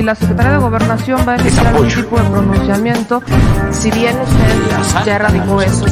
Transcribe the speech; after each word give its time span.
si 0.00 0.06
la 0.06 0.14
Secretaría 0.14 0.52
de 0.52 0.56
Gobernación 0.56 1.20
va 1.28 1.32
a 1.32 1.36
emitir 1.36 1.60
algún 1.60 1.86
tipo 1.86 2.16
de 2.16 2.30
pronunciamiento, 2.30 3.22
si 3.70 3.90
bien 3.90 4.16
usted 4.18 5.04
ya 5.04 5.16
erradicó 5.16 5.60
eso, 5.60 5.84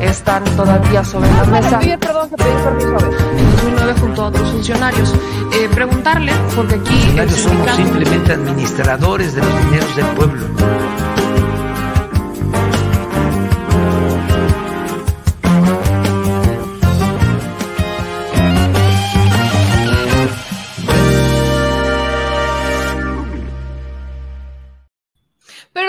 están 0.00 0.44
todavía 0.54 1.02
sobre 1.02 1.32
la 1.32 1.44
mesa. 1.44 1.80
perdón, 1.98 2.28
que 2.28 2.36
pedí 2.36 2.52
permiso 2.62 2.98
En 3.38 3.50
2009 3.52 3.94
junto 4.00 4.22
a 4.22 4.26
otros 4.26 4.50
funcionarios. 4.50 5.14
Eh, 5.54 5.70
preguntarle, 5.74 6.32
porque 6.54 6.74
aquí... 6.74 7.12
Los 7.16 7.30
somos 7.32 7.70
simplemente 7.70 8.34
administradores 8.34 9.34
de 9.34 9.40
los 9.40 9.64
dineros 9.64 9.96
del 9.96 10.06
pueblo. 10.08 10.46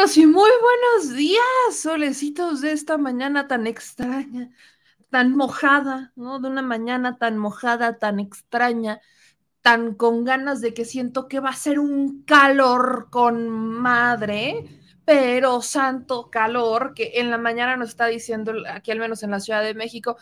Sí, 0.08 0.28
muy 0.28 0.52
buenos 0.62 1.16
días, 1.16 1.42
solecitos 1.72 2.62
de 2.62 2.72
esta 2.74 2.98
mañana 2.98 3.48
tan 3.48 3.66
extraña, 3.66 4.52
tan 5.10 5.36
mojada, 5.36 6.12
¿no? 6.16 6.40
De 6.40 6.48
una 6.48 6.62
mañana 6.62 7.18
tan 7.18 7.38
mojada, 7.38 7.98
tan 7.98 8.20
extraña, 8.20 9.02
tan 9.62 9.96
con 9.96 10.24
ganas 10.24 10.62
de 10.62 10.74
que 10.74 10.86
siento 10.86 11.28
que 11.28 11.40
va 11.40 11.50
a 11.50 11.56
ser 11.56 11.80
un 11.80 12.24
calor 12.24 13.08
con 13.10 13.50
madre, 13.50 14.80
pero 15.06 15.62
santo 15.62 16.30
calor 16.30 16.94
que 16.94 17.14
en 17.16 17.32
la 17.32 17.38
mañana 17.38 17.76
nos 17.76 17.90
está 17.90 18.06
diciendo, 18.06 18.54
aquí 18.70 18.92
al 18.92 19.00
menos 19.00 19.24
en 19.24 19.32
la 19.32 19.40
Ciudad 19.40 19.64
de 19.64 19.74
México, 19.74 20.18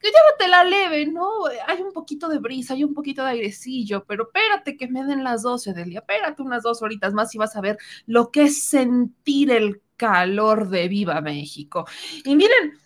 que 0.00 0.48
la 0.48 0.64
leve, 0.64 1.06
¿no? 1.06 1.28
Hay 1.66 1.82
un 1.82 1.92
poquito 1.92 2.28
de 2.28 2.38
brisa, 2.38 2.74
hay 2.74 2.84
un 2.84 2.94
poquito 2.94 3.22
de 3.22 3.30
airecillo, 3.30 4.04
pero 4.04 4.24
espérate 4.24 4.76
que 4.76 4.88
me 4.88 5.04
den 5.04 5.22
las 5.22 5.42
12 5.42 5.72
del 5.74 5.90
día, 5.90 6.00
espérate 6.00 6.42
unas 6.42 6.62
dos 6.62 6.82
horitas 6.82 7.12
más 7.12 7.34
y 7.34 7.38
vas 7.38 7.56
a 7.56 7.60
ver 7.60 7.78
lo 8.06 8.30
que 8.30 8.44
es 8.44 8.64
sentir 8.64 9.50
el 9.50 9.82
calor 9.96 10.68
de 10.68 10.88
Viva 10.88 11.20
México. 11.20 11.86
Y 12.24 12.34
miren, 12.36 12.78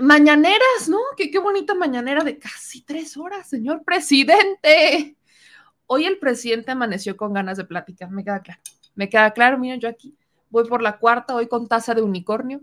mañaneras, 0.00 0.88
¿no? 0.88 0.98
Qué, 1.16 1.30
qué 1.30 1.38
bonita 1.38 1.74
mañanera 1.74 2.22
de 2.24 2.38
casi 2.38 2.82
tres 2.82 3.16
horas, 3.16 3.48
señor 3.48 3.82
presidente. 3.84 5.16
Hoy 5.86 6.06
el 6.06 6.18
presidente 6.18 6.70
amaneció 6.70 7.16
con 7.16 7.32
ganas 7.32 7.58
de 7.58 7.64
plática, 7.64 8.06
me 8.08 8.24
queda 8.24 8.40
claro. 8.40 8.60
Me 8.94 9.08
queda 9.08 9.32
claro, 9.32 9.58
miren, 9.58 9.80
yo 9.80 9.88
aquí 9.88 10.16
voy 10.50 10.68
por 10.68 10.82
la 10.82 10.98
cuarta, 10.98 11.34
hoy 11.34 11.48
con 11.48 11.66
taza 11.66 11.94
de 11.94 12.02
unicornio 12.02 12.60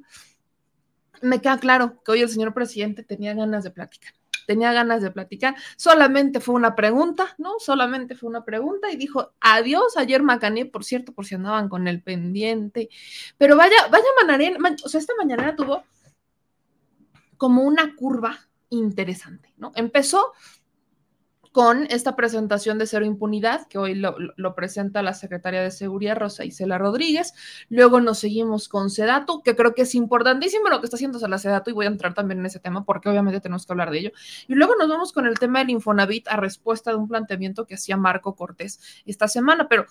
me 1.21 1.41
queda 1.41 1.59
claro 1.59 2.01
que 2.03 2.11
hoy 2.11 2.21
el 2.21 2.29
señor 2.29 2.53
presidente 2.53 3.03
tenía 3.03 3.33
ganas 3.33 3.63
de 3.63 3.71
platicar. 3.71 4.13
Tenía 4.47 4.73
ganas 4.73 5.03
de 5.03 5.11
platicar. 5.11 5.55
Solamente 5.77 6.39
fue 6.39 6.55
una 6.55 6.75
pregunta, 6.75 7.35
¿no? 7.37 7.59
Solamente 7.59 8.15
fue 8.15 8.29
una 8.29 8.43
pregunta 8.43 8.91
y 8.91 8.95
dijo 8.95 9.31
adiós. 9.39 9.95
Ayer 9.95 10.23
Macané, 10.23 10.65
por 10.65 10.83
cierto, 10.83 11.13
por 11.13 11.25
si 11.25 11.35
andaban 11.35 11.69
con 11.69 11.87
el 11.87 12.01
pendiente. 12.01 12.89
Pero 13.37 13.55
vaya, 13.55 13.75
vaya 13.91 14.05
manarena, 14.19 14.75
o 14.83 14.89
sea, 14.89 14.99
esta 14.99 15.13
mañana 15.17 15.55
tuvo 15.55 15.83
como 17.37 17.61
una 17.63 17.95
curva 17.95 18.39
interesante, 18.69 19.53
¿no? 19.57 19.71
Empezó 19.75 20.33
con 21.51 21.87
esta 21.89 22.15
presentación 22.15 22.77
de 22.77 22.85
cero 22.85 23.05
impunidad, 23.05 23.67
que 23.67 23.77
hoy 23.77 23.95
lo, 23.95 24.15
presenta 24.55 25.01
la 25.01 25.13
secretaria 25.13 25.61
de 25.61 25.71
Seguridad, 25.71 26.17
Rosa 26.17 26.45
Isela 26.45 26.77
Rodríguez. 26.77 27.33
Luego 27.69 27.99
nos 28.01 28.19
seguimos 28.19 28.69
con 28.69 28.89
Sedatu, 28.89 29.41
que 29.41 29.55
creo 29.55 29.73
que 29.73 29.83
es 29.83 29.95
importantísimo 29.95 30.69
lo 30.69 30.79
que 30.79 30.85
está 30.85 30.97
haciendo 30.97 31.19
la 31.27 31.37
Sedatu, 31.37 31.71
y 31.71 31.73
voy 31.73 31.85
a 31.85 31.89
entrar 31.89 32.13
también 32.13 32.39
en 32.39 32.45
ese 32.45 32.59
tema 32.59 32.85
porque 32.85 33.09
obviamente 33.09 33.41
tenemos 33.41 33.65
que 33.65 33.73
hablar 33.73 33.91
de 33.91 33.99
ello. 33.99 34.11
Y 34.47 34.55
luego 34.55 34.75
nos 34.75 34.87
vamos 34.89 35.11
con 35.11 35.25
el 35.25 35.39
tema 35.39 35.59
del 35.59 35.71
Infonavit 35.71 36.27
a 36.27 36.37
respuesta 36.37 36.91
de 36.91 36.97
un 36.97 37.07
planteamiento 37.07 37.65
que 37.65 37.75
hacía 37.75 37.97
Marco 37.97 38.35
Cortés 38.35 38.79
esta 39.05 39.27
semana, 39.27 39.67
pero 39.67 39.85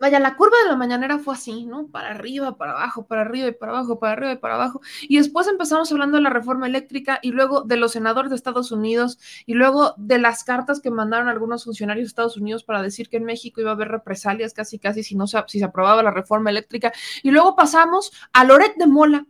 Vaya, 0.00 0.20
la 0.20 0.36
curva 0.36 0.56
de 0.62 0.68
la 0.68 0.76
mañanera 0.76 1.18
fue 1.18 1.34
así, 1.34 1.64
¿no? 1.66 1.88
Para 1.88 2.10
arriba, 2.10 2.56
para 2.56 2.72
abajo, 2.72 3.06
para 3.06 3.22
arriba 3.22 3.48
y 3.48 3.52
para 3.52 3.72
abajo, 3.72 3.98
para 3.98 4.12
arriba 4.12 4.32
y 4.32 4.36
para 4.36 4.54
abajo. 4.54 4.80
Y 5.02 5.18
después 5.18 5.48
empezamos 5.48 5.90
hablando 5.90 6.18
de 6.18 6.22
la 6.22 6.30
reforma 6.30 6.66
eléctrica 6.66 7.18
y 7.20 7.32
luego 7.32 7.62
de 7.62 7.76
los 7.76 7.92
senadores 7.92 8.30
de 8.30 8.36
Estados 8.36 8.70
Unidos 8.70 9.18
y 9.44 9.54
luego 9.54 9.94
de 9.96 10.18
las 10.18 10.44
cartas 10.44 10.80
que 10.80 10.90
mandaron 10.90 11.28
algunos 11.28 11.64
funcionarios 11.64 12.04
de 12.04 12.08
Estados 12.08 12.36
Unidos 12.36 12.62
para 12.62 12.80
decir 12.80 13.08
que 13.08 13.16
en 13.16 13.24
México 13.24 13.60
iba 13.60 13.70
a 13.70 13.74
haber 13.74 13.88
represalias 13.88 14.54
casi, 14.54 14.78
casi 14.78 15.02
si 15.02 15.16
no 15.16 15.26
se, 15.26 15.42
si 15.48 15.58
se 15.58 15.64
aprobaba 15.64 16.02
la 16.02 16.12
reforma 16.12 16.50
eléctrica. 16.50 16.92
Y 17.24 17.32
luego 17.32 17.56
pasamos 17.56 18.12
a 18.32 18.44
Loret 18.44 18.76
de 18.76 18.86
Mola, 18.86 19.26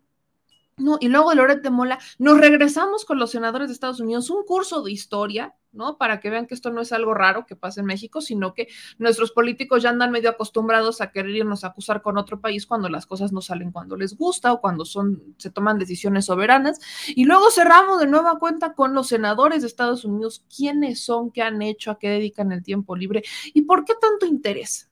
no, 0.79 0.97
y 1.01 1.09
luego 1.09 1.31
de 1.31 1.37
Loret 1.37 1.63
de 1.63 1.71
Mola, 1.71 1.99
nos 2.19 2.39
regresamos 2.39 3.05
con 3.05 3.19
los 3.19 3.33
senadores 3.33 3.69
de 3.69 3.75
Estados 3.75 4.01
Unidos, 4.01 4.31
un 4.31 4.45
curso 4.45 4.83
de 4.83 4.93
historia, 4.93 5.55
¿no? 5.73 5.99
Para 5.99 6.21
que 6.21 6.31
vean 6.31 6.47
que 6.47 6.55
esto 6.55 6.71
no 6.71 6.81
es 6.81 6.93
algo 6.93 7.15
raro 7.15 7.47
que 7.47 7.57
pasa 7.57 7.81
en 7.81 7.87
México, 7.87 8.21
sino 8.21 8.55
que 8.55 8.69
nuestros 8.99 9.33
políticos 9.33 9.83
ya 9.83 9.91
andan 9.91 10.11
medio 10.11 10.31
acostumbrados 10.31 11.01
a 11.01 11.11
querer 11.11 11.35
irnos 11.35 11.65
a 11.65 11.69
acusar 11.69 12.03
con 12.03 12.19
otro 12.19 12.41
país 12.41 12.67
cuando 12.67 12.89
las 12.89 13.07
cosas 13.07 13.33
no 13.33 13.41
salen 13.41 13.73
cuando 13.73 13.97
les 13.97 14.17
gusta 14.17 14.53
o 14.53 14.61
cuando 14.61 14.85
son, 14.85 15.35
se 15.39 15.51
toman 15.51 15.79
decisiones 15.79 16.27
soberanas. 16.27 16.81
Y 17.09 17.25
luego 17.25 17.51
cerramos 17.51 18.01
de 18.01 18.07
nueva 18.07 18.39
cuenta 18.39 18.75
con 18.75 18.95
los 18.95 19.09
senadores 19.09 19.63
de 19.63 19.69
Estados 19.69 20.05
Unidos, 20.05 20.45
quiénes 20.55 21.01
son, 21.01 21.31
qué 21.31 21.43
han 21.43 21.63
hecho, 21.63 21.91
a 21.91 21.99
qué 21.99 22.09
dedican 22.09 22.53
el 22.53 22.63
tiempo 22.63 22.97
libre 22.97 23.23
y 23.53 23.63
por 23.63 23.85
qué 23.85 23.95
tanto 24.01 24.27
interés. 24.27 24.91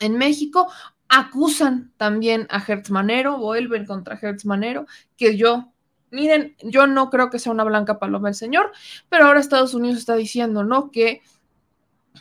En 0.00 0.18
México, 0.18 0.68
acusan 1.08 1.92
también 1.96 2.46
a 2.50 2.58
Hertz 2.66 2.90
Manero, 2.90 3.38
vuelven 3.38 3.86
contra 3.86 4.18
Hertz 4.20 4.44
Manero, 4.44 4.86
que 5.16 5.36
yo, 5.36 5.72
miren, 6.14 6.56
yo 6.62 6.86
no 6.86 7.10
creo 7.10 7.28
que 7.28 7.38
sea 7.38 7.52
una 7.52 7.64
blanca 7.64 7.98
paloma 7.98 8.28
el 8.28 8.34
señor, 8.34 8.72
pero 9.08 9.26
ahora 9.26 9.40
Estados 9.40 9.74
Unidos 9.74 9.98
está 9.98 10.14
diciendo, 10.14 10.64
¿no? 10.64 10.90
Que 10.90 11.22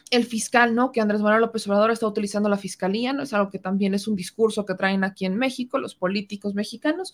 el 0.09 0.26
fiscal, 0.26 0.76
¿no? 0.76 0.92
Que 0.92 1.02
Andrés 1.02 1.22
Manuel 1.22 1.42
López 1.42 1.68
Obrador 1.68 1.92
está 1.92 2.08
utilizando 2.08 2.50
la 2.50 2.58
fiscalía, 2.58 3.14
¿no? 3.14 3.24
Es 3.24 3.34
algo 3.34 3.50
que 3.50 3.59
también 3.59 3.94
es 3.94 4.08
un 4.08 4.16
discurso 4.16 4.66
que 4.66 4.74
traen 4.74 5.04
aquí 5.04 5.26
en 5.26 5.38
México 5.38 5.78
los 5.78 5.96
políticos 5.96 6.56
mexicanos, 6.56 7.14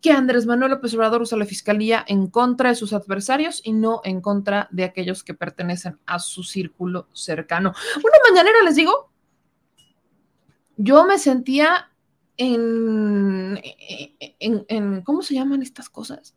que 0.00 0.12
Andrés 0.12 0.46
Manuel 0.46 0.72
López 0.72 0.94
Obrador 0.94 1.22
usa 1.22 1.38
la 1.38 1.46
fiscalía 1.46 2.04
en 2.06 2.28
contra 2.28 2.70
de 2.70 2.74
sus 2.74 2.92
adversarios 2.92 3.60
y 3.64 3.72
no 3.72 4.00
en 4.04 4.20
contra 4.20 4.68
de 4.70 4.84
aquellos 4.84 5.24
que 5.24 5.34
pertenecen 5.34 5.98
a 6.06 6.18
su 6.18 6.42
círculo 6.42 7.08
cercano. 7.12 7.72
Una 7.96 8.18
mañanera 8.30 8.62
les 8.64 8.76
digo, 8.76 9.10
yo 10.76 11.04
me 11.04 11.18
sentía 11.18 11.90
en, 12.38 13.60
en, 14.68 15.02
¿cómo 15.02 15.22
se 15.22 15.34
llaman 15.34 15.62
estas 15.62 15.88
cosas? 15.90 16.36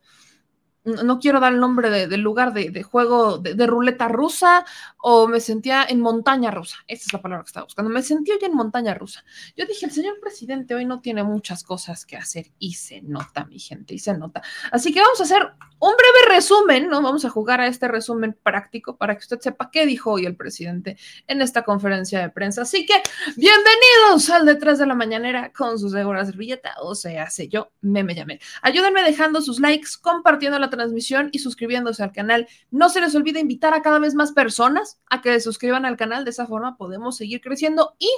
No 0.84 1.19
quiero 1.19 1.40
dar 1.40 1.53
el 1.53 1.59
nombre 1.59 2.08
del 2.08 2.22
lugar 2.22 2.53
de, 2.53 2.84
juego 2.84 3.38
de, 3.38 3.68
ruleta 3.68 4.08
rusa 4.08 4.66
o 4.97 5.28
me 5.28 5.40
sentía 5.40 5.86
en 5.88 6.02
montaña 6.02 6.50
rusa. 6.50 6.78
Esa 6.88 7.03
es 7.08 7.14
la 7.14 7.22
palabra 7.22 7.44
que 7.44 7.50
estaba 7.50 7.66
buscando. 7.66 7.92
Me 7.92 8.02
sentí 8.02 8.31
hoy 8.31 8.40
en 8.42 8.56
montaña 8.56 8.94
rusa. 8.94 9.24
Yo 9.56 9.66
dije, 9.66 9.86
el 9.86 9.92
señor 9.92 10.19
presidente 10.19 10.74
hoy 10.74 10.86
no 10.86 11.00
tiene 11.01 11.24
muchas 11.24 11.63
cosas 11.63 12.06
que 12.06 12.18
hacer 12.18 12.48
y 12.57 12.74
se 12.74 13.01
nota, 13.01 13.45
mi 13.45 13.60
gente, 13.60 13.94
y 13.94 14.00
se 14.00 14.18
nota. 14.18 14.42
Así 14.72 14.92
que 14.92 15.01
vamos 15.01 15.19
a 15.19 15.24
hacer 15.24 15.51
un 15.80 15.94
breve 15.95 16.36
resumen, 16.36 16.89
¿no? 16.89 17.01
Vamos 17.01 17.25
a 17.25 17.30
jugar 17.30 17.62
a 17.62 17.68
este 17.68 17.88
resumen 17.88 18.36
práctico 18.42 18.98
para 18.98 19.16
que 19.16 19.19
usted 19.19 19.39
sepa 19.39 19.69
qué 19.72 19.86
dijo 19.86 20.12
hoy 20.12 20.25
el 20.25 20.36
presidente 20.36 20.98
en 21.28 21.42
esta 21.42 21.63
conferencia 21.63 22.19
de 22.22 22.30
prensa. 22.30 22.63
Así 22.63 22.86
que 22.86 22.94
bienvenidos 23.36 24.30
al 24.31 24.45
detrás 24.45 24.80
de 24.80 24.88
la 24.88 24.95
mañanera 24.95 25.51
con 25.51 25.78
su 25.78 25.89
segura 25.89 26.25
servilleta, 26.25 26.74
o 26.81 26.95
sea, 26.95 27.30
sé 27.30 27.48
yo, 27.48 27.72
me 27.81 28.04
llamé. 28.16 28.39
Ayúdenme 28.63 29.04
dejando 29.04 29.42
sus 29.42 29.60
likes, 29.60 29.89
compartiendo 30.01 30.57
la 30.57 30.70
transmisión 30.71 31.29
y 31.31 31.38
suscribiéndose 31.38 32.01
al 32.01 32.12
canal. 32.12 32.47
No 32.71 32.89
se 32.89 33.01
les 33.01 33.13
olvide 33.13 33.39
invitar 33.39 33.75
a 33.75 33.83
cada 33.83 34.00
vez 34.00 34.15
más 34.15 34.31
personas 34.31 35.00
a 35.12 35.21
que 35.21 35.31
se 35.33 35.41
suscriban 35.41 35.85
al 35.85 35.97
canal. 35.97 36.25
De 36.25 36.31
esa 36.31 36.47
forma 36.47 36.77
podemos 36.77 37.18
seguir 37.18 37.41
creciendo 37.41 37.95
y 38.00 38.09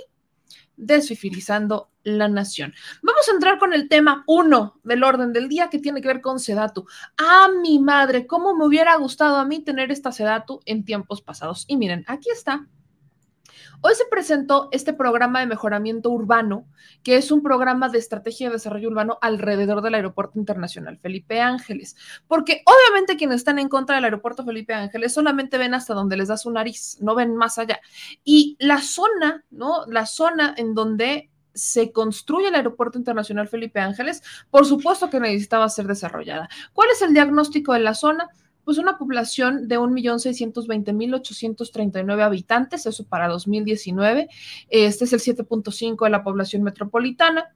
desfifirizando 0.77 1.89
la 2.03 2.27
nación. 2.27 2.73
Vamos 3.01 3.27
a 3.27 3.33
entrar 3.33 3.59
con 3.59 3.73
el 3.73 3.89
tema 3.89 4.23
uno 4.27 4.79
del 4.83 5.03
orden 5.03 5.33
del 5.33 5.49
día 5.49 5.69
que 5.69 5.79
tiene 5.79 6.01
que 6.01 6.07
ver 6.07 6.21
con 6.21 6.39
Sedatu. 6.39 6.85
¡Ah, 7.17 7.49
mi 7.61 7.79
madre! 7.79 8.25
¿Cómo 8.25 8.55
me 8.55 8.65
hubiera 8.65 8.95
gustado 8.95 9.37
a 9.37 9.45
mí 9.45 9.63
tener 9.63 9.91
esta 9.91 10.11
Sedatu 10.11 10.61
en 10.65 10.85
tiempos 10.85 11.21
pasados? 11.21 11.65
Y 11.67 11.77
miren, 11.77 12.03
aquí 12.07 12.29
está 12.29 12.67
Hoy 13.85 13.95
se 13.95 14.05
presentó 14.05 14.69
este 14.71 14.93
programa 14.93 15.41
de 15.41 15.45
mejoramiento 15.45 16.09
urbano, 16.09 16.65
que 17.03 17.17
es 17.17 17.33
un 17.33 17.43
programa 17.43 17.89
de 17.89 17.97
estrategia 17.97 18.47
de 18.47 18.53
desarrollo 18.53 18.87
urbano 18.87 19.17
alrededor 19.19 19.81
del 19.81 19.95
Aeropuerto 19.95 20.39
Internacional 20.39 20.97
Felipe 20.99 21.41
Ángeles, 21.41 21.97
porque 22.29 22.63
obviamente 22.65 23.17
quienes 23.17 23.35
están 23.37 23.59
en 23.59 23.67
contra 23.67 23.97
del 23.97 24.05
Aeropuerto 24.05 24.45
Felipe 24.45 24.73
Ángeles 24.73 25.13
solamente 25.13 25.57
ven 25.57 25.73
hasta 25.73 25.93
donde 25.93 26.15
les 26.15 26.29
da 26.29 26.37
su 26.37 26.49
nariz, 26.49 26.97
no 27.01 27.13
ven 27.13 27.35
más 27.35 27.57
allá. 27.57 27.81
Y 28.23 28.55
la 28.57 28.79
zona, 28.79 29.43
¿no? 29.51 29.85
La 29.87 30.05
zona 30.05 30.55
en 30.55 30.73
donde 30.73 31.29
se 31.53 31.91
construye 31.91 32.47
el 32.47 32.55
Aeropuerto 32.55 32.97
Internacional 32.97 33.49
Felipe 33.49 33.81
Ángeles, 33.81 34.23
por 34.49 34.65
supuesto 34.65 35.09
que 35.09 35.19
necesitaba 35.19 35.67
ser 35.67 35.87
desarrollada. 35.87 36.47
¿Cuál 36.71 36.87
es 36.91 37.01
el 37.01 37.13
diagnóstico 37.13 37.73
de 37.73 37.79
la 37.79 37.95
zona? 37.95 38.29
Pues 38.63 38.77
una 38.77 38.97
población 38.97 39.67
de 39.67 39.77
1.620.839 39.79 42.21
habitantes, 42.21 42.85
eso 42.85 43.03
para 43.05 43.27
2019. 43.27 44.29
Este 44.69 45.05
es 45.05 45.13
el 45.13 45.19
7.5 45.19 46.05
de 46.05 46.09
la 46.09 46.23
población 46.23 46.63
metropolitana. 46.63 47.53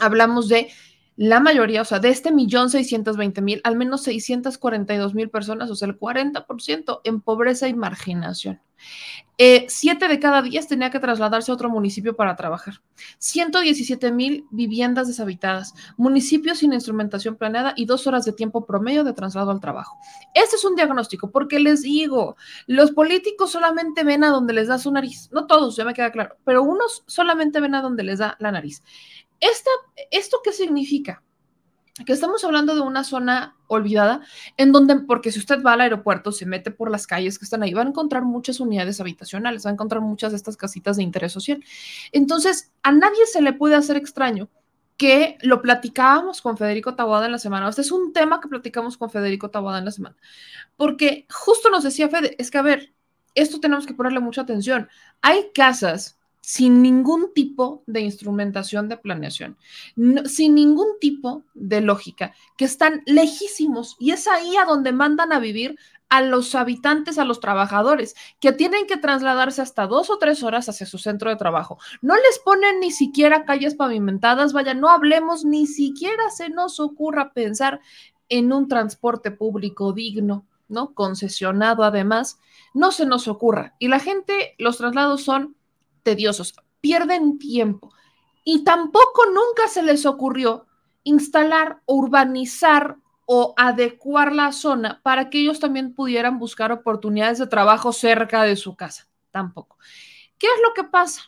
Hablamos 0.00 0.48
de 0.48 0.68
la 1.16 1.40
mayoría, 1.40 1.82
o 1.82 1.84
sea, 1.84 1.98
de 1.98 2.10
este 2.10 2.30
millón 2.30 2.68
seiscientos 2.70 3.16
veinte 3.16 3.40
mil, 3.40 3.60
al 3.64 3.76
menos 3.76 4.02
642 4.02 5.14
mil 5.14 5.30
personas, 5.30 5.70
o 5.70 5.74
sea, 5.74 5.88
el 5.88 5.98
40% 5.98 7.00
en 7.04 7.20
pobreza 7.22 7.68
y 7.68 7.74
marginación. 7.74 8.60
Eh, 9.38 9.66
siete 9.68 10.08
de 10.08 10.18
cada 10.18 10.40
diez 10.40 10.66
tenía 10.66 10.90
que 10.90 10.98
trasladarse 10.98 11.50
a 11.50 11.54
otro 11.54 11.68
municipio 11.68 12.16
para 12.16 12.36
trabajar. 12.36 12.74
117 13.18 14.10
mil 14.10 14.46
viviendas 14.50 15.08
deshabitadas, 15.08 15.74
municipios 15.98 16.58
sin 16.58 16.72
instrumentación 16.72 17.36
planeada 17.36 17.74
y 17.76 17.84
dos 17.84 18.06
horas 18.06 18.24
de 18.24 18.32
tiempo 18.32 18.64
promedio 18.64 19.04
de 19.04 19.12
traslado 19.12 19.50
al 19.50 19.60
trabajo. 19.60 19.98
Este 20.34 20.56
es 20.56 20.64
un 20.64 20.74
diagnóstico, 20.74 21.30
porque 21.30 21.60
les 21.60 21.82
digo, 21.82 22.36
los 22.66 22.92
políticos 22.92 23.50
solamente 23.52 24.04
ven 24.04 24.24
a 24.24 24.30
donde 24.30 24.54
les 24.54 24.68
da 24.68 24.78
su 24.78 24.90
nariz. 24.90 25.28
No 25.32 25.46
todos, 25.46 25.76
ya 25.76 25.84
me 25.84 25.92
queda 25.92 26.12
claro, 26.12 26.36
pero 26.44 26.62
unos 26.62 27.04
solamente 27.06 27.60
ven 27.60 27.74
a 27.74 27.82
donde 27.82 28.04
les 28.04 28.18
da 28.18 28.36
la 28.38 28.52
nariz. 28.52 28.82
¿Esto 29.40 30.38
qué 30.42 30.52
significa? 30.52 31.22
que 32.04 32.12
estamos 32.12 32.44
hablando 32.44 32.74
de 32.74 32.82
una 32.82 33.04
zona 33.04 33.56
olvidada 33.68 34.20
en 34.58 34.70
donde, 34.70 34.96
porque 34.96 35.32
si 35.32 35.38
usted 35.38 35.62
va 35.62 35.72
al 35.72 35.80
aeropuerto, 35.80 36.30
se 36.30 36.44
mete 36.44 36.70
por 36.70 36.90
las 36.90 37.06
calles 37.06 37.38
que 37.38 37.46
están 37.46 37.62
ahí, 37.62 37.72
va 37.72 37.82
a 37.82 37.86
encontrar 37.86 38.22
muchas 38.22 38.60
unidades 38.60 39.00
habitacionales, 39.00 39.64
va 39.64 39.70
a 39.70 39.72
encontrar 39.72 40.02
muchas 40.02 40.32
de 40.32 40.36
estas 40.36 40.56
casitas 40.56 40.98
de 40.98 41.04
interés 41.04 41.32
social. 41.32 41.64
Entonces, 42.12 42.72
a 42.82 42.92
nadie 42.92 43.24
se 43.26 43.40
le 43.40 43.54
puede 43.54 43.76
hacer 43.76 43.96
extraño 43.96 44.50
que 44.98 45.38
lo 45.40 45.62
platicábamos 45.62 46.42
con 46.42 46.56
Federico 46.56 46.94
Taboada 46.94 47.26
en 47.26 47.32
la 47.32 47.38
semana. 47.38 47.68
Este 47.68 47.82
es 47.82 47.92
un 47.92 48.12
tema 48.12 48.40
que 48.40 48.48
platicamos 48.48 48.96
con 48.98 49.10
Federico 49.10 49.50
Taboada 49.50 49.78
en 49.78 49.84
la 49.86 49.90
semana, 49.90 50.16
porque 50.76 51.26
justo 51.30 51.70
nos 51.70 51.82
decía 51.82 52.08
Fede, 52.08 52.34
es 52.38 52.50
que 52.50 52.58
a 52.58 52.62
ver, 52.62 52.92
esto 53.34 53.60
tenemos 53.60 53.86
que 53.86 53.94
ponerle 53.94 54.20
mucha 54.20 54.42
atención. 54.42 54.88
Hay 55.22 55.50
casas 55.54 56.18
sin 56.46 56.80
ningún 56.80 57.34
tipo 57.34 57.82
de 57.88 58.02
instrumentación 58.02 58.88
de 58.88 58.96
planeación, 58.96 59.56
sin 60.26 60.54
ningún 60.54 60.86
tipo 61.00 61.42
de 61.54 61.80
lógica, 61.80 62.36
que 62.56 62.64
están 62.64 63.02
lejísimos 63.04 63.96
y 63.98 64.12
es 64.12 64.28
ahí 64.28 64.56
a 64.56 64.64
donde 64.64 64.92
mandan 64.92 65.32
a 65.32 65.40
vivir 65.40 65.76
a 66.08 66.20
los 66.20 66.54
habitantes, 66.54 67.18
a 67.18 67.24
los 67.24 67.40
trabajadores, 67.40 68.14
que 68.38 68.52
tienen 68.52 68.86
que 68.86 68.96
trasladarse 68.96 69.60
hasta 69.60 69.88
dos 69.88 70.08
o 70.08 70.18
tres 70.18 70.44
horas 70.44 70.68
hacia 70.68 70.86
su 70.86 70.98
centro 70.98 71.30
de 71.30 71.36
trabajo. 71.36 71.78
No 72.00 72.14
les 72.14 72.38
ponen 72.38 72.78
ni 72.78 72.92
siquiera 72.92 73.44
calles 73.44 73.74
pavimentadas, 73.74 74.52
vaya, 74.52 74.72
no 74.72 74.88
hablemos, 74.88 75.44
ni 75.44 75.66
siquiera 75.66 76.30
se 76.30 76.48
nos 76.48 76.78
ocurra 76.78 77.32
pensar 77.32 77.80
en 78.28 78.52
un 78.52 78.68
transporte 78.68 79.32
público 79.32 79.92
digno, 79.92 80.46
¿no? 80.68 80.94
Concesionado 80.94 81.82
además, 81.82 82.38
no 82.72 82.92
se 82.92 83.04
nos 83.04 83.26
ocurra. 83.26 83.74
Y 83.80 83.88
la 83.88 83.98
gente, 83.98 84.54
los 84.58 84.78
traslados 84.78 85.24
son 85.24 85.56
tediosos, 86.06 86.54
pierden 86.80 87.36
tiempo. 87.36 87.92
Y 88.44 88.62
tampoco 88.62 89.26
nunca 89.26 89.66
se 89.68 89.82
les 89.82 90.06
ocurrió 90.06 90.66
instalar, 91.02 91.82
urbanizar 91.84 92.98
o 93.26 93.54
adecuar 93.56 94.32
la 94.32 94.52
zona 94.52 95.00
para 95.02 95.30
que 95.30 95.40
ellos 95.40 95.58
también 95.58 95.94
pudieran 95.94 96.38
buscar 96.38 96.70
oportunidades 96.70 97.38
de 97.38 97.48
trabajo 97.48 97.92
cerca 97.92 98.44
de 98.44 98.54
su 98.54 98.76
casa. 98.76 99.08
Tampoco. 99.32 99.78
¿Qué 100.38 100.46
es 100.46 100.60
lo 100.62 100.74
que 100.74 100.88
pasa? 100.88 101.22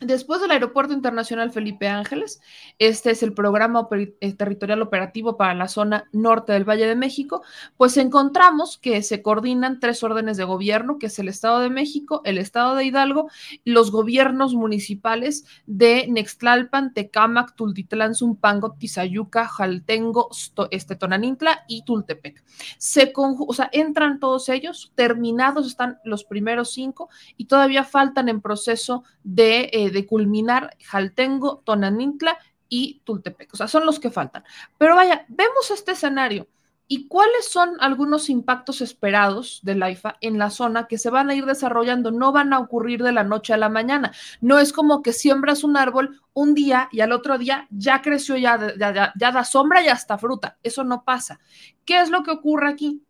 Después 0.00 0.40
del 0.40 0.52
Aeropuerto 0.52 0.94
Internacional 0.94 1.50
Felipe 1.50 1.88
Ángeles, 1.88 2.40
este 2.78 3.10
es 3.10 3.24
el 3.24 3.32
programa 3.32 3.88
eh, 3.90 4.32
territorial 4.34 4.80
operativo 4.80 5.36
para 5.36 5.54
la 5.54 5.66
zona 5.66 6.04
norte 6.12 6.52
del 6.52 6.62
Valle 6.62 6.86
de 6.86 6.94
México, 6.94 7.42
pues 7.76 7.96
encontramos 7.96 8.78
que 8.78 9.02
se 9.02 9.22
coordinan 9.22 9.80
tres 9.80 10.04
órdenes 10.04 10.36
de 10.36 10.44
gobierno, 10.44 11.00
que 11.00 11.06
es 11.06 11.18
el 11.18 11.26
Estado 11.26 11.58
de 11.58 11.70
México, 11.70 12.22
el 12.24 12.38
Estado 12.38 12.76
de 12.76 12.84
Hidalgo, 12.84 13.28
los 13.64 13.90
gobiernos 13.90 14.54
municipales 14.54 15.44
de 15.66 16.06
Nextlalpan, 16.08 16.94
Tecámac, 16.94 17.56
Tultitlán, 17.56 18.14
Zumpango, 18.14 18.74
Tizayuca, 18.78 19.48
Jaltengo, 19.48 20.28
este, 20.70 20.94
Tonanintla 20.94 21.64
y 21.66 21.84
Tultepec. 21.84 22.44
Se 22.78 23.12
o 23.16 23.52
sea, 23.52 23.68
entran 23.72 24.20
todos 24.20 24.48
ellos, 24.48 24.92
terminados 24.94 25.66
están 25.66 25.98
los 26.04 26.22
primeros 26.22 26.70
cinco 26.70 27.08
y 27.36 27.46
todavía 27.46 27.82
faltan 27.82 28.28
en 28.28 28.40
proceso 28.40 29.02
de... 29.24 29.70
Eh, 29.72 29.87
de 29.90 30.06
culminar 30.06 30.76
Jaltengo, 30.84 31.62
Tonanintla 31.64 32.38
y 32.68 33.00
Tultepec. 33.04 33.54
O 33.54 33.56
sea, 33.56 33.68
son 33.68 33.86
los 33.86 33.98
que 33.98 34.10
faltan. 34.10 34.44
Pero 34.76 34.96
vaya, 34.96 35.26
vemos 35.28 35.70
este 35.70 35.92
escenario. 35.92 36.48
¿Y 36.90 37.06
cuáles 37.06 37.46
son 37.46 37.76
algunos 37.80 38.30
impactos 38.30 38.80
esperados 38.80 39.60
del 39.62 39.82
AIFA 39.82 40.16
en 40.22 40.38
la 40.38 40.48
zona 40.48 40.86
que 40.86 40.96
se 40.96 41.10
van 41.10 41.28
a 41.28 41.34
ir 41.34 41.44
desarrollando? 41.44 42.10
No 42.10 42.32
van 42.32 42.54
a 42.54 42.58
ocurrir 42.58 43.02
de 43.02 43.12
la 43.12 43.24
noche 43.24 43.52
a 43.52 43.58
la 43.58 43.68
mañana. 43.68 44.12
No 44.40 44.58
es 44.58 44.72
como 44.72 45.02
que 45.02 45.12
siembras 45.12 45.64
un 45.64 45.76
árbol 45.76 46.18
un 46.32 46.54
día 46.54 46.88
y 46.90 47.00
al 47.00 47.12
otro 47.12 47.36
día 47.36 47.66
ya 47.70 48.00
creció, 48.00 48.38
ya, 48.38 48.74
ya, 48.78 49.12
ya 49.14 49.32
da 49.32 49.44
sombra 49.44 49.82
y 49.82 49.88
hasta 49.88 50.16
fruta. 50.16 50.56
Eso 50.62 50.82
no 50.82 51.04
pasa. 51.04 51.40
¿Qué 51.84 52.00
es 52.00 52.08
lo 52.08 52.22
que 52.22 52.30
ocurre 52.30 52.70
aquí? 52.70 53.02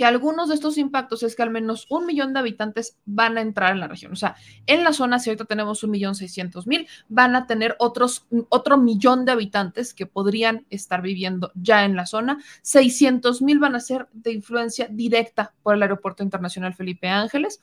Que 0.00 0.06
algunos 0.06 0.48
de 0.48 0.54
estos 0.54 0.78
impactos 0.78 1.22
es 1.22 1.36
que 1.36 1.42
al 1.42 1.50
menos 1.50 1.86
un 1.90 2.06
millón 2.06 2.32
de 2.32 2.38
habitantes 2.38 2.96
van 3.04 3.36
a 3.36 3.42
entrar 3.42 3.72
en 3.72 3.80
la 3.80 3.86
región. 3.86 4.12
O 4.12 4.16
sea, 4.16 4.34
en 4.64 4.82
la 4.82 4.94
zona, 4.94 5.18
si 5.18 5.28
ahorita 5.28 5.44
tenemos 5.44 5.84
un 5.84 5.90
millón 5.90 6.14
seiscientos 6.14 6.66
mil, 6.66 6.88
van 7.10 7.36
a 7.36 7.46
tener 7.46 7.76
otros, 7.78 8.26
otro 8.48 8.78
millón 8.78 9.26
de 9.26 9.32
habitantes 9.32 9.92
que 9.92 10.06
podrían 10.06 10.64
estar 10.70 11.02
viviendo 11.02 11.52
ya 11.54 11.84
en 11.84 11.96
la 11.96 12.06
zona. 12.06 12.42
600 12.62 13.42
mil 13.42 13.58
van 13.58 13.74
a 13.74 13.80
ser 13.80 14.08
de 14.14 14.32
influencia 14.32 14.88
directa 14.90 15.52
por 15.62 15.74
el 15.74 15.82
Aeropuerto 15.82 16.22
Internacional 16.22 16.72
Felipe 16.72 17.06
Ángeles. 17.06 17.60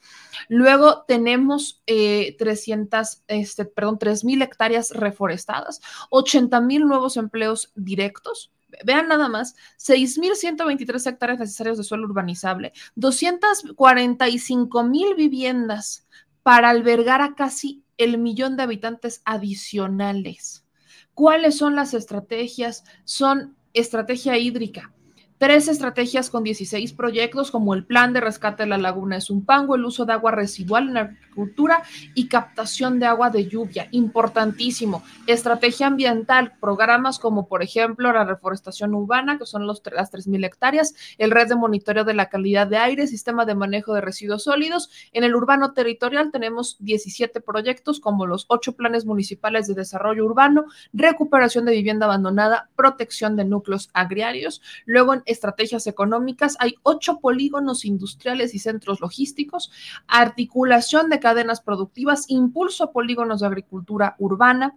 Luego 0.48 1.06
tenemos 1.07 1.81
eh, 1.88 2.36
300, 2.38 3.24
este, 3.30 3.66
perdón, 3.66 3.98
3 3.98 4.24
mil 4.24 4.44
hectáreas 4.44 4.92
reforestadas, 4.92 5.81
80 6.12 6.62
mil 6.62 6.85
nuevos 6.85 7.18
empleos 7.18 7.71
directos 7.73 8.52
vean 8.83 9.07
nada 9.07 9.30
más, 9.30 9.56
6.123 9.78 11.07
hectáreas 11.07 11.40
necesarios 11.40 11.78
de 11.78 11.83
suelo 11.83 12.06
urbanizable, 12.06 12.74
245.000 12.95 15.16
viviendas 15.16 16.07
para 16.44 16.69
albergar 16.69 17.21
a 17.21 17.36
casi 17.36 17.83
el 17.97 18.18
millón 18.18 18.57
de 18.57 18.64
habitantes 18.64 19.21
adicionales. 19.26 20.66
¿Cuáles 21.14 21.57
son 21.57 21.76
las 21.76 21.94
estrategias? 21.94 22.86
Son 23.04 23.56
estrategia 23.74 24.38
hídrica, 24.38 24.94
tres 25.38 25.68
estrategias 25.68 26.30
con 26.30 26.44
16 26.44 26.94
proyectos, 26.94 27.52
como 27.52 27.74
el 27.74 27.86
plan 27.86 28.14
de 28.14 28.22
rescate 28.22 28.64
de 28.64 28.70
la 28.70 28.78
laguna 28.78 29.16
de 29.16 29.22
Zumpango, 29.22 29.76
el 29.76 29.86
uso 29.86 30.06
de 30.06 30.14
agua 30.14 30.32
residual 30.32 30.88
en 30.88 30.94
la 30.94 31.02
agricultura 31.02 31.84
y 32.14 32.28
captación 32.28 33.00
de 33.00 33.06
agua 33.06 33.30
de 33.30 33.48
lluvia. 33.48 33.88
Importantísimo. 33.92 35.04
Estrategia 35.28 35.88
ambiental, 35.88 36.54
programas 36.60 37.20
como, 37.20 37.48
por 37.48 37.62
ejemplo, 37.62 38.12
la 38.12 38.24
reforestación 38.24 38.96
urbana, 38.96 39.38
que 39.38 39.46
son 39.46 39.68
los, 39.68 39.82
las 39.92 40.12
3.000 40.12 40.46
hectáreas, 40.46 40.96
el 41.18 41.32
red 41.32 41.48
de 41.48 41.56
monitoreo 41.56 42.04
de 42.04 42.14
la 42.14 42.30
calidad 42.30 42.68
de 42.68 42.78
aire, 42.78 43.08
sistema 43.08 43.46
de 43.46 43.56
manejo 43.56 43.94
de 43.94 44.02
residuos 44.02 44.44
sólidos. 44.44 44.90
En 45.12 45.24
el 45.24 45.36
urbano 45.36 45.74
territorial 45.74 46.32
tenemos 46.32 46.78
17 46.80 47.42
proyectos, 47.42 48.00
como 48.00 48.26
los 48.26 48.46
ocho 48.50 48.74
planes 48.74 49.06
municipales 49.06 49.68
de 49.68 49.76
desarrollo 49.76 50.26
urbano, 50.26 50.66
recuperación 50.94 51.66
de 51.66 51.74
vivienda 51.74 52.06
abandonada, 52.06 52.70
protección 52.76 53.36
de 53.36 53.46
núcleos 53.46 53.90
agrarios. 53.94 54.62
Luego, 54.86 55.16
estrategias 55.28 55.88
económicas, 55.88 56.56
hay 56.60 56.76
ocho 56.84 57.19
polígonos 57.19 57.86
industriales 57.86 58.56
y 58.56 58.60
centros 58.60 59.02
logísticos, 59.02 59.72
articulación 60.07 61.10
de 61.10 61.19
cadenas 61.19 61.62
productivas, 61.62 62.26
impulso 62.30 62.86
a 62.86 62.92
polígonos 62.92 63.42
de 63.42 63.48
agricultura 63.48 64.16
urbana, 64.19 64.76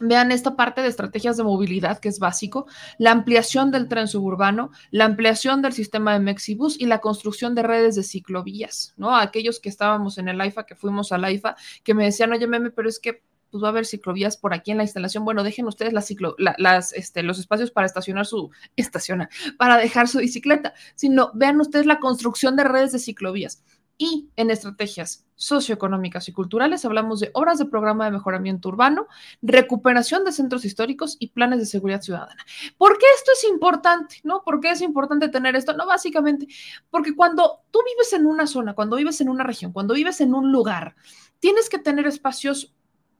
Vean 0.00 0.32
esta 0.32 0.56
parte 0.56 0.80
de 0.82 0.88
estrategias 0.88 1.36
de 1.36 1.44
movilidad 1.44 2.00
que 2.00 2.08
es 2.08 2.18
básico, 2.18 2.66
la 2.98 3.12
ampliación 3.12 3.70
del 3.70 3.86
tren 3.88 4.08
suburbano, 4.08 4.72
la 4.90 5.04
ampliación 5.04 5.62
del 5.62 5.72
sistema 5.72 6.14
de 6.14 6.18
Mexibus 6.18 6.80
y 6.80 6.86
la 6.86 6.98
construcción 6.98 7.54
de 7.54 7.62
redes 7.62 7.94
de 7.94 8.02
ciclovías, 8.02 8.92
¿no? 8.96 9.16
Aquellos 9.16 9.60
que 9.60 9.68
estábamos 9.68 10.18
en 10.18 10.28
el 10.28 10.40
AIFA, 10.40 10.66
que 10.66 10.74
fuimos 10.74 11.12
al 11.12 11.24
AIFA, 11.24 11.54
que 11.84 11.94
me 11.94 12.04
decían, 12.06 12.32
oye, 12.32 12.48
meme, 12.48 12.72
pero 12.72 12.88
es 12.88 12.98
que 12.98 13.22
pues 13.54 13.62
va 13.62 13.68
a 13.68 13.70
haber 13.70 13.86
ciclovías 13.86 14.36
por 14.36 14.52
aquí 14.52 14.72
en 14.72 14.78
la 14.78 14.82
instalación. 14.82 15.24
Bueno, 15.24 15.44
dejen 15.44 15.68
ustedes 15.68 15.92
las 15.92 16.06
ciclo, 16.06 16.34
las, 16.38 16.92
este, 16.92 17.22
los 17.22 17.38
espacios 17.38 17.70
para 17.70 17.86
estacionar 17.86 18.26
su, 18.26 18.50
estacionar, 18.76 19.28
para 19.56 19.76
dejar 19.76 20.08
su 20.08 20.18
bicicleta, 20.18 20.74
sino 20.96 21.30
vean 21.34 21.60
ustedes 21.60 21.86
la 21.86 22.00
construcción 22.00 22.56
de 22.56 22.64
redes 22.64 22.90
de 22.90 22.98
ciclovías. 22.98 23.62
Y 23.96 24.28
en 24.34 24.50
estrategias 24.50 25.24
socioeconómicas 25.36 26.28
y 26.28 26.32
culturales 26.32 26.84
hablamos 26.84 27.20
de 27.20 27.30
obras 27.32 27.58
de 27.58 27.66
programa 27.66 28.06
de 28.06 28.10
mejoramiento 28.10 28.70
urbano, 28.70 29.06
recuperación 29.40 30.24
de 30.24 30.32
centros 30.32 30.64
históricos 30.64 31.16
y 31.20 31.28
planes 31.28 31.60
de 31.60 31.66
seguridad 31.66 32.02
ciudadana. 32.02 32.44
¿Por 32.76 32.98
qué 32.98 33.06
esto 33.16 33.30
es 33.36 33.44
importante? 33.44 34.16
¿No? 34.24 34.42
¿Por 34.42 34.58
qué 34.58 34.70
es 34.72 34.80
importante 34.80 35.28
tener 35.28 35.54
esto? 35.54 35.74
No, 35.74 35.86
básicamente, 35.86 36.48
porque 36.90 37.14
cuando 37.14 37.60
tú 37.70 37.78
vives 37.86 38.12
en 38.14 38.26
una 38.26 38.48
zona, 38.48 38.74
cuando 38.74 38.96
vives 38.96 39.20
en 39.20 39.28
una 39.28 39.44
región, 39.44 39.72
cuando 39.72 39.94
vives 39.94 40.20
en 40.20 40.34
un 40.34 40.50
lugar, 40.50 40.96
tienes 41.38 41.68
que 41.68 41.78
tener 41.78 42.08
espacios 42.08 42.73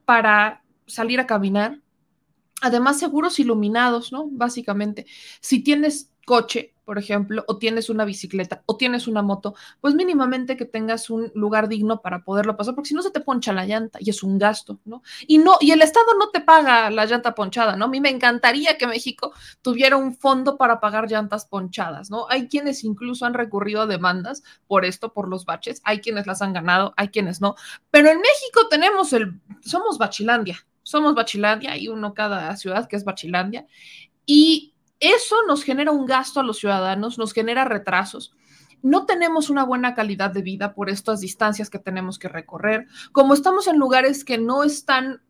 para 0.05 0.63
salir 0.87 1.21
a 1.21 1.27
caminar. 1.27 1.81
Además, 2.61 2.99
seguros 2.99 3.39
iluminados, 3.39 4.13
¿no? 4.13 4.29
Básicamente, 4.31 5.07
si 5.41 5.63
tienes 5.63 6.13
coche, 6.27 6.74
por 6.85 6.99
ejemplo, 6.99 7.45
o 7.49 7.59
tienes 7.59 7.91
una 7.91 8.05
bicicleta, 8.05 8.63
o 8.67 8.77
tienes 8.77 9.07
una 9.07 9.23
moto, 9.23 9.55
pues 9.81 9.95
mínimamente 9.95 10.57
que 10.57 10.65
tengas 10.65 11.11
un 11.11 11.31
lugar 11.35 11.69
digno 11.69 12.01
para 12.01 12.25
poderlo 12.25 12.57
pasar, 12.57 12.75
porque 12.75 12.89
si 12.89 12.95
no 12.95 13.03
se 13.03 13.11
te 13.11 13.21
poncha 13.21 13.53
la 13.53 13.67
llanta 13.67 13.99
y 14.01 14.11
es 14.11 14.23
un 14.23 14.39
gasto, 14.39 14.81
¿no? 14.85 15.03
Y 15.27 15.39
no, 15.39 15.57
y 15.61 15.71
el 15.71 15.83
Estado 15.83 16.07
no 16.19 16.31
te 16.31 16.41
paga 16.41 16.91
la 16.91 17.07
llanta 17.07 17.35
ponchada, 17.35 17.77
¿no? 17.77 17.87
A 17.87 17.89
mí 17.89 18.01
me 18.01 18.11
encantaría 18.11 18.77
que 18.79 18.87
México 18.87 19.33
tuviera 19.63 19.97
un 19.97 20.15
fondo 20.15 20.57
para 20.57 20.81
pagar 20.81 21.11
llantas 21.11 21.47
ponchadas, 21.47 22.11
¿no? 22.11 22.27
Hay 22.29 22.49
quienes 22.49 22.85
incluso 22.85 23.27
han 23.27 23.35
recurrido 23.35 23.83
a 23.83 23.87
demandas 23.87 24.43
por 24.67 24.85
esto, 24.85 25.13
por 25.13 25.29
los 25.29 25.45
baches, 25.45 25.81
hay 25.85 26.01
quienes 26.01 26.27
las 26.27 26.43
han 26.43 26.53
ganado, 26.53 26.95
hay 26.97 27.09
quienes 27.09 27.41
no, 27.41 27.55
pero 27.91 28.09
en 28.09 28.19
México 28.19 28.69
tenemos 28.69 29.13
el, 29.13 29.41
somos 29.63 29.99
Bachilandia, 29.99 30.67
somos 30.83 31.15
Bachilandia, 31.15 31.73
hay 31.73 31.89
uno 31.89 32.15
cada 32.15 32.57
ciudad 32.57 32.87
que 32.89 32.97
es 32.97 33.05
Bachilandia, 33.05 33.67
y 34.27 34.74
eso 35.01 35.37
nos 35.47 35.65
genera 35.65 35.91
un 35.91 36.07
gasto 36.07 36.41
a 36.41 36.43
los 36.43 36.59
ciudadanos, 36.59 37.19
nos 37.19 37.33
genera 37.33 37.65
retrasos. 37.65 38.35
No 38.83 39.07
tenemos 39.07 39.49
una 39.51 39.65
buena 39.65 39.95
calidad 39.95 40.31
de 40.31 40.43
vida 40.43 40.75
por 40.75 40.91
estas 40.91 41.21
distancias 41.21 41.71
que 41.71 41.79
tenemos 41.79 42.19
que 42.19 42.29
recorrer. 42.29 42.87
Como 43.13 43.35
estamos 43.35 43.67
en 43.67 43.79
lugares 43.79 44.25
que 44.25 44.37
no 44.37 44.63
están 44.63 45.23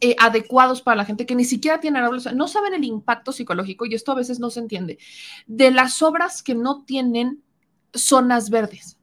eh, 0.00 0.16
adecuados 0.18 0.80
para 0.80 0.96
la 0.96 1.04
gente, 1.04 1.26
que 1.26 1.34
ni 1.34 1.44
siquiera 1.44 1.78
tienen 1.78 2.02
árboles, 2.02 2.32
no 2.34 2.48
saben 2.48 2.72
el 2.72 2.84
impacto 2.84 3.32
psicológico, 3.32 3.84
y 3.84 3.94
esto 3.94 4.12
a 4.12 4.14
veces 4.14 4.40
no 4.40 4.48
se 4.48 4.60
entiende, 4.60 4.98
de 5.46 5.70
las 5.70 6.00
obras 6.00 6.42
que 6.42 6.54
no 6.54 6.84
tienen 6.84 7.42
zonas 7.92 8.48
verdes. 8.48 8.98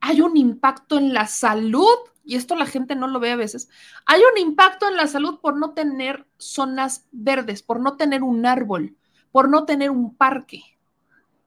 Hay 0.00 0.22
un 0.22 0.38
impacto 0.38 0.96
en 0.96 1.12
la 1.12 1.26
salud 1.26 1.98
y 2.26 2.34
esto 2.34 2.56
la 2.56 2.66
gente 2.66 2.96
no 2.96 3.06
lo 3.06 3.20
ve 3.20 3.30
a 3.30 3.36
veces, 3.36 3.70
hay 4.04 4.20
un 4.20 4.38
impacto 4.38 4.88
en 4.88 4.96
la 4.96 5.06
salud 5.06 5.38
por 5.40 5.56
no 5.56 5.72
tener 5.72 6.26
zonas 6.38 7.06
verdes, 7.12 7.62
por 7.62 7.80
no 7.80 7.96
tener 7.96 8.22
un 8.24 8.44
árbol, 8.44 8.96
por 9.30 9.48
no 9.48 9.64
tener 9.64 9.90
un 9.90 10.14
parque. 10.16 10.62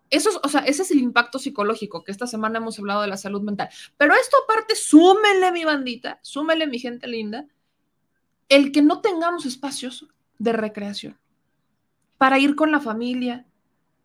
Eso 0.09 0.39
o 0.41 0.47
sea, 0.47 0.61
ese 0.61 0.81
es 0.83 0.91
el 0.91 0.99
impacto 0.99 1.37
psicológico, 1.37 2.03
que 2.03 2.11
esta 2.11 2.25
semana 2.25 2.59
hemos 2.59 2.79
hablado 2.79 3.01
de 3.01 3.07
la 3.07 3.17
salud 3.17 3.41
mental. 3.41 3.69
Pero 3.97 4.15
esto 4.15 4.37
aparte, 4.43 4.75
súmele 4.75 5.51
mi 5.51 5.65
bandita, 5.65 6.19
súmele 6.23 6.65
mi 6.65 6.79
gente 6.79 7.07
linda, 7.07 7.45
el 8.47 8.71
que 8.71 8.81
no 8.81 9.01
tengamos 9.01 9.45
espacios 9.45 10.07
de 10.39 10.53
recreación 10.53 11.19
para 12.17 12.39
ir 12.39 12.55
con 12.55 12.71
la 12.71 12.79
familia, 12.79 13.45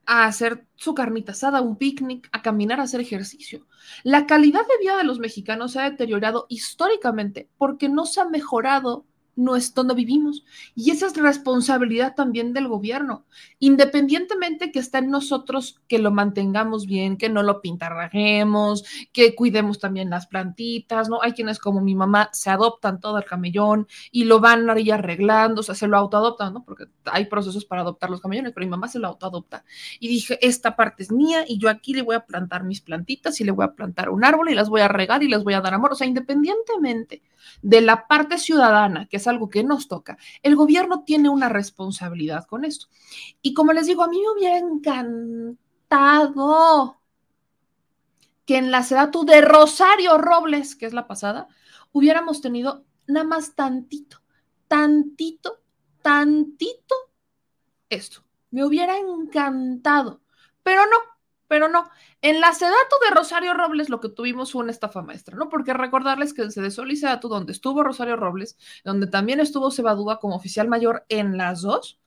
a 0.06 0.26
hacer 0.26 0.66
su 0.76 0.94
carnita 0.94 1.32
asada, 1.32 1.61
un 1.61 1.76
picnic, 1.76 2.28
a 2.32 2.42
caminar, 2.42 2.80
a 2.80 2.84
hacer 2.84 3.00
ejercicio. 3.00 3.66
La 4.02 4.26
calidad 4.26 4.62
de 4.66 4.78
vida 4.80 4.96
de 4.96 5.04
los 5.04 5.18
mexicanos 5.18 5.73
se 5.73 5.80
ha 5.80 5.90
deteriorado 5.90 6.46
históricamente 6.49 7.49
porque 7.56 7.88
no 7.88 8.06
se 8.06 8.20
ha 8.20 8.25
mejorado 8.25 9.06
no 9.37 9.57
es 9.57 9.75
donde 9.75 9.95
vivimos. 9.95 10.45
Y 10.75 10.91
esa 10.91 11.07
es 11.07 11.17
responsabilidad 11.17 12.14
también 12.14 12.53
del 12.53 12.69
gobierno, 12.69 13.25
independientemente 13.59 14.73
que 14.73 14.79
está 14.79 14.99
en 14.99 15.11
nosotros 15.11 15.81
que 15.88 15.99
lo 15.99 16.11
mantengamos 16.11 16.87
bien, 16.87 17.17
que 17.17 17.29
no 17.29 17.43
lo 17.43 17.61
pintarrajemos, 17.61 18.85
que 19.12 19.35
cuidemos 19.35 19.79
también 19.79 20.11
las 20.11 20.26
plantitas, 20.26 21.09
¿no? 21.09 21.23
Hay 21.23 21.33
quienes 21.33 21.59
como 21.59 21.81
mi 21.81 21.95
mamá 21.95 22.31
se 22.33 22.50
adoptan 22.50 23.00
todo 23.00 23.19
el 23.19 23.25
camellón 23.25 23.87
y 24.11 24.25
lo 24.25 24.41
van 24.41 24.69
ahí 24.71 24.91
arreglando, 24.91 25.61
o 25.61 25.64
sea, 25.64 25.75
se 25.75 25.87
lo 25.87 25.97
autoadoptan, 25.97 26.55
¿no? 26.55 26.64
Porque 26.64 26.85
hay 27.05 27.26
procesos 27.26 27.64
para 27.64 27.83
adoptar 27.83 28.11
los 28.11 28.21
camellones, 28.21 28.53
pero 28.53 28.67
mi 28.67 28.71
mamá 28.71 28.88
se 28.88 28.99
lo 28.99 29.09
autoadopta. 29.09 29.64
Y 30.00 30.09
dije, 30.09 30.38
esta 30.47 30.76
parte 30.76 31.03
es 31.03 31.12
mía 31.12 31.45
y 31.47 31.59
yo 31.59 31.69
aquí 31.69 31.95
le 31.95 32.03
voy 32.03 32.17
a 32.17 32.25
plantar 32.26 32.64
mis 32.64 32.81
plantitas 32.81 33.41
y 33.41 33.45
le 33.45 33.53
voy 33.53 33.64
a 33.64 33.73
plantar 33.73 34.11
un 34.11 34.25
árbol 34.25 34.50
y 34.50 34.55
las 34.55 34.69
voy 34.69 34.81
a 34.81 34.88
regar 34.88 35.23
y 35.23 35.29
les 35.29 35.43
voy 35.45 35.55
a 35.55 35.61
dar 35.61 35.75
amor, 35.75 35.93
o 35.93 35.95
sea, 35.95 36.07
independientemente 36.07 37.23
de 37.62 37.81
la 37.81 38.07
parte 38.07 38.38
ciudadana, 38.38 39.07
que 39.07 39.19
es 39.25 39.28
algo 39.28 39.49
que 39.49 39.64
nos 39.64 39.88
toca, 39.88 40.19
el 40.43 40.54
gobierno 40.54 41.02
tiene 41.04 41.31
una 41.31 41.49
responsabilidad 41.49 42.45
con 42.45 42.66
esto. 42.66 42.88
Y 43.40 43.54
como 43.54 43.73
les 43.73 43.87
digo, 43.87 44.02
a 44.02 44.09
mí 44.09 44.21
me 44.21 44.31
hubiera 44.31 44.59
encantado 44.59 45.57
que 48.45 48.59
en 48.59 48.71
la 48.71 48.83
Sedatu 48.83 49.25
de 49.25 49.40
Rosario 49.40 50.19
Robles, 50.19 50.76
que 50.76 50.85
es 50.85 50.93
la 50.93 51.07
pasada, 51.07 51.49
hubiéramos 51.93 52.43
tenido 52.43 52.85
nada 53.07 53.26
más 53.26 53.54
tantito, 53.54 54.21
tantito, 54.69 55.62
tantito 56.02 56.95
esto. 57.88 58.23
Me 58.50 58.62
hubiera 58.64 58.99
encantado, 58.99 60.21
pero 60.62 60.83
no, 60.83 61.13
pero 61.54 61.68
no. 61.68 61.88
En 62.20 62.40
la 62.40 62.52
Sedatu 62.52 62.96
de 63.08 63.14
Rosario 63.14 63.54
Robles 63.54 63.88
lo 63.88 64.00
que 64.00 64.08
tuvimos 64.08 64.50
fue 64.50 64.62
una 64.64 64.73
estafa 64.73 65.02
maestra, 65.02 65.37
¿no? 65.37 65.49
Porque 65.49 65.73
recordarles 65.73 66.34
que 66.34 66.42
en 66.42 66.50
Sedesol 66.50 66.90
y 66.90 67.00
donde 67.23 67.52
estuvo 67.52 67.84
Rosario 67.84 68.16
Robles, 68.16 68.58
donde 68.82 69.06
también 69.06 69.38
estuvo 69.38 69.70
Cebadúa 69.70 70.18
como 70.18 70.34
oficial 70.34 70.66
mayor 70.66 71.06
en 71.08 71.37
las 71.37 71.62
dos, 71.62 72.00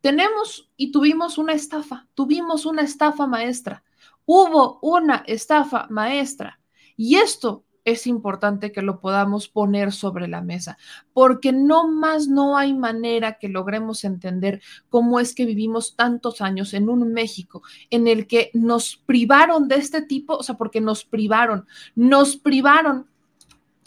tenemos 0.00 0.70
y 0.76 0.92
tuvimos 0.92 1.38
una 1.38 1.54
estafa, 1.54 2.06
tuvimos 2.14 2.66
una 2.66 2.82
estafa 2.82 3.26
maestra. 3.26 3.82
Hubo 4.26 4.78
una 4.80 5.24
estafa 5.26 5.88
maestra. 5.90 6.60
Y 6.96 7.16
esto 7.16 7.64
es 7.84 8.06
importante 8.06 8.72
que 8.72 8.82
lo 8.82 9.00
podamos 9.00 9.48
poner 9.48 9.92
sobre 9.92 10.28
la 10.28 10.40
mesa, 10.40 10.78
porque 11.12 11.52
no 11.52 11.88
más 11.88 12.28
no 12.28 12.56
hay 12.56 12.74
manera 12.74 13.38
que 13.38 13.48
logremos 13.48 14.04
entender 14.04 14.62
cómo 14.88 15.20
es 15.20 15.34
que 15.34 15.46
vivimos 15.46 15.96
tantos 15.96 16.40
años 16.40 16.74
en 16.74 16.88
un 16.88 17.12
México 17.12 17.62
en 17.90 18.08
el 18.08 18.26
que 18.26 18.50
nos 18.54 18.96
privaron 18.96 19.68
de 19.68 19.76
este 19.76 20.02
tipo, 20.02 20.36
o 20.36 20.42
sea, 20.42 20.56
porque 20.56 20.80
nos 20.80 21.04
privaron, 21.04 21.66
nos 21.94 22.36
privaron 22.36 23.06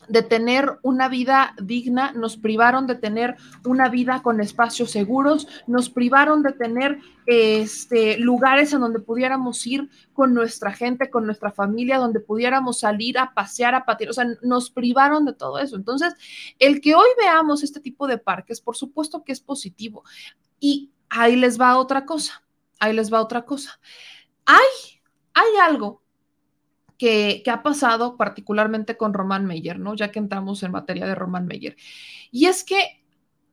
de 0.07 0.21
tener 0.21 0.79
una 0.81 1.09
vida 1.09 1.53
digna, 1.61 2.11
nos 2.13 2.37
privaron 2.37 2.87
de 2.87 2.95
tener 2.95 3.35
una 3.65 3.89
vida 3.89 4.21
con 4.21 4.39
espacios 4.41 4.91
seguros, 4.91 5.47
nos 5.67 5.89
privaron 5.89 6.43
de 6.43 6.53
tener 6.53 6.99
este, 7.25 8.17
lugares 8.17 8.73
en 8.73 8.81
donde 8.81 8.99
pudiéramos 8.99 9.65
ir 9.67 9.89
con 10.13 10.33
nuestra 10.33 10.71
gente, 10.71 11.09
con 11.09 11.25
nuestra 11.25 11.51
familia, 11.51 11.97
donde 11.97 12.19
pudiéramos 12.19 12.79
salir 12.79 13.17
a 13.19 13.33
pasear, 13.33 13.75
a 13.75 13.85
patear, 13.85 14.11
o 14.11 14.13
sea, 14.13 14.25
nos 14.41 14.69
privaron 14.69 15.25
de 15.25 15.33
todo 15.33 15.59
eso. 15.59 15.75
Entonces, 15.75 16.13
el 16.59 16.79
que 16.81 16.95
hoy 16.95 17.09
veamos 17.17 17.63
este 17.63 17.79
tipo 17.79 18.07
de 18.07 18.17
parques, 18.17 18.61
por 18.61 18.75
supuesto 18.75 19.23
que 19.23 19.33
es 19.33 19.41
positivo. 19.41 20.03
Y 20.59 20.91
ahí 21.09 21.35
les 21.35 21.59
va 21.59 21.77
otra 21.77 22.05
cosa, 22.05 22.43
ahí 22.79 22.93
les 22.93 23.11
va 23.11 23.21
otra 23.21 23.43
cosa. 23.43 23.79
Hay, 24.45 25.01
hay 25.33 25.57
algo 25.61 26.01
que, 26.97 27.43
ha 27.47 27.63
pasado 27.63 28.17
particularmente 28.17 28.97
con 28.97 29.13
Roman 29.13 29.45
Meyer, 29.45 29.79
¿no? 29.79 29.95
Ya 29.95 30.11
que 30.11 30.19
entramos 30.19 30.63
en 30.63 30.71
materia 30.71 31.05
de 31.05 31.15
Roman 31.15 31.45
Meyer. 31.45 31.75
Y 32.31 32.45
es 32.45 32.63
que 32.63 33.03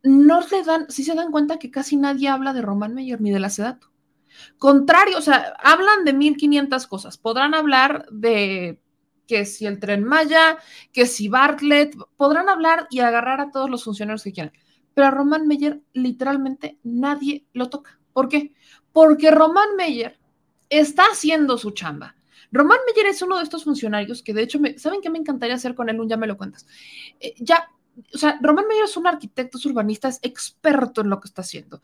no 0.02 0.40
le 0.40 0.62
dan, 0.64 0.90
si 0.90 1.04
se 1.04 1.14
dan 1.14 1.30
cuenta 1.30 1.58
que 1.58 1.70
casi 1.70 1.96
nadie 1.96 2.28
habla 2.28 2.52
de 2.52 2.62
Roman 2.62 2.94
Meyer 2.94 3.20
ni 3.20 3.30
de 3.30 3.40
la 3.40 3.50
Sedato. 3.50 3.90
Contrario, 4.58 5.18
o 5.18 5.22
sea, 5.22 5.54
hablan 5.62 6.04
de 6.04 6.12
1500 6.12 6.86
cosas. 6.86 7.18
Podrán 7.18 7.54
hablar 7.54 8.06
de 8.10 8.80
que 9.26 9.46
si 9.46 9.66
el 9.66 9.78
tren 9.78 10.04
Maya, 10.04 10.58
que 10.92 11.06
si 11.06 11.28
Bartlett, 11.28 11.96
podrán 12.16 12.48
hablar 12.48 12.86
y 12.90 13.00
agarrar 13.00 13.40
a 13.40 13.50
todos 13.50 13.70
los 13.70 13.84
funcionarios 13.84 14.24
que 14.24 14.32
quieran. 14.32 14.52
Pero 14.92 15.08
a 15.08 15.10
Roman 15.10 15.46
Meyer 15.46 15.82
literalmente 15.92 16.78
nadie 16.82 17.46
lo 17.52 17.70
toca. 17.70 17.98
¿Por 18.12 18.28
qué? 18.28 18.54
Porque 18.92 19.30
Roman 19.30 19.76
Meyer 19.76 20.18
está 20.68 21.04
haciendo 21.04 21.58
su 21.58 21.72
chamba. 21.72 22.16
Román 22.54 22.78
Meyer 22.87 23.06
es 23.06 23.20
uno 23.20 23.37
de 23.37 23.42
estos 23.42 23.64
funcionarios 23.64 24.23
que 24.23 24.32
de 24.32 24.42
hecho, 24.42 24.61
me, 24.61 24.78
¿saben 24.78 25.00
qué 25.00 25.11
me 25.11 25.18
encantaría 25.18 25.56
hacer 25.56 25.75
con 25.75 25.88
él? 25.88 26.00
Un 26.00 26.08
ya 26.08 26.16
me 26.16 26.28
lo 26.28 26.37
cuentas. 26.37 26.66
Eh, 27.18 27.34
ya, 27.38 27.68
o 28.14 28.16
sea, 28.16 28.38
Román 28.40 28.66
Meyer 28.68 28.84
es 28.84 28.96
un 28.96 29.08
arquitecto, 29.08 29.58
es 29.58 29.66
urbanista, 29.66 30.08
es 30.08 30.20
experto 30.23 31.00
en 31.00 31.11
lo 31.11 31.20
que 31.20 31.26
está 31.26 31.42
haciendo 31.42 31.82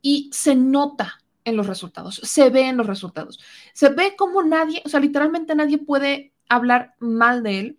y 0.00 0.30
se 0.32 0.54
nota 0.54 1.20
en 1.44 1.56
los 1.56 1.66
resultados, 1.66 2.20
se 2.22 2.48
ve 2.48 2.68
en 2.68 2.76
los 2.76 2.86
resultados, 2.86 3.40
se 3.72 3.88
ve 3.88 4.14
como 4.16 4.42
nadie, 4.42 4.82
o 4.84 4.88
sea, 4.88 5.00
literalmente 5.00 5.54
nadie 5.54 5.78
puede 5.78 6.32
hablar 6.48 6.94
mal 7.00 7.42
de 7.42 7.58
él 7.58 7.78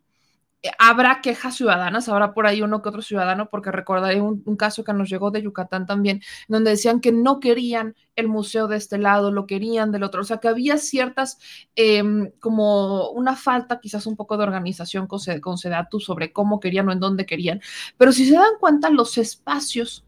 habrá 0.78 1.22
quejas 1.22 1.56
ciudadanas, 1.56 2.10
habrá 2.10 2.34
por 2.34 2.48
ahí 2.48 2.62
uno 2.62 2.82
que 2.82 2.90
otro 2.90 3.02
ciudadano, 3.02 3.50
porque 3.50 3.72
recordaré 3.72 4.22
un, 4.22 4.56
caso 4.58 4.84
que 4.84 4.94
nos 4.94 5.10
llegó 5.10 5.32
de 5.32 5.42
Yucatán 5.42 5.86
también, 5.86 6.22
donde 6.48 6.72
decían 6.72 7.02
que 7.02 7.12
no 7.12 7.40
querían 7.40 7.96
el 8.16 8.28
museo 8.28 8.68
de 8.68 8.78
este 8.78 8.98
lado, 8.98 9.32
lo 9.32 9.46
querían 9.46 9.92
del 9.92 10.04
otro, 10.04 10.22
o 10.22 10.24
sea 10.24 10.38
que 10.38 10.48
había 10.48 10.78
ciertas, 10.78 11.38
em, 11.76 12.32
como 12.40 13.10
una 13.10 13.36
falta 13.36 13.80
quizás 13.80 14.08
un 14.08 14.16
poco 14.16 14.38
de 14.38 14.44
organización 14.44 15.08
con, 15.08 15.20
con 15.42 15.58
Sedatu 15.58 16.00
sobre 16.00 16.32
cómo 16.32 16.60
querían 16.60 16.88
o 16.90 16.92
en 16.94 17.00
dónde 17.00 17.26
querían, 17.26 17.62
pero 17.98 18.12
si 18.12 18.26
se 18.26 18.36
dan 18.36 18.58
cuenta 18.60 18.90
los 18.90 19.18
espacios 19.18 20.06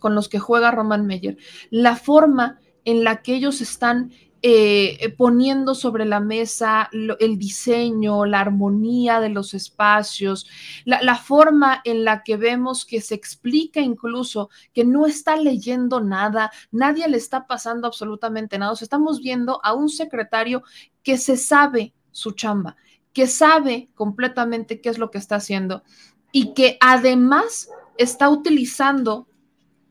con 0.00 0.14
los 0.14 0.28
que 0.28 0.40
juega 0.40 0.72
Roman 0.72 1.06
Meyer, 1.06 1.36
la 1.70 1.96
forma 1.96 2.58
en 2.84 3.04
la 3.04 3.22
que 3.22 3.34
ellos 3.34 3.60
están 3.60 4.10
eh, 4.44 4.98
eh, 5.00 5.08
poniendo 5.10 5.74
sobre 5.76 6.04
la 6.04 6.18
mesa 6.18 6.90
el 6.92 7.38
diseño, 7.38 8.26
la 8.26 8.40
armonía 8.40 9.20
de 9.20 9.28
los 9.28 9.54
espacios, 9.54 10.48
la, 10.84 11.14
forma 11.14 11.80
en 11.84 12.04
la 12.04 12.24
que 12.24 12.36
vemos 12.36 12.84
que 12.84 13.00
se 13.00 13.14
explica 13.14 13.80
incluso 13.80 14.50
que 14.74 14.84
no 14.84 15.06
está 15.06 15.36
leyendo 15.36 16.00
nada, 16.00 16.50
nadie 16.72 17.08
le 17.08 17.18
está 17.18 17.46
pasando 17.46 17.86
absolutamente 17.86 18.58
nada. 18.58 18.74
Estamos 18.80 19.20
viendo 19.20 19.60
a 19.62 19.74
un 19.74 19.88
secretario 19.88 20.64
que 21.04 21.18
se 21.18 21.36
sabe 21.36 21.94
su 22.10 22.32
chamba, 22.32 22.76
que 23.12 23.28
sabe 23.28 23.90
completamente 23.94 24.80
qué 24.80 24.88
es 24.88 24.98
lo 24.98 25.12
que 25.12 25.18
está 25.18 25.36
haciendo 25.36 25.84
y 26.32 26.52
que 26.54 26.78
además 26.80 27.68
está 27.96 28.28
utilizando, 28.28 29.28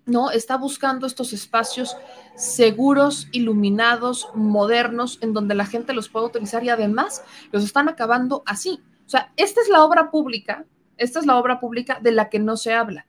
¿no? 0.05 0.31
Está 0.31 0.58
buscando 0.58 1.08
estos 1.08 1.34
espacios 1.34 1.96
seguros, 2.36 3.27
iluminados, 3.31 4.29
modernos, 4.34 5.20
en 5.22 5.34
donde 5.34 5.55
la 5.55 5.65
gente 5.65 5.93
los 5.93 6.10
pueda 6.10 6.25
utilizar 6.27 6.63
y 6.63 6.70
además 6.70 7.24
los 7.51 7.63
están 7.63 7.89
acabando 7.89 8.43
así. 8.46 8.81
O 9.05 9.10
sea, 9.10 9.31
esta 9.38 9.62
es 9.62 9.70
la 9.70 9.84
obra 9.84 10.12
pública, 10.12 10.65
esta 10.98 11.20
es 11.20 11.25
la 11.25 11.38
obra 11.38 11.60
pública 11.60 12.00
de 12.01 12.12
la 12.12 12.29
que 12.29 12.39
no 12.39 12.58
se 12.58 12.74
habla 12.74 13.05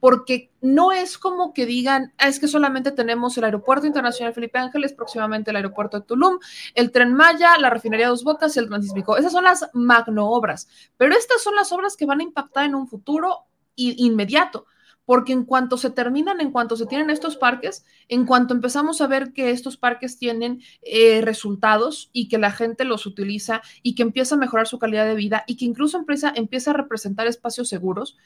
porque 0.00 0.52
no 0.60 0.92
es 0.92 1.18
como 1.18 1.54
que 1.54 1.66
digan, 1.66 2.12
ah, 2.18 2.28
es 2.28 2.38
que 2.38 2.48
solamente 2.48 2.92
tenemos 2.92 3.36
el 3.38 3.44
Aeropuerto 3.44 3.86
Internacional 3.86 4.34
Felipe 4.34 4.58
Ángeles, 4.58 4.92
próximamente 4.92 5.50
el 5.50 5.56
Aeropuerto 5.56 5.98
de 5.98 6.06
Tulum, 6.06 6.38
el 6.74 6.92
Tren 6.92 7.14
Maya, 7.14 7.56
la 7.58 7.70
Refinería 7.70 8.06
de 8.06 8.10
Dos 8.10 8.24
Bocas 8.24 8.54
y 8.56 8.58
el 8.58 8.68
Transísmico. 8.68 9.16
Esas 9.16 9.32
son 9.32 9.44
las 9.44 9.68
magno 9.72 10.30
obras, 10.30 10.68
pero 10.96 11.14
estas 11.14 11.42
son 11.42 11.54
las 11.54 11.72
obras 11.72 11.96
que 11.96 12.06
van 12.06 12.20
a 12.20 12.24
impactar 12.24 12.66
en 12.66 12.74
un 12.74 12.86
futuro 12.86 13.46
inmediato, 13.74 14.66
porque 15.06 15.32
en 15.32 15.44
cuanto 15.44 15.78
se 15.78 15.88
terminan, 15.90 16.40
en 16.40 16.50
cuanto 16.50 16.76
se 16.76 16.84
tienen 16.84 17.08
estos 17.08 17.36
parques, 17.36 17.86
en 18.08 18.26
cuanto 18.26 18.52
empezamos 18.52 19.00
a 19.00 19.06
ver 19.06 19.32
que 19.32 19.50
estos 19.50 19.78
parques 19.78 20.18
tienen 20.18 20.60
eh, 20.82 21.22
resultados 21.22 22.10
y 22.12 22.28
que 22.28 22.36
la 22.36 22.50
gente 22.50 22.84
los 22.84 23.06
utiliza 23.06 23.62
y 23.82 23.94
que 23.94 24.02
empieza 24.02 24.34
a 24.34 24.38
mejorar 24.38 24.66
su 24.66 24.78
calidad 24.78 25.06
de 25.06 25.14
vida 25.14 25.44
y 25.46 25.56
que 25.56 25.64
incluso 25.64 25.96
empieza, 25.96 26.32
empieza 26.36 26.72
a 26.72 26.74
representar 26.74 27.26
espacios 27.26 27.68
seguros, 27.68 28.18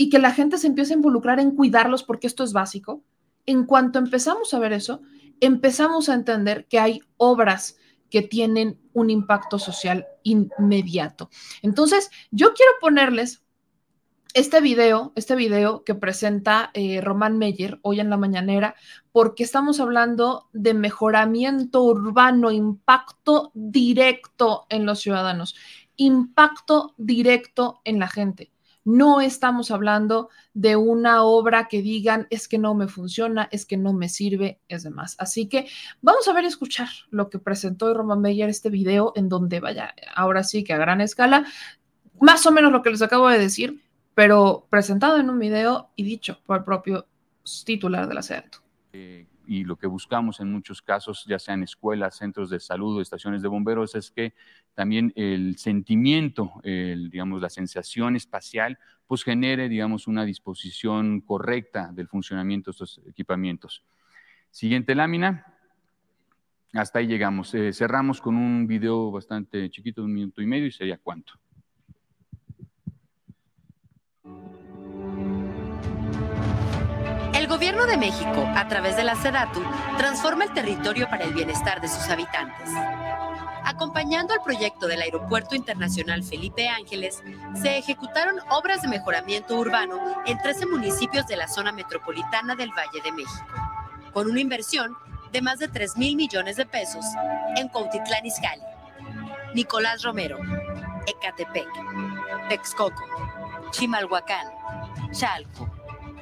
y 0.00 0.08
que 0.08 0.18
la 0.18 0.32
gente 0.32 0.56
se 0.56 0.66
empiece 0.66 0.94
a 0.94 0.96
involucrar 0.96 1.40
en 1.40 1.54
cuidarlos 1.54 2.04
porque 2.04 2.26
esto 2.26 2.42
es 2.42 2.54
básico, 2.54 3.04
en 3.44 3.66
cuanto 3.66 3.98
empezamos 3.98 4.54
a 4.54 4.58
ver 4.58 4.72
eso, 4.72 5.02
empezamos 5.40 6.08
a 6.08 6.14
entender 6.14 6.66
que 6.68 6.78
hay 6.78 7.02
obras 7.18 7.76
que 8.08 8.22
tienen 8.22 8.80
un 8.94 9.10
impacto 9.10 9.58
social 9.58 10.06
inmediato. 10.22 11.28
Entonces, 11.60 12.10
yo 12.30 12.54
quiero 12.54 12.72
ponerles 12.80 13.42
este 14.34 14.60
video, 14.60 15.12
este 15.16 15.34
video 15.34 15.82
que 15.84 15.94
presenta 15.94 16.70
eh, 16.74 17.00
Román 17.00 17.38
Meyer 17.38 17.78
hoy 17.82 18.00
en 18.00 18.10
la 18.10 18.16
mañanera, 18.16 18.74
porque 19.12 19.42
estamos 19.42 19.80
hablando 19.80 20.48
de 20.52 20.74
mejoramiento 20.74 21.82
urbano, 21.82 22.50
impacto 22.50 23.50
directo 23.54 24.66
en 24.68 24.86
los 24.86 25.00
ciudadanos, 25.00 25.56
impacto 25.96 26.94
directo 26.96 27.80
en 27.84 27.98
la 27.98 28.08
gente. 28.08 28.52
No 28.84 29.20
estamos 29.20 29.70
hablando 29.70 30.30
de 30.54 30.76
una 30.76 31.22
obra 31.22 31.68
que 31.68 31.82
digan 31.82 32.26
es 32.30 32.48
que 32.48 32.58
no 32.58 32.74
me 32.74 32.88
funciona, 32.88 33.48
es 33.52 33.66
que 33.66 33.76
no 33.76 33.92
me 33.92 34.08
sirve, 34.08 34.60
es 34.68 34.82
demás. 34.82 35.16
Así 35.18 35.48
que 35.48 35.66
vamos 36.00 36.26
a 36.28 36.32
ver 36.32 36.44
escuchar 36.44 36.88
lo 37.10 37.28
que 37.28 37.38
presentó 37.38 37.92
Roman 37.92 38.20
Meyer 38.20 38.48
este 38.48 38.70
video 38.70 39.12
en 39.16 39.28
donde 39.28 39.60
vaya, 39.60 39.94
ahora 40.14 40.44
sí 40.44 40.64
que 40.64 40.72
a 40.72 40.78
gran 40.78 41.00
escala, 41.00 41.44
más 42.20 42.46
o 42.46 42.52
menos 42.52 42.72
lo 42.72 42.82
que 42.82 42.90
les 42.90 43.02
acabo 43.02 43.28
de 43.28 43.38
decir, 43.38 43.82
pero 44.20 44.66
presentado 44.68 45.18
en 45.18 45.30
un 45.30 45.38
video 45.38 45.88
y 45.96 46.02
dicho 46.02 46.42
por 46.44 46.58
el 46.58 46.64
propio 46.64 47.06
titular 47.64 48.06
de 48.06 48.12
la. 48.12 48.20
Eh, 48.92 49.26
y 49.46 49.64
lo 49.64 49.76
que 49.76 49.86
buscamos 49.86 50.40
en 50.40 50.52
muchos 50.52 50.82
casos, 50.82 51.24
ya 51.26 51.38
sean 51.38 51.62
escuelas, 51.62 52.18
centros 52.18 52.50
de 52.50 52.60
salud, 52.60 53.00
estaciones 53.00 53.40
de 53.40 53.48
bomberos, 53.48 53.94
es 53.94 54.10
que 54.10 54.34
también 54.74 55.10
el 55.16 55.56
sentimiento, 55.56 56.52
digamos, 56.62 57.40
la 57.40 57.48
sensación 57.48 58.14
espacial, 58.14 58.78
pues 59.06 59.24
genere, 59.24 59.70
digamos, 59.70 60.06
una 60.06 60.26
disposición 60.26 61.22
correcta 61.22 61.90
del 61.90 62.06
funcionamiento 62.06 62.70
de 62.70 62.72
estos 62.72 63.00
equipamientos. 63.08 63.82
Siguiente 64.50 64.94
lámina. 64.94 65.46
Hasta 66.74 66.98
ahí 66.98 67.06
llegamos. 67.06 67.54
Eh, 67.54 67.72
cerramos 67.72 68.20
con 68.20 68.36
un 68.36 68.66
video 68.66 69.10
bastante 69.10 69.70
chiquito, 69.70 70.02
de 70.02 70.08
un 70.08 70.12
minuto 70.12 70.42
y 70.42 70.46
medio, 70.46 70.66
y 70.66 70.72
sería 70.72 70.98
cuánto. 70.98 71.39
El 77.34 77.46
gobierno 77.46 77.86
de 77.86 77.96
México, 77.96 78.48
a 78.54 78.68
través 78.68 78.96
de 78.96 79.04
la 79.04 79.14
SEDATU, 79.14 79.62
transforma 79.96 80.44
el 80.44 80.52
territorio 80.52 81.08
para 81.08 81.24
el 81.24 81.34
bienestar 81.34 81.80
de 81.80 81.88
sus 81.88 82.08
habitantes. 82.08 82.68
Acompañando 83.64 84.34
al 84.34 84.42
proyecto 84.42 84.86
del 84.86 85.02
Aeropuerto 85.02 85.54
Internacional 85.54 86.22
Felipe 86.22 86.68
Ángeles, 86.68 87.22
se 87.54 87.78
ejecutaron 87.78 88.40
obras 88.50 88.82
de 88.82 88.88
mejoramiento 88.88 89.56
urbano 89.56 90.22
en 90.26 90.38
13 90.38 90.66
municipios 90.66 91.26
de 91.26 91.36
la 91.36 91.48
zona 91.48 91.72
metropolitana 91.72 92.54
del 92.56 92.70
Valle 92.70 93.00
de 93.02 93.12
México, 93.12 93.46
con 94.12 94.30
una 94.30 94.40
inversión 94.40 94.96
de 95.32 95.42
más 95.42 95.58
de 95.58 95.68
3 95.68 95.96
mil 95.96 96.16
millones 96.16 96.56
de 96.56 96.66
pesos 96.66 97.04
en 97.56 97.68
Cuautitlán 97.68 98.26
Izcalli, 98.26 98.62
Nicolás 99.54 100.02
Romero, 100.02 100.38
Ecatepec, 101.06 101.68
Texcoco, 102.48 103.04
Chimalhuacán, 103.70 104.46
Chalco, 105.12 105.68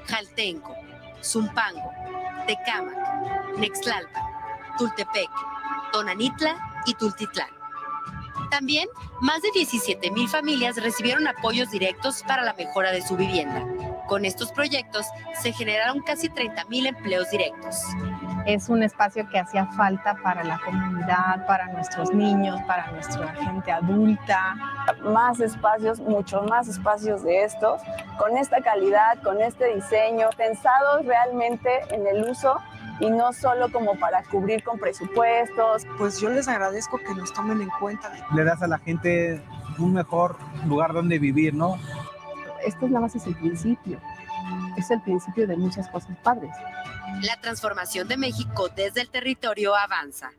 Jaltenco, 0.06 0.74
Zumpango, 1.22 1.90
Tecámac, 2.46 3.56
Nextlalpa, 3.58 4.74
Tultepec, 4.78 5.30
Tonanitla 5.92 6.82
y 6.86 6.94
Tultitlán. 6.94 7.50
También, 8.50 8.88
más 9.20 9.42
de 9.42 9.50
17 9.52 10.10
mil 10.10 10.28
familias 10.28 10.76
recibieron 10.76 11.26
apoyos 11.26 11.70
directos 11.70 12.22
para 12.26 12.42
la 12.42 12.54
mejora 12.54 12.92
de 12.92 13.02
su 13.02 13.16
vivienda. 13.16 13.66
Con 14.06 14.24
estos 14.24 14.52
proyectos 14.52 15.06
se 15.42 15.52
generaron 15.52 16.00
casi 16.00 16.28
30 16.30 16.64
mil 16.66 16.86
empleos 16.86 17.30
directos 17.30 17.76
es 18.48 18.70
un 18.70 18.82
espacio 18.82 19.28
que 19.28 19.38
hacía 19.38 19.66
falta 19.66 20.14
para 20.22 20.42
la 20.42 20.58
comunidad, 20.64 21.46
para 21.46 21.66
nuestros 21.66 22.14
niños, 22.14 22.58
para 22.66 22.90
nuestra 22.92 23.28
gente 23.34 23.70
adulta. 23.70 24.56
Más 25.04 25.38
espacios, 25.38 26.00
muchos 26.00 26.48
más 26.48 26.66
espacios 26.66 27.22
de 27.24 27.44
estos, 27.44 27.82
con 28.16 28.38
esta 28.38 28.62
calidad, 28.62 29.22
con 29.22 29.42
este 29.42 29.74
diseño, 29.74 30.30
pensados 30.34 31.04
realmente 31.04 31.68
en 31.90 32.06
el 32.06 32.30
uso 32.30 32.56
y 33.00 33.10
no 33.10 33.34
solo 33.34 33.70
como 33.70 33.96
para 33.96 34.22
cubrir 34.22 34.64
con 34.64 34.78
presupuestos. 34.78 35.86
Pues 35.98 36.18
yo 36.18 36.30
les 36.30 36.48
agradezco 36.48 36.96
que 36.96 37.14
nos 37.14 37.30
tomen 37.34 37.60
en 37.60 37.68
cuenta. 37.78 38.10
Le 38.34 38.44
das 38.44 38.62
a 38.62 38.66
la 38.66 38.78
gente 38.78 39.42
un 39.78 39.92
mejor 39.92 40.38
lugar 40.66 40.94
donde 40.94 41.18
vivir, 41.18 41.52
¿no? 41.52 41.76
Esto 42.64 42.86
es 42.86 42.92
nada 42.92 43.02
más 43.02 43.14
es 43.14 43.26
el 43.26 43.36
principio, 43.36 44.00
es 44.78 44.90
el 44.90 45.02
principio 45.02 45.46
de 45.46 45.56
muchas 45.58 45.86
cosas 45.90 46.16
padres. 46.22 46.50
La 47.22 47.40
transformación 47.40 48.06
de 48.08 48.16
México 48.16 48.68
desde 48.68 49.00
el 49.00 49.10
territorio 49.10 49.74
avanza. 49.74 50.32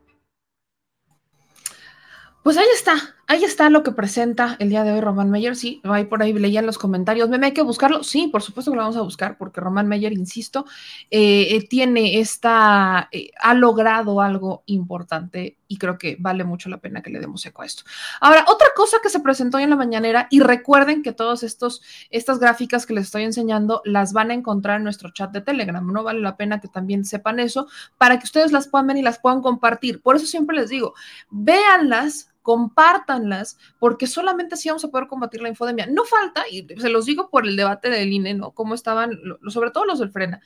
Pues 2.42 2.56
ahí 2.56 2.68
está, 2.74 2.96
ahí 3.28 3.44
está 3.44 3.70
lo 3.70 3.84
que 3.84 3.92
presenta 3.92 4.56
el 4.60 4.70
día 4.70 4.86
de 4.86 4.94
hoy 4.94 5.02
Román 5.02 5.30
Meyer. 5.30 5.58
Sí, 5.58 5.82
ahí 5.84 6.06
por 6.06 6.24
ahí 6.24 6.32
leían 6.32 6.66
los 6.66 6.78
comentarios. 6.78 7.28
¿Me 7.28 7.46
hay 7.46 7.52
que 7.52 7.62
buscarlo? 7.62 8.02
Sí, 8.02 8.30
por 8.30 8.42
supuesto 8.42 8.72
que 8.72 8.78
lo 8.78 8.84
vamos 8.84 8.96
a 8.96 9.02
buscar, 9.02 9.38
porque 9.38 9.60
Román 9.60 9.90
Meyer, 9.90 10.14
insisto, 10.14 10.66
eh, 11.12 11.48
eh, 11.52 11.68
tiene 11.68 12.20
esta, 12.20 13.10
eh, 13.12 13.32
ha 13.42 13.54
logrado 13.54 14.22
algo 14.22 14.64
importante 14.68 15.58
y 15.68 15.78
creo 15.78 15.98
que 16.00 16.18
vale 16.20 16.44
mucho 16.46 16.70
la 16.70 16.80
pena 16.80 17.02
que 17.02 17.12
le 17.12 17.20
demos 17.20 17.46
eco 17.46 17.62
a 17.62 17.66
esto. 17.66 17.84
Ahora, 18.22 18.46
otra 18.48 18.68
cosa 18.76 18.98
que 19.04 19.10
se 19.10 19.20
presentó 19.20 19.58
hoy 19.58 19.64
en 19.64 19.70
la 19.70 19.76
mañanera, 19.76 20.28
y 20.32 20.40
recuerden 20.40 21.04
que 21.04 21.12
todas 21.12 21.44
estas 21.44 22.40
gráficas 22.40 22.88
que 22.88 22.94
les 22.96 23.06
estoy 23.06 23.24
enseñando 23.24 23.84
las 23.86 24.12
van 24.12 24.32
a 24.32 24.34
encontrar 24.34 24.78
en 24.78 24.86
nuestro 24.86 25.12
chat 25.12 25.32
de 25.32 25.42
Telegram. 25.42 25.86
No 25.86 26.04
vale 26.04 26.22
la 26.22 26.38
pena 26.38 26.60
que 26.60 26.70
también 26.70 27.06
sepan 27.06 27.40
eso 27.40 27.68
para 28.00 28.18
que 28.18 28.24
ustedes 28.24 28.52
las 28.52 28.68
puedan 28.68 28.88
ver 28.88 28.98
y 28.98 29.04
las 29.04 29.20
puedan 29.20 29.42
compartir. 29.42 30.02
Por 30.02 30.16
eso 30.16 30.26
siempre 30.26 30.56
les 30.56 30.70
digo, 30.70 30.96
véanlas 31.30 32.30
compártanlas, 32.50 33.60
porque 33.78 34.08
solamente 34.08 34.56
así 34.56 34.70
vamos 34.70 34.84
a 34.84 34.88
poder 34.88 35.06
combatir 35.06 35.40
la 35.40 35.50
infodemia. 35.50 35.86
No 35.86 36.04
falta, 36.04 36.46
y 36.50 36.66
se 36.80 36.90
los 36.90 37.06
digo 37.06 37.30
por 37.30 37.46
el 37.46 37.56
debate 37.56 37.92
del 37.92 38.12
INE, 38.12 38.34
¿no? 38.34 38.54
Cómo 38.54 38.74
estaban, 38.74 39.12
sobre 39.50 39.70
todo 39.70 39.86
los 39.86 40.00
del 40.00 40.10
Frena, 40.10 40.42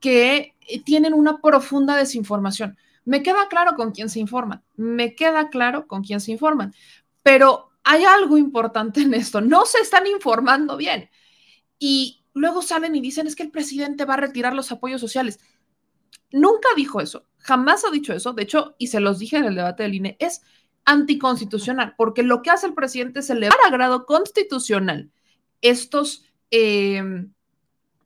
que 0.00 0.56
eh, 0.66 0.82
tienen 0.82 1.14
una 1.14 1.40
profunda 1.40 1.94
desinformación. 1.94 2.76
Me 3.04 3.22
queda 3.22 3.46
claro 3.46 3.76
con 3.76 3.92
quién 3.92 4.08
se 4.08 4.18
informan, 4.18 4.64
me 4.74 5.14
queda 5.14 5.48
claro 5.48 5.86
con 5.86 6.02
quién 6.02 6.20
se 6.20 6.32
informan, 6.32 6.74
pero 7.22 7.70
hay 7.84 8.02
algo 8.02 8.36
importante 8.36 9.02
en 9.02 9.14
esto, 9.14 9.40
no 9.40 9.64
se 9.64 9.78
están 9.78 10.08
informando 10.08 10.76
bien. 10.76 11.08
Y 11.78 12.24
luego 12.34 12.62
salen 12.62 12.96
y 12.96 13.00
dicen, 13.00 13.28
es 13.28 13.36
que 13.36 13.44
el 13.44 13.52
presidente 13.52 14.04
va 14.04 14.14
a 14.14 14.24
retirar 14.26 14.54
los 14.54 14.72
apoyos 14.72 15.00
sociales. 15.00 15.38
Nunca 16.32 16.68
dijo 16.74 17.00
eso, 17.00 17.26
jamás 17.38 17.84
ha 17.84 17.92
dicho 17.92 18.12
eso, 18.12 18.32
de 18.32 18.42
hecho, 18.42 18.74
y 18.76 18.88
se 18.88 18.98
los 18.98 19.20
dije 19.20 19.36
en 19.36 19.44
el 19.44 19.54
debate 19.54 19.84
del 19.84 19.94
INE, 19.94 20.16
es 20.18 20.42
anticonstitucional, 20.88 21.94
porque 21.98 22.22
lo 22.22 22.40
que 22.40 22.48
hace 22.48 22.66
el 22.66 22.72
presidente 22.72 23.20
es 23.20 23.28
elevar 23.28 23.58
a 23.66 23.70
grado 23.70 24.06
constitucional 24.06 25.10
estos, 25.60 26.24
em, 26.50 27.30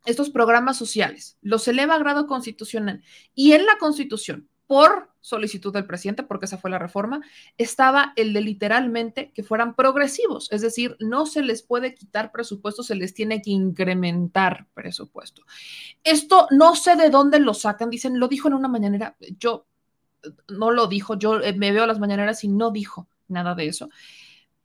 estos 0.04 0.30
programas 0.30 0.78
sociales, 0.78 1.38
los 1.42 1.68
eleva 1.68 1.94
a 1.94 1.98
grado 1.98 2.26
constitucional. 2.26 3.04
Y 3.36 3.52
en 3.52 3.66
la 3.66 3.78
constitución, 3.78 4.48
por 4.66 5.10
solicitud 5.20 5.72
del 5.72 5.86
presidente, 5.86 6.24
porque 6.24 6.46
esa 6.46 6.58
fue 6.58 6.70
la 6.70 6.78
reforma, 6.80 7.20
estaba 7.56 8.12
el 8.16 8.32
de 8.32 8.40
literalmente 8.40 9.30
que 9.32 9.44
fueran 9.44 9.76
progresivos, 9.76 10.50
es 10.50 10.60
decir, 10.60 10.96
no 10.98 11.26
se 11.26 11.42
les 11.42 11.62
puede 11.62 11.94
quitar 11.94 12.32
presupuesto, 12.32 12.82
se 12.82 12.96
les 12.96 13.14
tiene 13.14 13.42
que 13.42 13.52
incrementar 13.52 14.66
presupuesto. 14.74 15.42
Esto 16.02 16.48
no 16.50 16.74
sé 16.74 16.96
de 16.96 17.10
dónde 17.10 17.38
lo 17.38 17.54
sacan, 17.54 17.90
dicen, 17.90 18.18
lo 18.18 18.26
dijo 18.26 18.48
en 18.48 18.54
una 18.54 18.66
mañanera, 18.66 19.16
yo 19.38 19.68
no 20.48 20.70
lo 20.70 20.86
dijo, 20.86 21.18
yo 21.18 21.40
eh, 21.40 21.52
me 21.54 21.72
veo 21.72 21.86
las 21.86 21.98
mañaneras 21.98 22.44
y 22.44 22.48
no 22.48 22.70
dijo 22.70 23.08
nada 23.28 23.54
de 23.54 23.66
eso. 23.66 23.88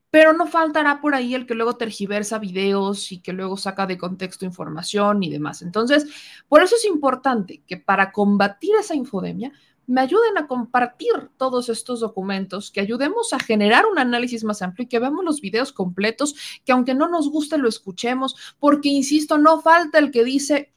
pero 0.09 0.33
no 0.33 0.47
faltará 0.47 1.01
por 1.01 1.15
ahí 1.15 1.35
el 1.35 1.45
que 1.45 1.53
luego 1.53 1.75
tergiversa 1.77 2.39
videos 2.39 3.11
y 3.11 3.19
que 3.21 3.33
luego 3.33 3.57
saca 3.57 3.85
de 3.85 3.97
contexto 3.97 4.45
información 4.45 5.21
y 5.23 5.29
demás. 5.29 5.61
Entonces, 5.61 6.07
por 6.47 6.63
eso 6.63 6.75
es 6.75 6.85
importante 6.85 7.61
que 7.67 7.77
para 7.77 8.11
combatir 8.11 8.71
esa 8.79 8.95
infodemia, 8.95 9.51
me 9.87 10.01
ayuden 10.01 10.37
a 10.37 10.47
compartir 10.47 11.31
todos 11.37 11.69
estos 11.69 12.01
documentos, 12.01 12.71
que 12.71 12.81
ayudemos 12.81 13.31
a 13.33 13.39
generar 13.39 13.85
un 13.85 13.97
análisis 13.97 14.43
más 14.43 14.61
amplio 14.61 14.83
y 14.83 14.89
que 14.89 14.99
veamos 14.99 15.23
los 15.23 15.39
videos 15.39 15.71
completos, 15.71 16.35
que 16.65 16.73
aunque 16.73 16.93
no 16.93 17.07
nos 17.07 17.29
guste 17.29 17.57
lo 17.57 17.69
escuchemos, 17.69 18.35
porque, 18.59 18.89
insisto, 18.89 19.37
no 19.37 19.61
falta 19.61 19.97
el 19.97 20.11
que 20.11 20.25
dice, 20.25 20.73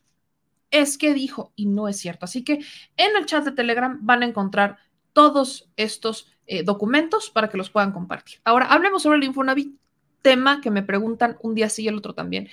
es 0.71 0.99
que 0.99 1.15
dijo 1.15 1.53
y 1.57 1.67
no 1.67 1.89
es 1.89 1.99
cierto. 1.99 2.25
Así 2.25 2.45
que 2.45 2.61
en 2.97 3.17
el 3.17 3.27
chat 3.27 3.45
de 3.45 3.53
Telegram 3.53 3.99
van 4.03 4.23
a 4.23 4.27
encontrar 4.27 4.79
todos 5.13 5.71
estos 5.77 6.29
eh, 6.47 6.63
documentos 6.63 7.31
para 7.31 7.49
que 7.49 7.57
los 7.57 7.71
puedan 7.71 7.93
compartir. 7.93 8.41
Ahora, 8.45 8.67
hablemos 8.67 9.03
sobre 9.03 9.19
el 9.19 9.25
Infonavit, 9.25 9.75
tema 10.23 10.61
que 10.61 10.71
me 10.71 10.83
preguntan 10.83 11.39
un 11.43 11.55
día 11.55 11.69
sí 11.69 11.85
y 11.85 11.89
el 11.89 11.97
otro 11.97 12.15
también. 12.15 12.49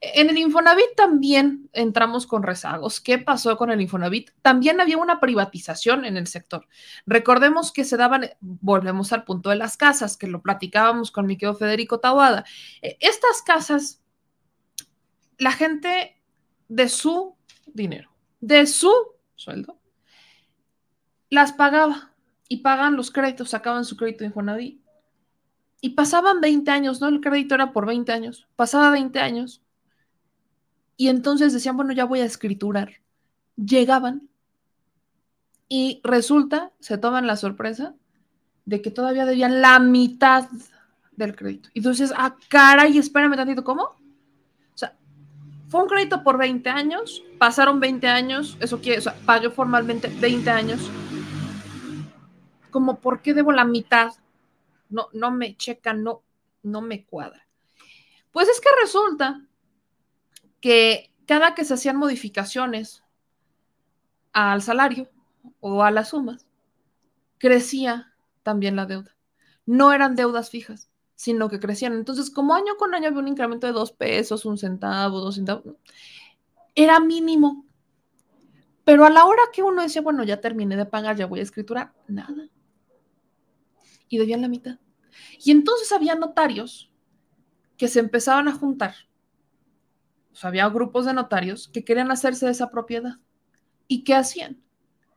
En 0.00 0.30
el 0.30 0.38
Infonavit 0.38 0.94
también 0.96 1.68
entramos 1.74 2.26
con 2.26 2.42
rezagos. 2.42 3.00
¿Qué 3.00 3.18
pasó 3.18 3.58
con 3.58 3.70
el 3.70 3.82
Infonavit? 3.82 4.30
También 4.40 4.80
había 4.80 4.96
una 4.96 5.20
privatización 5.20 6.06
en 6.06 6.16
el 6.16 6.26
sector. 6.26 6.66
Recordemos 7.04 7.70
que 7.70 7.84
se 7.84 7.98
daban, 7.98 8.30
volvemos 8.40 9.12
al 9.12 9.24
punto 9.24 9.50
de 9.50 9.56
las 9.56 9.76
casas, 9.76 10.16
que 10.16 10.26
lo 10.26 10.40
platicábamos 10.40 11.10
con 11.10 11.26
mi 11.26 11.36
querido 11.36 11.54
Federico 11.54 12.00
Tawada. 12.00 12.44
Eh, 12.80 12.96
estas 13.00 13.42
casas, 13.42 14.00
la 15.36 15.52
gente 15.52 16.16
de 16.68 16.88
su 16.88 17.36
dinero, 17.74 18.10
de 18.40 18.66
su 18.66 18.92
sueldo, 19.36 19.78
las 21.30 21.52
pagaba 21.52 22.12
y 22.48 22.58
pagan 22.58 22.96
los 22.96 23.10
créditos, 23.10 23.50
sacaban 23.50 23.84
su 23.84 23.96
crédito 23.96 24.20
de 24.20 24.26
Infonavit. 24.26 24.80
Y 25.82 25.90
pasaban 25.90 26.40
20 26.40 26.70
años, 26.70 27.00
¿no? 27.00 27.08
El 27.08 27.20
crédito 27.20 27.54
era 27.54 27.72
por 27.72 27.86
20 27.86 28.12
años. 28.12 28.46
Pasaba 28.56 28.90
20 28.90 29.18
años 29.20 29.62
y 31.00 31.08
entonces 31.08 31.54
decían, 31.54 31.76
bueno, 31.76 31.92
ya 31.92 32.04
voy 32.04 32.20
a 32.20 32.26
escriturar. 32.26 33.00
Llegaban 33.56 34.28
y 35.66 36.00
resulta, 36.04 36.72
se 36.80 36.98
toman 36.98 37.26
la 37.26 37.36
sorpresa 37.36 37.94
de 38.66 38.82
que 38.82 38.90
todavía 38.90 39.24
debían 39.24 39.62
la 39.62 39.78
mitad 39.78 40.48
del 41.12 41.36
crédito. 41.36 41.70
Y 41.72 41.78
entonces, 41.78 42.12
ah, 42.16 42.36
caray, 42.48 42.98
espérame 42.98 43.36
tantito, 43.36 43.64
¿cómo? 43.64 43.99
Fue 45.70 45.82
un 45.82 45.88
crédito 45.88 46.24
por 46.24 46.36
20 46.36 46.68
años, 46.68 47.22
pasaron 47.38 47.78
20 47.78 48.08
años, 48.08 48.56
eso 48.58 48.80
quiere, 48.80 48.98
o 48.98 49.02
sea, 49.02 49.14
pagué 49.24 49.50
formalmente 49.50 50.08
20 50.08 50.50
años. 50.50 50.90
Como, 52.72 52.98
¿por 52.98 53.22
qué 53.22 53.34
debo 53.34 53.52
la 53.52 53.64
mitad? 53.64 54.12
No, 54.88 55.06
no 55.12 55.30
me 55.30 55.56
checa, 55.56 55.92
no, 55.92 56.24
no 56.64 56.80
me 56.80 57.04
cuadra. 57.04 57.46
Pues 58.32 58.48
es 58.48 58.60
que 58.60 58.68
resulta 58.82 59.42
que 60.60 61.12
cada 61.24 61.54
que 61.54 61.64
se 61.64 61.74
hacían 61.74 61.96
modificaciones 61.96 63.04
al 64.32 64.62
salario 64.62 65.08
o 65.60 65.84
a 65.84 65.92
las 65.92 66.08
sumas, 66.08 66.48
crecía 67.38 68.12
también 68.42 68.74
la 68.74 68.86
deuda. 68.86 69.14
No 69.66 69.92
eran 69.92 70.16
deudas 70.16 70.50
fijas, 70.50 70.89
sino 71.20 71.50
que 71.50 71.60
crecían. 71.60 71.92
Entonces, 71.92 72.30
como 72.30 72.54
año 72.54 72.76
con 72.78 72.94
año 72.94 73.08
había 73.08 73.18
un 73.18 73.28
incremento 73.28 73.66
de 73.66 73.74
dos 73.74 73.92
pesos, 73.92 74.46
un 74.46 74.56
centavo, 74.56 75.20
dos 75.20 75.34
centavos, 75.34 75.76
era 76.74 76.98
mínimo. 76.98 77.66
Pero 78.84 79.04
a 79.04 79.10
la 79.10 79.26
hora 79.26 79.42
que 79.52 79.62
uno 79.62 79.82
decía, 79.82 80.00
bueno, 80.00 80.24
ya 80.24 80.40
terminé 80.40 80.76
de 80.76 80.86
pagar, 80.86 81.16
ya 81.16 81.26
voy 81.26 81.40
a 81.40 81.42
escriturar, 81.42 81.92
nada. 82.08 82.48
Y 84.08 84.16
debían 84.16 84.40
la 84.40 84.48
mitad. 84.48 84.78
Y 85.44 85.50
entonces 85.50 85.92
había 85.92 86.14
notarios 86.14 86.90
que 87.76 87.88
se 87.88 88.00
empezaban 88.00 88.48
a 88.48 88.54
juntar 88.54 88.94
había 90.42 90.68
grupos 90.68 91.04
de 91.04 91.12
notarios 91.12 91.68
que 91.68 91.84
querían 91.84 92.10
hacerse 92.10 92.46
de 92.46 92.52
esa 92.52 92.70
propiedad. 92.70 93.16
¿Y 93.88 94.04
qué 94.04 94.14
hacían? 94.14 94.62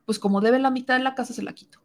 Pues 0.04 0.18
como 0.18 0.42
debe 0.42 0.58
la 0.58 0.70
mitad 0.70 0.98
de 0.98 1.02
la 1.02 1.14
casa, 1.14 1.32
se 1.32 1.42
la 1.42 1.54
quito. 1.54 1.83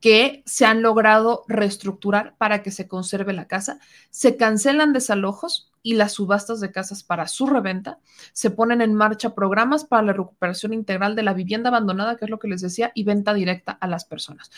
que 0.00 0.42
se 0.46 0.64
han 0.64 0.82
logrado 0.82 1.44
reestructurar 1.48 2.36
para 2.38 2.62
que 2.62 2.70
se 2.70 2.86
conserve 2.86 3.32
la 3.32 3.48
casa. 3.48 3.80
Se 4.10 4.36
cancelan 4.36 4.92
desalojos 4.92 5.72
y 5.82 5.94
las 5.94 6.12
subastas 6.12 6.60
de 6.60 6.72
casas 6.72 7.02
para 7.02 7.28
su 7.28 7.46
reventa, 7.46 7.98
se 8.32 8.50
ponen 8.50 8.80
en 8.80 8.94
marcha 8.94 9.34
programas 9.34 9.84
para 9.84 10.02
la 10.02 10.12
recuperación 10.12 10.72
integral 10.72 11.14
de 11.14 11.22
la 11.22 11.34
vivienda 11.34 11.68
abandonada, 11.68 12.16
que 12.16 12.24
es 12.24 12.30
lo 12.30 12.38
que 12.38 12.48
les 12.48 12.60
decía, 12.60 12.92
y 12.94 13.04
venta 13.04 13.34
directa 13.34 13.72
a 13.72 13.86
las 13.86 14.04
personas. 14.04 14.50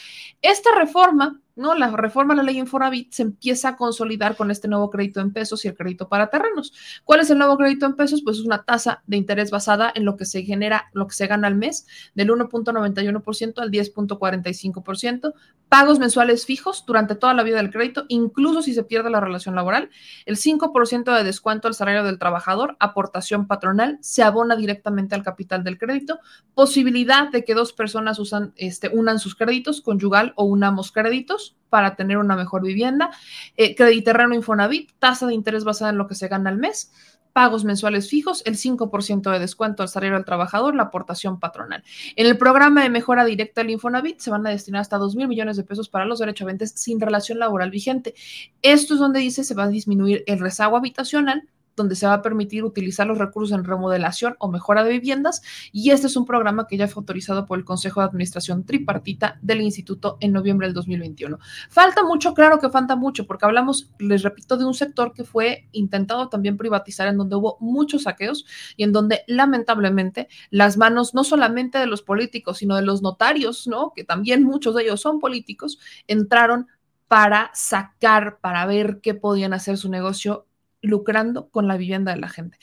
Esta 0.42 0.70
reforma, 0.76 1.40
¿no? 1.56 1.74
La 1.74 1.90
reforma 1.90 2.34
a 2.34 2.36
la 2.36 2.42
ley 2.42 2.58
Infonavit 2.58 3.12
se 3.12 3.22
empieza 3.22 3.70
a 3.70 3.76
consolidar 3.76 4.36
con 4.36 4.50
este 4.50 4.68
nuevo 4.68 4.90
crédito 4.90 5.20
en 5.20 5.32
pesos 5.32 5.64
y 5.64 5.68
el 5.68 5.76
crédito 5.76 6.08
para 6.08 6.30
terrenos. 6.30 6.72
¿Cuál 7.04 7.20
es 7.20 7.30
el 7.30 7.38
nuevo 7.38 7.56
crédito 7.56 7.86
en 7.86 7.96
pesos? 7.96 8.22
Pues 8.24 8.38
es 8.38 8.44
una 8.44 8.64
tasa 8.64 9.02
de 9.06 9.16
interés 9.16 9.50
basada 9.50 9.92
en 9.94 10.04
lo 10.04 10.16
que 10.16 10.24
se 10.24 10.42
genera, 10.42 10.90
lo 10.92 11.06
que 11.06 11.14
se 11.14 11.26
gana 11.26 11.48
al 11.48 11.56
mes, 11.56 11.86
del 12.14 12.30
1.91% 12.30 13.58
al 13.58 13.70
10.45%, 13.70 15.34
pagos 15.68 15.98
mensuales 15.98 16.46
fijos 16.46 16.84
durante 16.86 17.14
toda 17.14 17.34
la 17.34 17.42
vida 17.42 17.58
del 17.58 17.70
crédito, 17.70 18.04
incluso 18.08 18.62
si 18.62 18.74
se 18.74 18.84
pierde 18.84 19.10
la 19.10 19.20
relación 19.20 19.54
laboral, 19.54 19.90
el 20.26 20.36
5% 20.36 21.09
de 21.16 21.24
descuento 21.24 21.68
al 21.68 21.74
salario 21.74 22.04
del 22.04 22.18
trabajador, 22.18 22.76
aportación 22.80 23.46
patronal, 23.46 23.98
se 24.00 24.22
abona 24.22 24.56
directamente 24.56 25.14
al 25.14 25.22
capital 25.22 25.64
del 25.64 25.78
crédito, 25.78 26.18
posibilidad 26.54 27.30
de 27.30 27.44
que 27.44 27.54
dos 27.54 27.72
personas 27.72 28.18
usan, 28.18 28.52
este, 28.56 28.88
unan 28.88 29.18
sus 29.18 29.34
créditos, 29.34 29.80
conyugal 29.80 30.32
o 30.36 30.44
unamos 30.44 30.92
créditos 30.92 31.56
para 31.68 31.96
tener 31.96 32.18
una 32.18 32.36
mejor 32.36 32.62
vivienda, 32.62 33.10
eh, 33.56 33.74
crediterreno 33.74 34.34
Infonavit, 34.34 34.90
tasa 34.98 35.26
de 35.26 35.34
interés 35.34 35.64
basada 35.64 35.90
en 35.90 35.98
lo 35.98 36.06
que 36.06 36.14
se 36.14 36.28
gana 36.28 36.50
al 36.50 36.58
mes, 36.58 36.92
pagos 37.40 37.64
mensuales 37.64 38.10
fijos, 38.10 38.42
el 38.44 38.56
5% 38.56 39.32
de 39.32 39.38
descuento 39.38 39.82
al 39.82 39.88
salario 39.88 40.16
del 40.16 40.26
trabajador, 40.26 40.74
la 40.74 40.82
aportación 40.82 41.40
patronal. 41.40 41.82
En 42.14 42.26
el 42.26 42.36
programa 42.36 42.82
de 42.82 42.90
mejora 42.90 43.24
directa 43.24 43.62
del 43.62 43.70
Infonavit 43.70 44.20
se 44.20 44.28
van 44.28 44.46
a 44.46 44.50
destinar 44.50 44.82
hasta 44.82 44.98
2 44.98 45.16
mil 45.16 45.26
millones 45.26 45.56
de 45.56 45.62
pesos 45.62 45.88
para 45.88 46.04
los 46.04 46.18
derechohabientes 46.18 46.72
sin 46.72 47.00
relación 47.00 47.38
laboral 47.38 47.70
vigente. 47.70 48.14
Esto 48.60 48.92
es 48.92 49.00
donde 49.00 49.20
dice 49.20 49.42
se 49.42 49.54
va 49.54 49.62
a 49.62 49.68
disminuir 49.68 50.22
el 50.26 50.38
rezago 50.38 50.76
habitacional 50.76 51.48
donde 51.76 51.96
se 51.96 52.06
va 52.06 52.14
a 52.14 52.22
permitir 52.22 52.64
utilizar 52.64 53.06
los 53.06 53.18
recursos 53.18 53.56
en 53.56 53.64
remodelación 53.64 54.36
o 54.38 54.50
mejora 54.50 54.84
de 54.84 54.90
viviendas 54.90 55.42
y 55.72 55.90
este 55.90 56.06
es 56.06 56.16
un 56.16 56.24
programa 56.24 56.66
que 56.66 56.76
ya 56.76 56.88
fue 56.88 57.00
autorizado 57.00 57.46
por 57.46 57.58
el 57.58 57.64
Consejo 57.64 58.00
de 58.00 58.06
Administración 58.06 58.64
Tripartita 58.64 59.38
del 59.42 59.60
Instituto 59.60 60.16
en 60.20 60.32
noviembre 60.32 60.66
del 60.66 60.74
2021. 60.74 61.38
Falta 61.68 62.04
mucho, 62.04 62.34
claro 62.34 62.58
que 62.58 62.68
falta 62.70 62.96
mucho, 62.96 63.26
porque 63.26 63.44
hablamos, 63.46 63.90
les 63.98 64.22
repito, 64.22 64.56
de 64.56 64.64
un 64.64 64.74
sector 64.74 65.12
que 65.12 65.24
fue 65.24 65.68
intentado 65.72 66.28
también 66.28 66.56
privatizar, 66.56 67.08
en 67.08 67.16
donde 67.16 67.36
hubo 67.36 67.56
muchos 67.60 68.04
saqueos 68.04 68.46
y 68.76 68.84
en 68.84 68.92
donde 68.92 69.22
lamentablemente 69.26 70.28
las 70.50 70.76
manos 70.76 71.14
no 71.14 71.24
solamente 71.24 71.78
de 71.78 71.86
los 71.86 72.02
políticos, 72.02 72.58
sino 72.58 72.76
de 72.76 72.82
los 72.82 73.02
notarios, 73.02 73.66
¿no? 73.66 73.92
Que 73.94 74.04
también 74.04 74.42
muchos 74.44 74.74
de 74.74 74.82
ellos 74.82 75.00
son 75.00 75.18
políticos, 75.18 75.78
entraron 76.06 76.66
para 77.08 77.50
sacar, 77.54 78.38
para 78.40 78.66
ver 78.66 79.00
qué 79.02 79.14
podían 79.14 79.52
hacer 79.52 79.76
su 79.76 79.88
negocio 79.88 80.46
lucrando 80.82 81.48
con 81.48 81.68
la 81.68 81.76
vivienda 81.76 82.12
de 82.14 82.20
la 82.20 82.28
gente. 82.28 82.58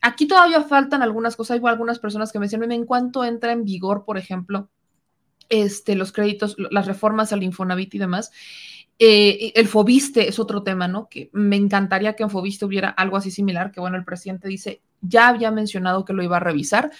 Aquí 0.00 0.26
todavía 0.26 0.62
faltan 0.62 1.02
algunas 1.02 1.36
cosas, 1.36 1.58
hay 1.58 1.66
algunas 1.66 1.98
personas 1.98 2.32
que 2.32 2.38
me 2.38 2.46
dicen, 2.46 2.70
en 2.70 2.84
cuanto 2.84 3.24
entra 3.24 3.52
en 3.52 3.64
vigor, 3.64 4.04
por 4.04 4.18
ejemplo, 4.18 4.70
este, 5.48 5.94
los 5.96 6.12
créditos, 6.12 6.56
las 6.70 6.86
reformas 6.86 7.32
al 7.32 7.42
Infonavit 7.42 7.94
y 7.94 7.98
demás. 7.98 8.30
Eh, 8.98 9.52
el 9.54 9.68
Fobiste 9.68 10.28
es 10.28 10.38
otro 10.38 10.62
tema, 10.62 10.86
¿no? 10.86 11.08
Que 11.08 11.30
me 11.32 11.56
encantaría 11.56 12.14
que 12.14 12.22
en 12.22 12.30
Fobiste 12.30 12.64
hubiera 12.64 12.88
algo 12.90 13.16
así 13.16 13.30
similar, 13.30 13.72
que 13.72 13.80
bueno, 13.80 13.96
el 13.96 14.04
presidente 14.04 14.48
dice, 14.48 14.80
ya 15.00 15.28
había 15.28 15.50
mencionado 15.50 16.04
que 16.04 16.12
lo 16.12 16.22
iba 16.22 16.36
a 16.36 16.40
revisar, 16.40 16.90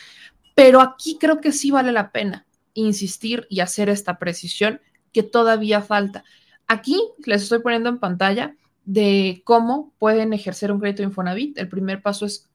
pero 0.54 0.80
aquí 0.80 1.16
creo 1.18 1.40
que 1.40 1.52
sí 1.52 1.70
vale 1.70 1.92
la 1.92 2.12
pena 2.12 2.46
insistir 2.74 3.46
y 3.48 3.60
hacer 3.60 3.88
esta 3.88 4.18
precisión 4.18 4.80
que 5.12 5.22
todavía 5.22 5.82
falta. 5.82 6.24
Aquí 6.66 7.00
les 7.24 7.42
estoy 7.42 7.60
poniendo 7.60 7.88
en 7.88 7.98
pantalla 7.98 8.56
de 8.84 9.42
cómo 9.44 9.92
pueden 9.98 10.32
ejercer 10.32 10.72
un 10.72 10.80
crédito 10.80 11.02
Infonavit. 11.02 11.58
El 11.58 11.68
primer 11.68 12.02
paso 12.02 12.26
es 12.26 12.48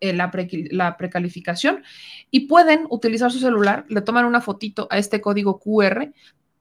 eh, 0.00 0.12
la, 0.12 0.30
la, 0.70 0.96
precalificación 0.96 1.82
y 2.30 2.40
pueden 2.48 2.86
utilizar 2.90 3.32
su 3.32 3.38
celular, 3.38 3.86
le 3.88 4.02
toman 4.02 4.26
una 4.26 4.40
fotito 4.40 4.86
a 4.90 4.98
este 4.98 5.20
código 5.20 5.58
QR 5.58 6.12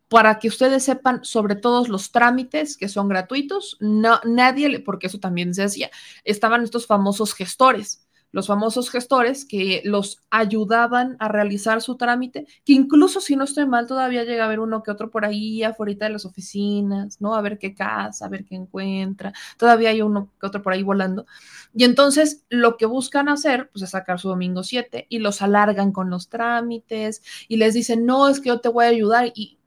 para 0.07 0.39
que 0.39 0.47
ustedes 0.47 0.83
sepan 0.83 1.23
sobre 1.23 1.55
todos 1.55 1.89
los 1.89 2.11
trámites 2.11 2.77
que 2.77 2.87
son 2.87 3.09
gratuitos. 3.09 3.77
No, 3.79 4.19
nadie, 4.23 4.79
porque 4.79 5.07
eso 5.07 5.19
también 5.19 5.53
se 5.53 5.63
hacía, 5.63 5.89
estaban 6.23 6.63
estos 6.63 6.85
famosos 6.85 7.33
gestores 7.33 8.04
los 8.35 8.47
famosos 8.47 8.89
gestores 8.89 9.45
que 9.45 9.81
los 9.85 10.21
ayudaban 10.29 11.15
a 11.19 11.29
realizar 11.29 11.81
su 11.81 11.95
trámite, 11.95 12.45
que 12.65 12.73
incluso 12.73 13.21
si 13.21 13.37
no 13.37 13.45
estoy 13.45 13.65
mal, 13.65 13.87
todavía 13.87 14.25
llega 14.25 14.43
a 14.43 14.47
haber 14.47 14.59
uno 14.59 14.83
que 14.83 14.91
otro 14.91 15.09
por 15.09 15.23
ahí 15.23 15.63
afuera 15.63 15.93
de 16.07 16.09
las 16.09 16.25
oficinas, 16.25 17.21
¿no? 17.21 17.33
A 17.33 17.41
ver 17.41 17.57
qué 17.57 17.73
casa, 17.73 18.25
a 18.25 18.27
ver 18.27 18.43
qué 18.43 18.55
encuentra, 18.55 19.31
todavía 19.57 19.91
hay 19.91 20.01
uno 20.01 20.33
que 20.37 20.47
otro 20.47 20.61
por 20.61 20.73
ahí 20.73 20.83
volando. 20.83 21.25
Y 21.73 21.85
entonces 21.85 22.43
lo 22.49 22.75
que 22.75 22.85
buscan 22.85 23.29
hacer, 23.29 23.69
pues 23.71 23.83
es 23.83 23.91
sacar 23.91 24.19
su 24.19 24.27
domingo 24.27 24.63
7 24.63 25.07
y 25.07 25.19
los 25.19 25.41
alargan 25.41 25.93
con 25.93 26.09
los 26.09 26.27
trámites 26.27 27.21
y 27.47 27.55
les 27.55 27.73
dicen, 27.73 28.05
no, 28.05 28.27
es 28.27 28.41
que 28.41 28.49
yo 28.49 28.59
te 28.59 28.67
voy 28.67 28.83
a 28.83 28.89
ayudar 28.89 29.31
y 29.33 29.59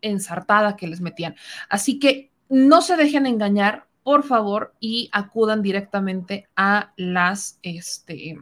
ensartada 0.00 0.74
que 0.74 0.88
les 0.88 1.00
metían. 1.00 1.36
Así 1.68 2.00
que 2.00 2.32
no 2.48 2.82
se 2.82 2.96
dejen 2.96 3.26
engañar, 3.26 3.86
por 4.02 4.24
favor, 4.24 4.74
y 4.80 5.08
acudan 5.12 5.62
directamente 5.62 6.48
a 6.56 6.92
las 6.96 7.58
este, 7.62 8.38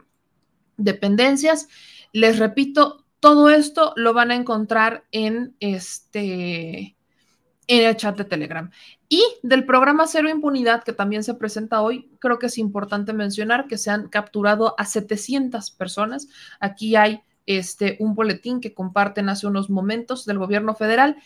dependencias. 0.77 1.67
Les 2.13 2.39
repito, 2.39 3.05
todo 3.19 3.49
esto 3.49 3.93
lo 3.95 4.13
van 4.13 4.31
a 4.31 4.35
encontrar 4.35 5.05
en 5.11 5.55
este 5.59 6.95
en 7.67 7.85
el 7.85 7.95
chat 7.95 8.17
de 8.17 8.25
Telegram. 8.25 8.69
Y 9.07 9.23
del 9.43 9.65
programa 9.65 10.07
Cero 10.07 10.29
Impunidad, 10.29 10.83
que 10.83 10.91
también 10.91 11.23
se 11.23 11.35
presenta 11.35 11.81
hoy, 11.81 12.09
creo 12.19 12.37
que 12.37 12.47
es 12.47 12.57
importante 12.57 13.13
mencionar 13.13 13.67
que 13.67 13.77
se 13.77 13.89
han 13.89 14.09
capturado 14.09 14.75
a 14.77 14.85
700 14.85 15.71
personas. 15.71 16.27
Aquí 16.59 16.97
hay 16.97 17.21
este, 17.45 17.95
un 17.99 18.13
boletín 18.13 18.59
que 18.59 18.73
comparten 18.73 19.29
hace 19.29 19.47
unos 19.47 19.69
momentos 19.69 20.25
del 20.25 20.37
gobierno 20.37 20.75
federal 20.75 21.17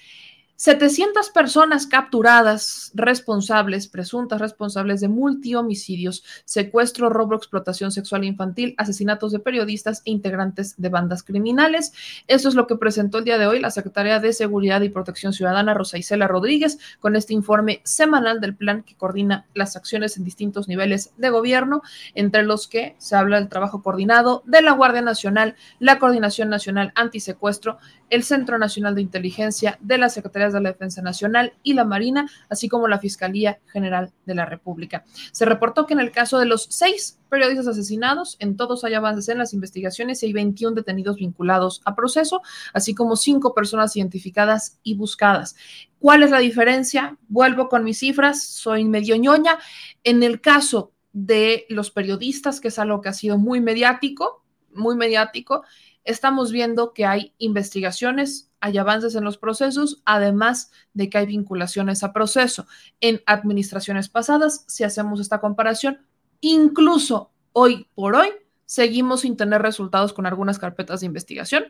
700 0.57 1.31
personas 1.31 1.85
capturadas, 1.85 2.91
responsables, 2.93 3.87
presuntas 3.87 4.39
responsables 4.39 5.01
de 5.01 5.09
multihomicidios, 5.09 6.23
secuestro, 6.45 7.09
robo, 7.09 7.35
explotación 7.35 7.91
sexual 7.91 8.23
infantil, 8.23 8.73
asesinatos 8.77 9.33
de 9.33 9.39
periodistas 9.39 10.01
e 10.05 10.11
integrantes 10.11 10.75
de 10.77 10.87
bandas 10.87 11.23
criminales. 11.23 11.91
Eso 12.27 12.47
es 12.47 12.55
lo 12.55 12.67
que 12.67 12.77
presentó 12.77 13.17
el 13.17 13.25
día 13.25 13.37
de 13.37 13.47
hoy 13.47 13.59
la 13.59 13.69
Secretaría 13.69 14.21
de 14.21 14.31
Seguridad 14.31 14.79
y 14.81 14.89
Protección 14.89 15.33
Ciudadana, 15.33 15.73
Rosa 15.73 15.97
Isela 15.97 16.27
Rodríguez, 16.27 16.79
con 17.01 17.17
este 17.17 17.33
informe 17.33 17.81
semanal 17.83 18.39
del 18.39 18.55
plan 18.55 18.83
que 18.83 18.95
coordina 18.95 19.45
las 19.53 19.75
acciones 19.75 20.15
en 20.15 20.23
distintos 20.23 20.69
niveles 20.69 21.11
de 21.17 21.29
gobierno, 21.31 21.81
entre 22.13 22.43
los 22.43 22.69
que 22.69 22.95
se 22.97 23.17
habla 23.17 23.39
del 23.39 23.49
trabajo 23.49 23.83
coordinado 23.83 24.41
de 24.45 24.61
la 24.61 24.71
Guardia 24.71 25.01
Nacional, 25.01 25.55
la 25.79 25.99
Coordinación 25.99 26.47
Nacional 26.47 26.93
Antisecuestro, 26.95 27.77
el 28.09 28.23
Centro 28.23 28.57
Nacional 28.57 28.95
de 28.95 29.01
Inteligencia 29.01 29.77
de 29.81 29.97
la 29.97 30.09
Secretaría 30.09 30.49
de 30.49 30.61
la 30.61 30.71
Defensa 30.71 31.01
Nacional 31.01 31.53
y 31.63 31.73
la 31.73 31.85
Marina, 31.85 32.29
así 32.49 32.69
como 32.69 32.87
la 32.87 32.99
Fiscalía 32.99 33.59
General 33.67 34.11
de 34.25 34.35
la 34.35 34.45
República. 34.45 35.03
Se 35.31 35.45
reportó 35.45 35.85
que 35.85 35.93
en 35.93 35.99
el 35.99 36.11
caso 36.11 36.39
de 36.39 36.45
los 36.45 36.67
seis 36.69 37.19
periodistas 37.29 37.67
asesinados, 37.67 38.37
en 38.39 38.55
todos 38.55 38.83
hay 38.83 38.93
avances 38.93 39.29
en 39.29 39.37
las 39.37 39.53
investigaciones 39.53 40.21
y 40.21 40.27
hay 40.27 40.33
21 40.33 40.75
detenidos 40.75 41.17
vinculados 41.17 41.81
a 41.85 41.95
proceso, 41.95 42.41
así 42.73 42.93
como 42.93 43.15
cinco 43.15 43.53
personas 43.53 43.95
identificadas 43.95 44.79
y 44.83 44.95
buscadas. 44.95 45.55
¿Cuál 45.99 46.23
es 46.23 46.31
la 46.31 46.39
diferencia? 46.39 47.17
Vuelvo 47.27 47.67
con 47.67 47.83
mis 47.83 47.99
cifras, 47.99 48.43
soy 48.43 48.85
medio 48.85 49.15
ñoña. 49.15 49.57
En 50.03 50.23
el 50.23 50.39
caso 50.39 50.91
de 51.13 51.65
los 51.69 51.91
periodistas, 51.91 52.59
que 52.59 52.67
es 52.67 52.77
algo 52.77 53.01
que 53.01 53.09
ha 53.09 53.13
sido 53.13 53.37
muy 53.37 53.61
mediático, 53.61 54.43
muy 54.73 54.95
mediático, 54.95 55.63
estamos 56.05 56.51
viendo 56.51 56.93
que 56.93 57.05
hay 57.05 57.33
investigaciones, 57.39 58.51
hay 58.61 58.77
avances 58.77 59.15
en 59.15 59.23
los 59.23 59.37
procesos, 59.37 60.01
además 60.05 60.71
de 60.93 61.09
que 61.09 61.17
hay 61.17 61.25
vinculaciones 61.25 62.03
a 62.03 62.13
proceso. 62.13 62.67
En 63.01 63.21
administraciones 63.25 64.07
pasadas, 64.07 64.63
si 64.67 64.83
hacemos 64.83 65.19
esta 65.19 65.41
comparación, 65.41 66.05
incluso 66.39 67.31
hoy 67.51 67.87
por 67.95 68.15
hoy, 68.15 68.29
seguimos 68.65 69.21
sin 69.21 69.37
tener 69.37 69.61
resultados 69.61 70.13
con 70.13 70.25
algunas 70.25 70.59
carpetas 70.59 70.99
de 70.99 71.05
investigación. 71.05 71.65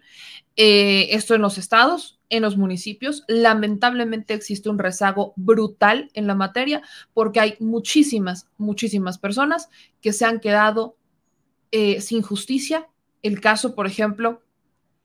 Eh, 0.55 1.07
esto 1.11 1.35
en 1.35 1.41
los 1.41 1.57
estados, 1.57 2.19
en 2.29 2.41
los 2.41 2.57
municipios. 2.57 3.23
Lamentablemente 3.27 4.33
existe 4.33 4.69
un 4.69 4.79
rezago 4.79 5.33
brutal 5.35 6.09
en 6.13 6.27
la 6.27 6.35
materia 6.35 6.81
porque 7.13 7.39
hay 7.39 7.55
muchísimas, 7.59 8.47
muchísimas 8.57 9.17
personas 9.17 9.69
que 10.01 10.13
se 10.13 10.25
han 10.25 10.39
quedado 10.39 10.97
eh, 11.71 12.01
sin 12.01 12.21
justicia 12.21 12.87
el 13.27 13.41
caso, 13.41 13.75
por 13.75 13.87
ejemplo, 13.87 14.41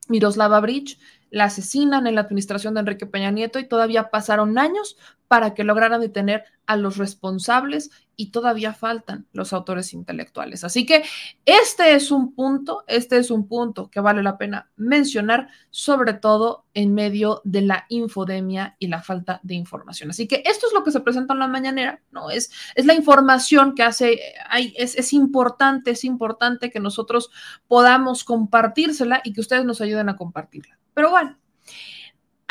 Miroslava 0.08 0.60
Bridge, 0.60 0.98
la 1.30 1.44
asesinan 1.44 2.06
en 2.06 2.14
la 2.14 2.22
administración 2.22 2.74
de 2.74 2.80
Enrique 2.80 3.06
Peña 3.06 3.30
Nieto 3.30 3.58
y 3.58 3.68
todavía 3.68 4.10
pasaron 4.10 4.58
años 4.58 4.96
para 5.28 5.54
que 5.54 5.62
lograran 5.62 6.00
detener 6.00 6.42
a 6.66 6.76
los 6.76 6.96
responsables 6.96 7.90
y 8.16 8.32
todavía 8.32 8.74
faltan 8.74 9.26
los 9.32 9.52
autores 9.52 9.92
intelectuales. 9.92 10.64
Así 10.64 10.84
que 10.84 11.04
este 11.44 11.94
es 11.94 12.10
un 12.10 12.34
punto, 12.34 12.82
este 12.88 13.16
es 13.16 13.30
un 13.30 13.46
punto 13.46 13.88
que 13.90 14.00
vale 14.00 14.24
la 14.24 14.36
pena 14.36 14.70
mencionar, 14.76 15.48
sobre 15.70 16.14
todo 16.14 16.66
en 16.74 16.94
medio 16.94 17.42
de 17.44 17.62
la 17.62 17.86
infodemia 17.88 18.74
y 18.80 18.88
la 18.88 19.02
falta 19.02 19.38
de 19.44 19.54
información. 19.54 20.10
Así 20.10 20.26
que 20.26 20.42
esto 20.44 20.66
es 20.66 20.72
lo 20.72 20.82
que 20.82 20.90
se 20.90 21.00
presenta 21.00 21.32
en 21.32 21.38
la 21.38 21.46
mañanera, 21.46 22.02
¿no? 22.10 22.28
Es, 22.28 22.50
es 22.74 22.84
la 22.84 22.94
información 22.94 23.76
que 23.76 23.84
hace, 23.84 24.20
hay, 24.48 24.74
es, 24.76 24.96
es 24.96 25.12
importante, 25.12 25.92
es 25.92 26.02
importante 26.02 26.70
que 26.70 26.80
nosotros 26.80 27.30
podamos 27.68 28.24
compartírsela 28.24 29.20
y 29.22 29.32
que 29.32 29.40
ustedes 29.40 29.64
nos 29.64 29.80
ayuden 29.80 30.08
a 30.08 30.16
compartirla. 30.16 30.79
Pero 30.94 31.10
bueno, 31.10 31.40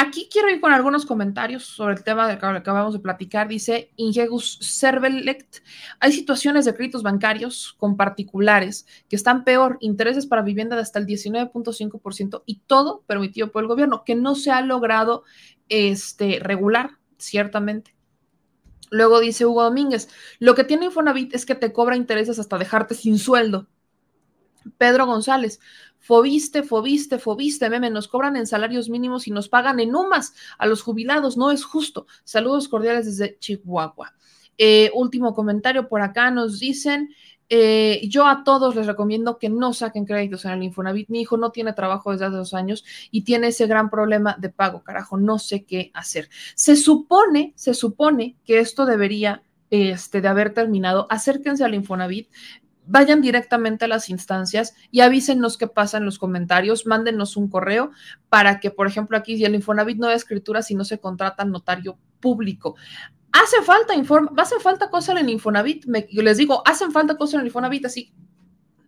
Aquí 0.01 0.29
quiero 0.31 0.49
ir 0.49 0.61
con 0.61 0.71
algunos 0.71 1.05
comentarios 1.05 1.65
sobre 1.65 1.95
el 1.95 2.05
tema 2.05 2.25
del 2.25 2.39
que 2.39 2.45
acabamos 2.45 2.93
de 2.93 3.01
platicar. 3.01 3.49
Dice 3.49 3.91
Ingegus 3.97 4.57
Servelect, 4.61 5.57
hay 5.99 6.13
situaciones 6.13 6.63
de 6.63 6.73
créditos 6.73 7.03
bancarios 7.03 7.75
con 7.77 7.97
particulares 7.97 8.87
que 9.09 9.17
están 9.17 9.43
peor, 9.43 9.77
intereses 9.81 10.25
para 10.25 10.41
vivienda 10.41 10.77
de 10.77 10.83
hasta 10.83 10.99
el 10.99 11.05
19.5% 11.05 12.43
y 12.45 12.61
todo 12.61 13.01
permitido 13.07 13.51
por 13.51 13.61
el 13.61 13.67
gobierno, 13.67 14.05
que 14.05 14.15
no 14.15 14.35
se 14.35 14.51
ha 14.51 14.61
logrado 14.61 15.25
este, 15.67 16.39
regular, 16.39 16.91
ciertamente. 17.17 17.93
Luego 18.91 19.19
dice 19.19 19.45
Hugo 19.45 19.63
Domínguez, 19.63 20.07
lo 20.39 20.55
que 20.55 20.63
tiene 20.63 20.85
Infonavit 20.85 21.35
es 21.35 21.45
que 21.45 21.55
te 21.55 21.73
cobra 21.73 21.97
intereses 21.97 22.39
hasta 22.39 22.57
dejarte 22.57 22.95
sin 22.95 23.19
sueldo. 23.19 23.67
Pedro 24.77 25.05
González, 25.05 25.59
Fobiste, 25.99 26.63
fobiste, 26.63 27.19
fobiste, 27.19 27.69
meme, 27.69 27.89
nos 27.89 28.07
cobran 28.07 28.35
en 28.35 28.47
salarios 28.47 28.89
mínimos 28.89 29.27
y 29.27 29.31
nos 29.31 29.49
pagan 29.49 29.79
en 29.79 29.95
UMAS 29.95 30.33
a 30.57 30.65
los 30.65 30.81
jubilados, 30.81 31.37
no 31.37 31.51
es 31.51 31.63
justo. 31.63 32.07
Saludos 32.23 32.67
cordiales 32.67 33.05
desde 33.05 33.37
Chihuahua. 33.39 34.13
Eh, 34.57 34.91
último 34.93 35.33
comentario 35.33 35.87
por 35.87 36.01
acá, 36.01 36.31
nos 36.31 36.59
dicen, 36.59 37.09
eh, 37.49 38.01
yo 38.07 38.27
a 38.27 38.43
todos 38.43 38.75
les 38.75 38.85
recomiendo 38.85 39.39
que 39.39 39.49
no 39.49 39.73
saquen 39.73 40.05
créditos 40.05 40.45
en 40.45 40.51
el 40.51 40.63
Infonavit. 40.63 41.09
Mi 41.09 41.21
hijo 41.21 41.37
no 41.37 41.51
tiene 41.51 41.73
trabajo 41.73 42.11
desde 42.11 42.25
hace 42.25 42.35
dos 42.35 42.53
años 42.53 42.85
y 43.09 43.23
tiene 43.23 43.47
ese 43.47 43.65
gran 43.65 43.89
problema 43.89 44.35
de 44.39 44.49
pago, 44.49 44.83
carajo, 44.83 45.17
no 45.17 45.39
sé 45.39 45.63
qué 45.63 45.91
hacer. 45.93 46.29
Se 46.55 46.75
supone, 46.75 47.53
se 47.55 47.73
supone 47.73 48.35
que 48.45 48.59
esto 48.59 48.85
debería 48.85 49.43
este, 49.71 50.21
de 50.21 50.27
haber 50.27 50.53
terminado, 50.53 51.07
acérquense 51.09 51.63
al 51.63 51.73
Infonavit, 51.73 52.29
vayan 52.89 53.21
directamente 53.21 53.85
a 53.85 53.87
las 53.87 54.09
instancias 54.09 54.75
y 54.91 55.01
avísenos 55.01 55.57
qué 55.57 55.67
pasa 55.67 55.97
en 55.97 56.05
los 56.05 56.17
comentarios, 56.17 56.85
mándenos 56.85 57.37
un 57.37 57.49
correo 57.49 57.91
para 58.29 58.59
que, 58.59 58.71
por 58.71 58.87
ejemplo, 58.87 59.17
aquí 59.17 59.37
si 59.37 59.45
el 59.45 59.55
Infonavit 59.55 59.97
no 59.97 60.07
da 60.07 60.13
escritura 60.15 60.61
si 60.63 60.75
no 60.75 60.83
se 60.83 60.99
contrata 60.99 61.45
notario 61.45 61.97
público. 62.19 62.75
Hace 63.31 63.61
falta 63.61 63.93
informe, 63.93 64.29
hace 64.37 64.59
falta 64.59 64.89
cosas 64.89 65.15
en 65.15 65.25
el 65.25 65.29
Infonavit, 65.29 65.85
me, 65.85 66.07
yo 66.11 66.23
les 66.23 66.37
digo, 66.37 66.63
hacen 66.65 66.91
falta 66.91 67.15
cosas 67.15 67.35
en 67.35 67.41
el 67.41 67.47
Infonavit, 67.47 67.85
así 67.85 68.11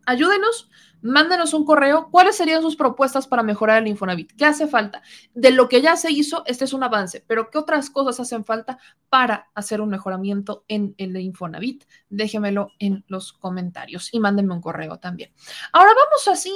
ayúdenos, 0.05 0.69
mándenos 1.01 1.53
un 1.53 1.65
correo. 1.65 2.09
¿Cuáles 2.11 2.35
serían 2.35 2.61
sus 2.61 2.75
propuestas 2.75 3.27
para 3.27 3.43
mejorar 3.43 3.81
el 3.81 3.87
Infonavit? 3.87 4.31
¿Qué 4.35 4.45
hace 4.45 4.67
falta? 4.67 5.01
De 5.33 5.51
lo 5.51 5.67
que 5.67 5.81
ya 5.81 5.95
se 5.95 6.11
hizo, 6.11 6.43
este 6.45 6.65
es 6.65 6.73
un 6.73 6.83
avance, 6.83 7.23
pero 7.27 7.49
¿qué 7.49 7.57
otras 7.57 7.89
cosas 7.89 8.19
hacen 8.19 8.45
falta 8.45 8.77
para 9.09 9.49
hacer 9.53 9.81
un 9.81 9.89
mejoramiento 9.89 10.63
en 10.67 10.95
el 10.97 11.15
Infonavit? 11.17 11.85
Déjenmelo 12.09 12.71
en 12.79 13.03
los 13.07 13.33
comentarios 13.33 14.13
y 14.13 14.19
mándenme 14.19 14.53
un 14.53 14.61
correo 14.61 14.97
también. 14.97 15.31
Ahora 15.71 15.91
vamos 15.93 16.27
así 16.27 16.53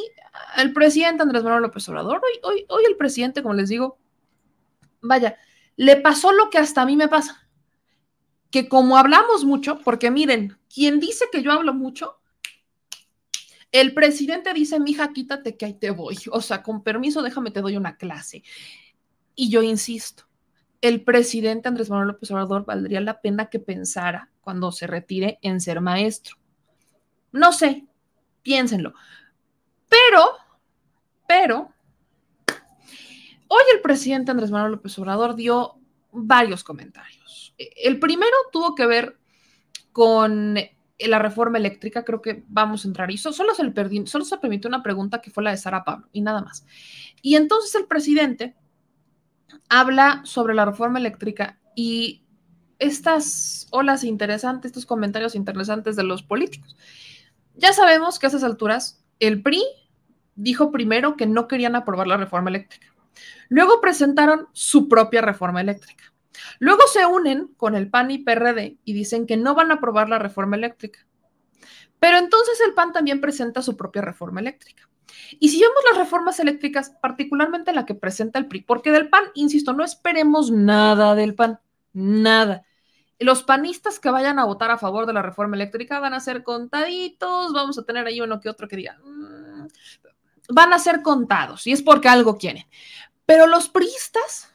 al 0.55 0.73
presidente 0.73 1.23
Andrés 1.23 1.43
Manuel 1.43 1.63
López 1.63 1.87
Obrador. 1.89 2.21
Hoy, 2.23 2.39
hoy, 2.43 2.65
hoy 2.69 2.83
el 2.87 2.97
presidente, 2.97 3.41
como 3.41 3.53
les 3.53 3.69
digo, 3.69 3.97
vaya, 5.01 5.37
le 5.75 5.97
pasó 5.97 6.31
lo 6.31 6.49
que 6.49 6.57
hasta 6.57 6.81
a 6.81 6.85
mí 6.85 6.95
me 6.95 7.07
pasa. 7.07 7.47
Que 8.51 8.69
como 8.69 8.97
hablamos 8.97 9.43
mucho, 9.43 9.79
porque 9.83 10.11
miren, 10.11 10.57
quien 10.73 10.99
dice 10.99 11.25
que 11.31 11.41
yo 11.41 11.51
hablo 11.51 11.73
mucho, 11.73 12.21
el 13.81 13.93
presidente 13.93 14.53
dice, 14.53 14.79
mija, 14.79 15.11
quítate 15.11 15.57
que 15.57 15.65
ahí 15.65 15.73
te 15.73 15.91
voy. 15.91 16.17
O 16.31 16.39
sea, 16.39 16.63
con 16.63 16.81
permiso, 16.81 17.21
déjame, 17.21 17.51
te 17.51 17.61
doy 17.61 17.75
una 17.75 17.97
clase. 17.97 18.41
Y 19.35 19.49
yo 19.49 19.61
insisto, 19.61 20.23
el 20.79 21.03
presidente 21.03 21.67
Andrés 21.67 21.89
Manuel 21.89 22.07
López 22.09 22.31
Obrador 22.31 22.65
valdría 22.65 23.01
la 23.01 23.19
pena 23.19 23.49
que 23.49 23.59
pensara 23.59 24.31
cuando 24.39 24.71
se 24.71 24.87
retire 24.87 25.39
en 25.41 25.59
ser 25.59 25.81
maestro. 25.81 26.37
No 27.33 27.51
sé, 27.51 27.85
piénsenlo. 28.43 28.93
Pero, 29.89 30.25
pero, 31.27 31.73
hoy 33.49 33.63
el 33.73 33.81
presidente 33.81 34.31
Andrés 34.31 34.51
Manuel 34.51 34.71
López 34.73 34.97
Obrador 34.99 35.35
dio 35.35 35.75
varios 36.13 36.63
comentarios. 36.63 37.53
El 37.57 37.99
primero 37.99 38.35
tuvo 38.53 38.73
que 38.73 38.85
ver 38.85 39.17
con 39.91 40.57
la 40.99 41.19
reforma 41.19 41.57
eléctrica, 41.57 42.05
creo 42.05 42.21
que 42.21 42.43
vamos 42.47 42.85
a 42.85 42.87
entrar 42.87 43.11
y 43.11 43.17
solo 43.17 43.53
se, 43.53 43.63
le 43.63 44.07
solo 44.07 44.25
se 44.25 44.37
permitió 44.37 44.67
una 44.67 44.83
pregunta 44.83 45.21
que 45.21 45.31
fue 45.31 45.43
la 45.43 45.51
de 45.51 45.57
Sara 45.57 45.83
Pablo 45.83 46.07
y 46.11 46.21
nada 46.21 46.41
más. 46.41 46.65
Y 47.21 47.35
entonces 47.35 47.75
el 47.75 47.85
presidente 47.85 48.55
habla 49.69 50.21
sobre 50.23 50.53
la 50.53 50.65
reforma 50.65 50.99
eléctrica 50.99 51.59
y 51.75 52.23
estas 52.79 53.67
olas 53.71 54.03
interesantes, 54.03 54.69
estos 54.69 54.85
comentarios 54.85 55.35
interesantes 55.35 55.95
de 55.95 56.03
los 56.03 56.23
políticos. 56.23 56.75
Ya 57.55 57.73
sabemos 57.73 58.19
que 58.19 58.27
a 58.27 58.29
esas 58.29 58.43
alturas 58.43 59.03
el 59.19 59.41
PRI 59.41 59.63
dijo 60.35 60.71
primero 60.71 61.15
que 61.15 61.25
no 61.25 61.47
querían 61.47 61.75
aprobar 61.75 62.07
la 62.07 62.17
reforma 62.17 62.49
eléctrica. 62.49 62.87
Luego 63.49 63.79
presentaron 63.81 64.47
su 64.51 64.89
propia 64.89 65.21
reforma 65.21 65.61
eléctrica. 65.61 66.14
Luego 66.59 66.81
se 66.91 67.05
unen 67.05 67.47
con 67.57 67.75
el 67.75 67.89
PAN 67.89 68.11
y 68.11 68.19
PRD 68.19 68.77
y 68.83 68.93
dicen 68.93 69.25
que 69.25 69.37
no 69.37 69.55
van 69.55 69.71
a 69.71 69.75
aprobar 69.75 70.09
la 70.09 70.19
reforma 70.19 70.55
eléctrica. 70.55 71.05
Pero 71.99 72.17
entonces 72.17 72.59
el 72.65 72.73
PAN 72.73 72.91
también 72.91 73.21
presenta 73.21 73.61
su 73.61 73.75
propia 73.75 74.01
reforma 74.01 74.39
eléctrica. 74.39 74.89
Y 75.39 75.49
si 75.49 75.59
vemos 75.59 75.77
las 75.89 75.97
reformas 75.97 76.39
eléctricas, 76.39 76.91
particularmente 77.01 77.73
la 77.73 77.85
que 77.85 77.95
presenta 77.95 78.39
el 78.39 78.47
PRI, 78.47 78.61
porque 78.61 78.91
del 78.91 79.09
PAN, 79.09 79.25
insisto, 79.33 79.73
no 79.73 79.83
esperemos 79.83 80.51
nada 80.51 81.15
del 81.15 81.35
PAN, 81.35 81.59
nada. 81.93 82.63
Los 83.19 83.43
panistas 83.43 83.99
que 83.99 84.09
vayan 84.09 84.39
a 84.39 84.45
votar 84.45 84.71
a 84.71 84.77
favor 84.77 85.05
de 85.05 85.13
la 85.13 85.21
reforma 85.21 85.55
eléctrica 85.55 85.99
van 85.99 86.13
a 86.13 86.19
ser 86.19 86.43
contaditos, 86.43 87.53
vamos 87.53 87.77
a 87.77 87.83
tener 87.85 88.05
ahí 88.05 88.19
uno 88.19 88.41
que 88.41 88.49
otro 88.49 88.67
que 88.67 88.75
diga, 88.75 88.97
mm", 89.03 89.67
van 90.49 90.73
a 90.73 90.79
ser 90.79 91.01
contados, 91.01 91.65
y 91.65 91.71
es 91.71 91.81
porque 91.81 92.09
algo 92.09 92.37
quieren. 92.37 92.65
Pero 93.25 93.47
los 93.47 93.69
priistas, 93.69 94.53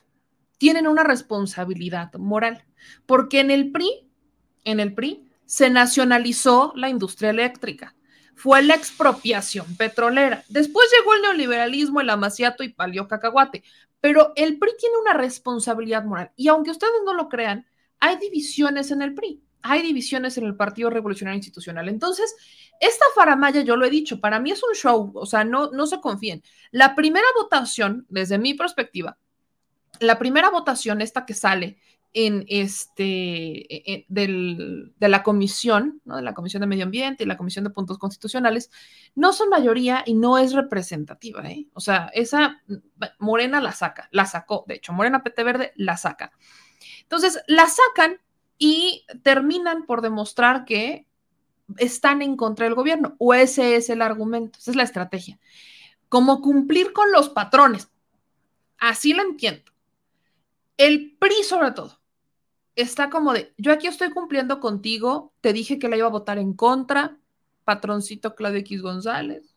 tienen 0.61 0.87
una 0.87 1.05
responsabilidad 1.05 2.13
moral, 2.17 2.67
porque 3.07 3.41
en 3.41 3.51
el 3.51 3.73
PRI, 3.73 4.07
en 4.65 4.79
el 4.79 4.93
PRI, 4.93 5.27
se 5.47 5.71
nacionalizó 5.71 6.75
la 6.77 6.91
industria 6.91 7.31
eléctrica. 7.31 7.97
Fue 8.37 8.63
la 8.63 8.75
expropiación 8.75 9.75
petrolera. 9.79 10.45
Después 10.51 10.87
llegó 10.95 11.15
el 11.15 11.23
neoliberalismo, 11.23 12.03
el 12.03 12.11
amaciato 12.11 12.63
y 12.63 12.69
palió 12.69 13.09
cacahuate. 13.09 13.65
Pero 14.03 14.35
el 14.37 14.59
PRI 14.59 14.73
tiene 14.79 14.97
una 14.99 15.15
responsabilidad 15.15 16.05
moral. 16.05 16.31
Y 16.37 16.49
aunque 16.49 16.73
ustedes 16.73 16.93
no 17.07 17.15
lo 17.15 17.31
crean, 17.31 17.67
hay 17.99 18.19
divisiones 18.19 18.91
en 18.91 19.01
el 19.01 19.15
PRI, 19.15 19.43
hay 19.63 19.81
divisiones 19.81 20.37
en 20.37 20.45
el 20.45 20.57
Partido 20.57 20.91
Revolucionario 20.91 21.39
Institucional. 21.39 21.89
Entonces, 21.89 22.37
esta 22.81 23.07
faramaya, 23.15 23.63
yo 23.63 23.77
lo 23.77 23.87
he 23.87 23.91
dicho, 23.91 24.21
para 24.21 24.39
mí 24.39 24.51
es 24.51 24.63
un 24.63 24.75
show, 24.75 25.11
o 25.15 25.25
sea, 25.25 25.43
no, 25.43 25.71
no 25.71 25.87
se 25.87 26.03
confíen. 26.03 26.43
La 26.71 26.95
primera 26.95 27.27
votación, 27.35 28.05
desde 28.11 28.37
mi 28.37 28.53
perspectiva, 28.53 29.17
la 30.01 30.19
primera 30.19 30.51
votación, 30.51 31.01
esta 31.01 31.27
que 31.27 31.35
sale 31.35 31.79
en 32.13 32.45
este 32.49 33.05
e, 33.05 33.83
e, 33.87 34.07
de 34.09 35.09
la 35.09 35.23
comisión, 35.23 36.01
¿no? 36.05 36.17
de 36.17 36.23
la 36.23 36.35
Comisión 36.35 36.61
de 36.61 36.67
Medio 36.67 36.85
Ambiente 36.85 37.23
y 37.23 37.27
la 37.27 37.37
Comisión 37.37 37.65
de 37.65 37.71
Puntos 37.71 37.99
Constitucionales, 37.99 38.71
no 39.15 39.33
son 39.33 39.49
mayoría 39.49 40.03
y 40.05 40.15
no 40.15 40.39
es 40.39 40.53
representativa. 40.53 41.49
¿eh? 41.49 41.69
O 41.73 41.81
sea, 41.81 42.11
esa 42.13 42.63
Morena 43.19 43.61
la 43.61 43.73
saca, 43.73 44.09
la 44.11 44.27
sacó, 44.27 44.65
de 44.67 44.75
hecho, 44.75 44.93
Morena 44.93 45.23
PT 45.23 45.45
Verde 45.45 45.73
la 45.77 45.97
saca. 45.97 46.33
Entonces, 47.03 47.41
la 47.47 47.67
sacan 47.69 48.21
y 48.59 49.07
terminan 49.23 49.87
por 49.87 50.03
demostrar 50.03 50.65
que 50.65 51.07
están 51.77 52.23
en 52.23 52.37
contra 52.37 52.65
del 52.65 52.75
gobierno, 52.75 53.15
o 53.19 53.35
ese 53.35 53.77
es 53.77 53.89
el 53.89 54.03
argumento, 54.03 54.59
esa 54.59 54.73
es 54.73 54.77
la 54.77 54.83
estrategia. 54.83 55.39
Como 56.09 56.41
cumplir 56.41 56.93
con 56.93 57.13
los 57.13 57.29
patrones. 57.29 57.89
Así 58.79 59.13
lo 59.13 59.23
entiendo 59.23 59.71
el 60.81 61.15
PRI 61.19 61.45
sobre 61.45 61.73
todo 61.73 62.01
está 62.75 63.11
como 63.11 63.35
de, 63.35 63.53
yo 63.59 63.71
aquí 63.71 63.87
estoy 63.87 64.11
cumpliendo 64.11 64.61
contigo, 64.61 65.35
te 65.43 65.53
dije 65.53 65.79
que 65.79 65.89
la 65.89 65.99
iba 65.99 66.07
a 66.07 66.11
votar 66.11 66.39
en 66.39 66.55
contra, 66.55 67.19
patroncito 67.65 68.35
Claudio 68.35 68.61
X 68.61 68.81
González, 68.81 69.55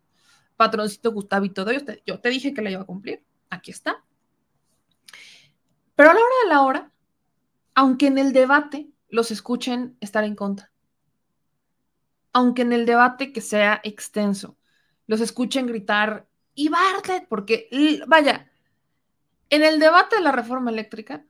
patroncito 0.58 1.14
Gustavito 1.14 1.64
Doyos, 1.64 1.84
yo 2.06 2.20
te 2.20 2.28
dije 2.28 2.54
que 2.54 2.62
la 2.62 2.72
iba 2.72 2.82
a 2.82 2.86
cumplir, 2.86 3.24
aquí 3.50 3.72
está. 3.72 4.04
Pero 5.96 6.10
a 6.10 6.14
la 6.14 6.20
hora 6.20 6.36
de 6.44 6.50
la 6.50 6.62
hora, 6.64 6.92
aunque 7.74 8.08
en 8.08 8.18
el 8.18 8.34
debate 8.34 8.90
los 9.08 9.32
escuchen 9.32 9.96
estar 10.02 10.26
en 10.26 10.36
contra, 10.36 10.74
aunque 12.34 12.64
en 12.64 12.74
el 12.74 12.86
debate 12.86 13.32
que 13.32 13.40
sea 13.40 13.80
extenso, 13.86 14.58
los 15.08 15.22
escuchen 15.22 15.68
gritar, 15.68 16.28
y 16.54 16.68
Bartlett, 16.68 17.28
porque, 17.30 17.70
vaya, 18.08 18.52
en 19.54 19.64
el 19.64 19.80
debate 19.80 20.16
de 20.16 20.24
la 20.24 20.32
reforma 20.32 20.72
eléctrica 20.72 21.24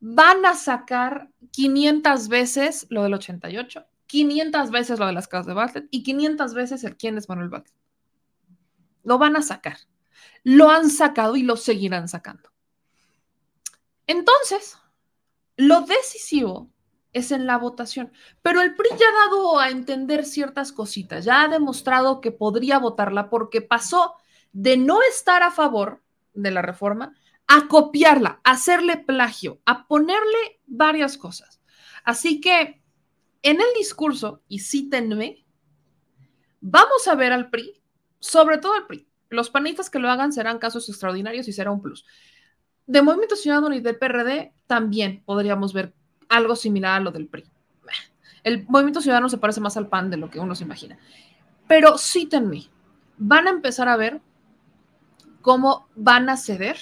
van 0.00 0.44
a 0.44 0.54
sacar 0.54 1.30
500 1.52 2.26
veces 2.28 2.86
lo 2.90 3.04
del 3.04 3.14
88, 3.14 3.86
500 4.06 4.70
veces 4.72 4.98
lo 4.98 5.06
de 5.06 5.12
las 5.12 5.28
casas 5.28 5.46
de 5.46 5.54
Bartlett 5.54 5.86
y 5.92 6.02
500 6.02 6.52
veces 6.52 6.82
el 6.82 6.96
quién 6.96 7.16
es 7.16 7.28
Manuel 7.28 7.50
Bartlett. 7.50 7.76
Lo 9.04 9.18
van 9.18 9.36
a 9.36 9.42
sacar. 9.42 9.76
Lo 10.42 10.68
han 10.68 10.90
sacado 10.90 11.36
y 11.36 11.44
lo 11.44 11.56
seguirán 11.56 12.08
sacando. 12.08 12.50
Entonces, 14.08 14.76
lo 15.56 15.82
decisivo 15.82 16.70
es 17.12 17.30
en 17.30 17.46
la 17.46 17.56
votación. 17.56 18.12
Pero 18.42 18.62
el 18.62 18.74
PRI 18.74 18.88
ya 18.98 19.06
ha 19.06 19.26
dado 19.26 19.60
a 19.60 19.70
entender 19.70 20.24
ciertas 20.24 20.72
cositas, 20.72 21.24
ya 21.24 21.42
ha 21.42 21.48
demostrado 21.48 22.20
que 22.20 22.32
podría 22.32 22.78
votarla 22.80 23.30
porque 23.30 23.62
pasó 23.62 24.14
de 24.52 24.76
no 24.76 24.98
estar 25.08 25.44
a 25.44 25.52
favor 25.52 26.02
de 26.34 26.50
la 26.50 26.60
reforma 26.60 27.14
a 27.46 27.68
copiarla, 27.68 28.40
a 28.44 28.52
hacerle 28.52 28.96
plagio, 28.96 29.60
a 29.64 29.86
ponerle 29.86 30.60
varias 30.66 31.18
cosas. 31.18 31.60
Así 32.04 32.40
que 32.40 32.82
en 33.42 33.60
el 33.60 33.66
discurso, 33.76 34.42
y 34.48 34.60
cítenme, 34.60 35.44
vamos 36.60 37.06
a 37.06 37.14
ver 37.14 37.32
al 37.32 37.50
PRI, 37.50 37.82
sobre 38.18 38.58
todo 38.58 38.72
al 38.72 38.86
PRI. 38.86 39.06
Los 39.28 39.50
panistas 39.50 39.90
que 39.90 39.98
lo 39.98 40.10
hagan 40.10 40.32
serán 40.32 40.58
casos 40.58 40.88
extraordinarios 40.88 41.48
y 41.48 41.52
será 41.52 41.70
un 41.70 41.82
plus. 41.82 42.06
De 42.86 43.02
Movimiento 43.02 43.36
Ciudadano 43.36 43.74
y 43.74 43.80
del 43.80 43.98
PRD 43.98 44.54
también 44.66 45.22
podríamos 45.24 45.72
ver 45.72 45.94
algo 46.28 46.56
similar 46.56 47.00
a 47.00 47.04
lo 47.04 47.10
del 47.10 47.26
PRI. 47.26 47.44
El 48.44 48.66
Movimiento 48.68 49.00
Ciudadano 49.00 49.28
se 49.28 49.38
parece 49.38 49.60
más 49.60 49.76
al 49.76 49.88
PAN 49.88 50.10
de 50.10 50.18
lo 50.18 50.28
que 50.30 50.38
uno 50.38 50.54
se 50.54 50.64
imagina. 50.64 50.98
Pero 51.66 51.96
cítenme, 51.96 52.68
van 53.16 53.46
a 53.46 53.50
empezar 53.50 53.88
a 53.88 53.96
ver 53.96 54.20
cómo 55.40 55.88
van 55.96 56.28
a 56.28 56.36
ceder 56.36 56.76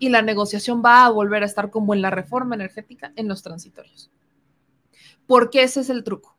y 0.00 0.08
la 0.08 0.22
negociación 0.22 0.82
va 0.84 1.04
a 1.04 1.10
volver 1.10 1.42
a 1.42 1.46
estar 1.46 1.70
como 1.70 1.94
en 1.94 2.00
la 2.00 2.10
reforma 2.10 2.54
energética 2.54 3.12
en 3.16 3.28
los 3.28 3.42
transitorios. 3.42 4.10
Porque 5.26 5.62
ese 5.62 5.80
es 5.80 5.90
el 5.90 6.02
truco. 6.02 6.38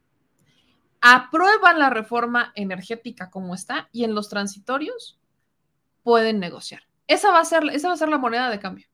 Aprueban 1.00 1.78
la 1.78 1.92
reforma 1.92 2.52
energética 2.56 3.30
como 3.30 3.54
está 3.54 3.88
y 3.92 4.04
en 4.04 4.16
los 4.16 4.30
transitorios 4.30 5.20
pueden 6.02 6.40
negociar. 6.40 6.82
Esa 7.06 7.30
va 7.30 7.40
a 7.40 7.46
ser, 7.46 7.64
esa 7.72 7.88
va 7.88 7.94
a 7.94 7.98
ser 7.98 8.10
la 8.10 8.18
moneda 8.18 8.50
de 8.50 8.60
cambio. 8.60 8.88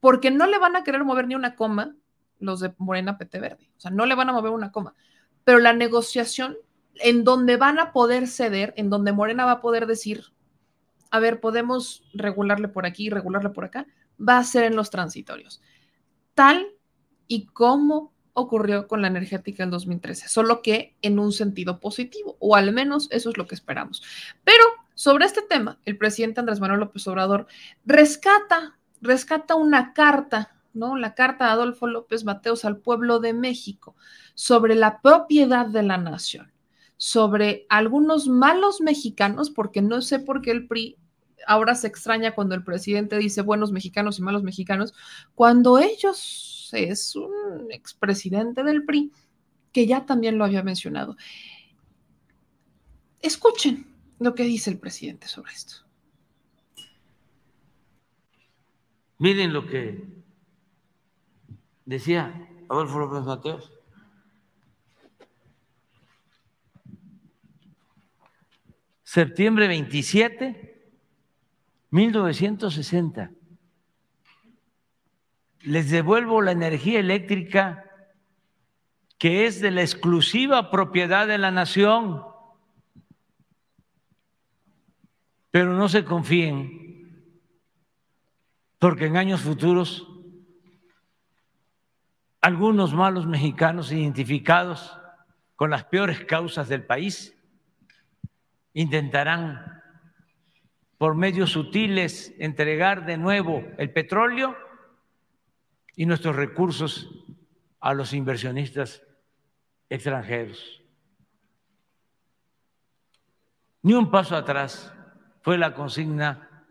Porque 0.00 0.30
no 0.30 0.46
le 0.46 0.58
van 0.58 0.74
a 0.74 0.82
querer 0.82 1.04
mover 1.04 1.28
ni 1.28 1.34
una 1.34 1.54
coma 1.54 1.94
los 2.38 2.60
de 2.60 2.72
Morena 2.78 3.18
PT 3.18 3.40
Verde. 3.40 3.70
O 3.76 3.80
sea, 3.80 3.90
no 3.90 4.06
le 4.06 4.14
van 4.14 4.30
a 4.30 4.32
mover 4.32 4.52
una 4.52 4.72
coma. 4.72 4.94
Pero 5.44 5.58
la 5.58 5.74
negociación, 5.74 6.56
en 6.94 7.24
donde 7.24 7.58
van 7.58 7.78
a 7.78 7.92
poder 7.92 8.26
ceder, 8.26 8.72
en 8.78 8.88
donde 8.88 9.12
Morena 9.12 9.44
va 9.44 9.52
a 9.52 9.60
poder 9.60 9.86
decir, 9.86 10.32
a 11.10 11.18
ver, 11.18 11.40
podemos 11.40 12.04
regularle 12.14 12.68
por 12.68 12.86
aquí, 12.86 13.10
regularle 13.10 13.50
por 13.50 13.64
acá, 13.64 13.86
va 14.20 14.38
a 14.38 14.44
ser 14.44 14.64
en 14.64 14.76
los 14.76 14.90
transitorios. 14.90 15.60
Tal 16.34 16.66
y 17.26 17.46
como 17.46 18.12
ocurrió 18.32 18.86
con 18.88 19.02
la 19.02 19.08
energética 19.08 19.62
en 19.62 19.70
2013, 19.70 20.28
solo 20.28 20.62
que 20.62 20.96
en 21.02 21.18
un 21.18 21.32
sentido 21.32 21.80
positivo, 21.80 22.36
o 22.40 22.56
al 22.56 22.72
menos 22.72 23.08
eso 23.10 23.30
es 23.30 23.36
lo 23.36 23.46
que 23.46 23.54
esperamos. 23.54 24.02
Pero 24.44 24.64
sobre 24.94 25.26
este 25.26 25.42
tema, 25.42 25.78
el 25.84 25.96
presidente 25.96 26.40
Andrés 26.40 26.60
Manuel 26.60 26.80
López 26.80 27.06
Obrador 27.08 27.46
rescata, 27.84 28.78
rescata 29.00 29.54
una 29.54 29.92
carta, 29.92 30.56
¿no? 30.72 30.96
La 30.96 31.14
carta 31.14 31.46
de 31.46 31.52
Adolfo 31.52 31.86
López 31.86 32.24
Mateos 32.24 32.64
al 32.64 32.78
pueblo 32.78 33.18
de 33.18 33.32
México 33.32 33.96
sobre 34.34 34.74
la 34.74 35.00
propiedad 35.00 35.66
de 35.66 35.82
la 35.82 35.96
nación, 35.96 36.52
sobre 36.96 37.66
algunos 37.68 38.28
malos 38.28 38.80
mexicanos, 38.80 39.50
porque 39.50 39.82
no 39.82 40.02
sé 40.02 40.18
por 40.18 40.42
qué 40.42 40.50
el 40.50 40.66
PRI 40.68 40.96
ahora 41.46 41.74
se 41.74 41.86
extraña 41.86 42.34
cuando 42.34 42.54
el 42.54 42.64
presidente 42.64 43.18
dice 43.18 43.42
buenos 43.42 43.72
mexicanos 43.72 44.18
y 44.18 44.22
malos 44.22 44.42
mexicanos, 44.42 44.94
cuando 45.34 45.78
ellos 45.78 46.70
es 46.72 47.16
un 47.16 47.70
expresidente 47.70 48.62
del 48.62 48.84
PRI 48.84 49.12
que 49.72 49.86
ya 49.86 50.06
también 50.06 50.38
lo 50.38 50.44
había 50.44 50.62
mencionado. 50.62 51.16
Escuchen 53.20 53.86
lo 54.18 54.34
que 54.34 54.44
dice 54.44 54.70
el 54.70 54.78
presidente 54.78 55.28
sobre 55.28 55.52
esto. 55.52 55.84
Miren 59.18 59.52
lo 59.52 59.66
que 59.66 60.02
decía 61.84 62.48
Adolfo 62.68 62.98
López 62.98 63.22
Mateos. 63.24 63.72
Septiembre 69.02 69.66
27, 69.66 70.69
1960 71.90 73.30
les 75.62 75.90
devuelvo 75.90 76.40
la 76.40 76.52
energía 76.52 77.00
eléctrica 77.00 77.84
que 79.18 79.46
es 79.46 79.60
de 79.60 79.70
la 79.70 79.82
exclusiva 79.82 80.70
propiedad 80.70 81.26
de 81.26 81.36
la 81.36 81.50
nación. 81.50 82.24
Pero 85.50 85.74
no 85.74 85.90
se 85.90 86.06
confíen, 86.06 87.28
porque 88.78 89.06
en 89.06 89.18
años 89.18 89.42
futuros 89.42 90.06
algunos 92.40 92.94
malos 92.94 93.26
mexicanos 93.26 93.92
identificados 93.92 94.98
con 95.54 95.68
las 95.68 95.84
peores 95.84 96.24
causas 96.24 96.68
del 96.68 96.86
país 96.86 97.36
intentarán 98.72 99.79
por 101.00 101.14
medios 101.14 101.52
sutiles 101.52 102.34
entregar 102.38 103.06
de 103.06 103.16
nuevo 103.16 103.64
el 103.78 103.90
petróleo 103.90 104.54
y 105.96 106.04
nuestros 106.04 106.36
recursos 106.36 107.08
a 107.80 107.94
los 107.94 108.12
inversionistas 108.12 109.02
extranjeros. 109.88 110.82
Ni 113.80 113.94
un 113.94 114.10
paso 114.10 114.36
atrás 114.36 114.92
fue 115.40 115.56
la 115.56 115.72
consigna 115.72 116.66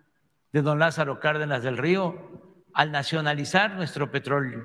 de 0.53 0.61
don 0.61 0.77
Lázaro 0.77 1.19
Cárdenas 1.19 1.63
del 1.63 1.79
Río 1.79 2.61
al 2.75 2.91
nacionalizar 2.91 3.73
nuestro 3.73 4.11
petróleo. 4.11 4.63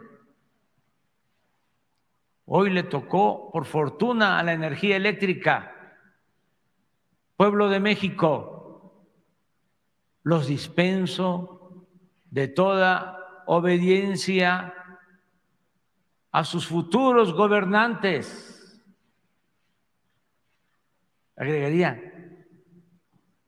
Hoy 2.44 2.68
le 2.68 2.82
tocó, 2.82 3.50
por 3.50 3.64
fortuna, 3.64 4.38
a 4.38 4.42
la 4.42 4.52
energía 4.52 4.96
eléctrica. 4.96 5.96
Pueblo 7.38 7.70
de 7.70 7.80
México, 7.80 8.63
los 10.24 10.48
dispenso 10.48 11.86
de 12.30 12.48
toda 12.48 13.42
obediencia 13.46 14.74
a 16.32 16.44
sus 16.44 16.66
futuros 16.66 17.32
gobernantes. 17.32 18.82
Agregaría, 21.36 22.10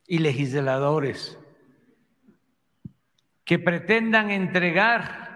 y 0.06 0.18
legisladores 0.18 1.38
que 3.44 3.58
pretendan 3.58 4.30
entregar 4.30 5.26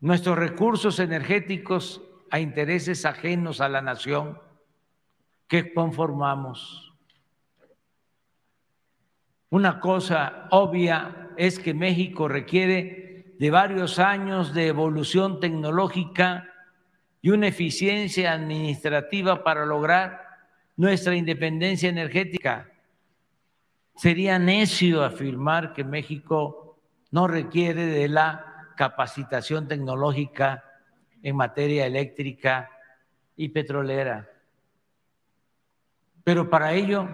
nuestros 0.00 0.36
recursos 0.36 0.98
energéticos 0.98 2.02
a 2.30 2.40
intereses 2.40 3.04
ajenos 3.04 3.60
a 3.60 3.68
la 3.68 3.82
nación 3.82 4.38
que 5.46 5.72
conformamos. 5.72 6.91
Una 9.52 9.80
cosa 9.80 10.46
obvia 10.48 11.28
es 11.36 11.58
que 11.58 11.74
México 11.74 12.26
requiere 12.26 13.34
de 13.38 13.50
varios 13.50 13.98
años 13.98 14.54
de 14.54 14.68
evolución 14.68 15.40
tecnológica 15.40 16.48
y 17.20 17.28
una 17.28 17.48
eficiencia 17.48 18.32
administrativa 18.32 19.44
para 19.44 19.66
lograr 19.66 20.22
nuestra 20.74 21.14
independencia 21.14 21.90
energética. 21.90 22.70
Sería 23.94 24.38
necio 24.38 25.04
afirmar 25.04 25.74
que 25.74 25.84
México 25.84 26.78
no 27.10 27.28
requiere 27.28 27.84
de 27.84 28.08
la 28.08 28.70
capacitación 28.74 29.68
tecnológica 29.68 30.64
en 31.22 31.36
materia 31.36 31.84
eléctrica 31.84 32.70
y 33.36 33.50
petrolera. 33.50 34.30
Pero 36.24 36.48
para 36.48 36.72
ello, 36.72 37.06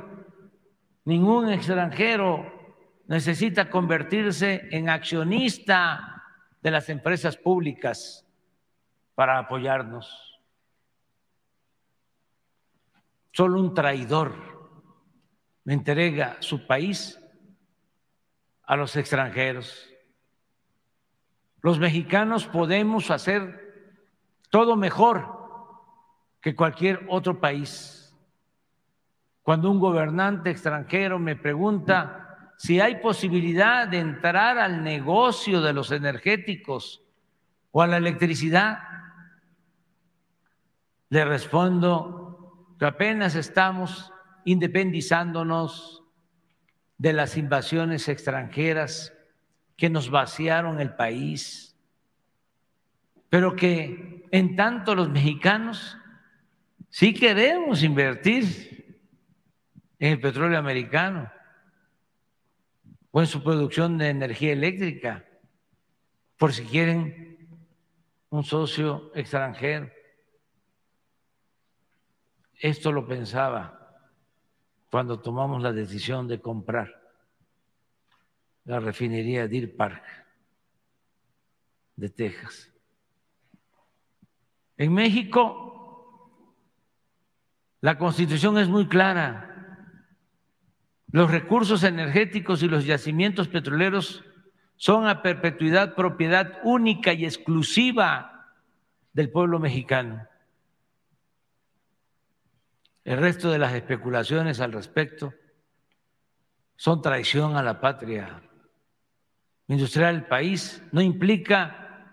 ningún 1.08 1.48
extranjero 1.48 2.52
necesita 3.06 3.70
convertirse 3.70 4.68
en 4.70 4.90
accionista 4.90 6.22
de 6.60 6.70
las 6.70 6.90
empresas 6.90 7.34
públicas 7.34 8.26
para 9.14 9.38
apoyarnos. 9.38 10.38
Solo 13.32 13.58
un 13.58 13.72
traidor 13.72 14.34
entrega 15.64 16.36
su 16.40 16.66
país 16.66 17.18
a 18.64 18.76
los 18.76 18.94
extranjeros. 18.94 19.88
Los 21.62 21.78
mexicanos 21.78 22.44
podemos 22.46 23.10
hacer 23.10 23.96
todo 24.50 24.76
mejor 24.76 25.26
que 26.42 26.54
cualquier 26.54 27.06
otro 27.08 27.40
país. 27.40 28.07
Cuando 29.48 29.70
un 29.70 29.80
gobernante 29.80 30.50
extranjero 30.50 31.18
me 31.18 31.34
pregunta, 31.34 32.52
si 32.58 32.80
hay 32.80 32.96
posibilidad 32.96 33.88
de 33.88 33.98
entrar 33.98 34.58
al 34.58 34.84
negocio 34.84 35.62
de 35.62 35.72
los 35.72 35.90
energéticos 35.90 37.02
o 37.70 37.80
a 37.80 37.86
la 37.86 37.96
electricidad, 37.96 38.78
le 41.08 41.24
respondo 41.24 42.74
que 42.78 42.84
apenas 42.84 43.36
estamos 43.36 44.12
independizándonos 44.44 46.04
de 46.98 47.14
las 47.14 47.38
invasiones 47.38 48.06
extranjeras 48.10 49.14
que 49.78 49.88
nos 49.88 50.10
vaciaron 50.10 50.78
el 50.78 50.94
país, 50.94 51.74
pero 53.30 53.56
que 53.56 54.28
en 54.30 54.56
tanto 54.56 54.94
los 54.94 55.08
mexicanos 55.08 55.96
sí 56.90 57.14
queremos 57.14 57.82
invertir 57.82 58.67
en 59.98 60.12
el 60.12 60.20
petróleo 60.20 60.58
americano 60.58 61.30
o 63.10 63.20
en 63.20 63.26
su 63.26 63.42
producción 63.42 63.98
de 63.98 64.10
energía 64.10 64.52
eléctrica, 64.52 65.24
por 66.36 66.52
si 66.52 66.64
quieren 66.64 67.48
un 68.30 68.44
socio 68.44 69.10
extranjero. 69.14 69.90
Esto 72.54 72.92
lo 72.92 73.06
pensaba 73.06 73.74
cuando 74.90 75.20
tomamos 75.20 75.62
la 75.62 75.72
decisión 75.72 76.28
de 76.28 76.40
comprar 76.40 76.98
la 78.64 78.80
refinería 78.80 79.48
Deer 79.48 79.74
Park 79.74 80.04
de 81.96 82.10
Texas. 82.10 82.70
En 84.76 84.92
México, 84.92 85.68
la 87.80 87.98
constitución 87.98 88.58
es 88.58 88.68
muy 88.68 88.86
clara. 88.88 89.57
Los 91.10 91.30
recursos 91.30 91.84
energéticos 91.84 92.62
y 92.62 92.68
los 92.68 92.84
yacimientos 92.84 93.48
petroleros 93.48 94.24
son 94.76 95.06
a 95.06 95.22
perpetuidad 95.22 95.94
propiedad 95.94 96.60
única 96.64 97.12
y 97.12 97.24
exclusiva 97.24 98.52
del 99.12 99.30
pueblo 99.30 99.58
mexicano. 99.58 100.26
El 103.04 103.18
resto 103.18 103.50
de 103.50 103.58
las 103.58 103.72
especulaciones 103.72 104.60
al 104.60 104.72
respecto 104.72 105.32
son 106.76 107.00
traición 107.00 107.56
a 107.56 107.62
la 107.62 107.80
patria 107.80 108.42
industrial 109.66 110.14
del 110.14 110.26
país. 110.26 110.82
No 110.92 111.00
implica 111.00 112.12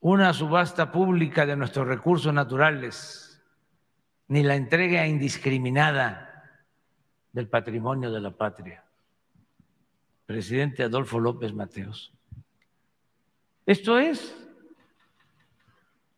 una 0.00 0.32
subasta 0.32 0.90
pública 0.90 1.46
de 1.46 1.56
nuestros 1.56 1.86
recursos 1.86 2.34
naturales, 2.34 3.40
ni 4.26 4.42
la 4.42 4.56
entrega 4.56 5.06
indiscriminada 5.06 6.31
del 7.32 7.48
patrimonio 7.48 8.10
de 8.10 8.20
la 8.20 8.30
patria. 8.30 8.84
Presidente 10.26 10.82
Adolfo 10.82 11.18
López 11.18 11.52
Mateos. 11.52 12.12
Esto 13.66 13.98
es 13.98 14.36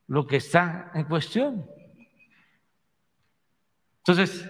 lo 0.08 0.26
que 0.26 0.36
está 0.36 0.90
en 0.94 1.04
cuestión. 1.04 1.66
Entonces, 3.98 4.46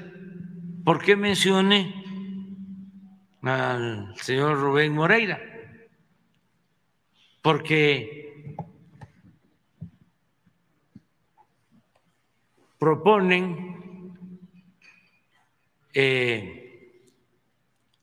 ¿por 0.85 1.03
qué 1.03 1.17
mencioné 1.17 2.03
al 3.43 4.17
señor 4.17 4.59
Rubén 4.59 4.93
Moreira? 4.95 5.41
Porque 7.43 8.57
proponen 12.79 13.74
eh, 15.95 17.11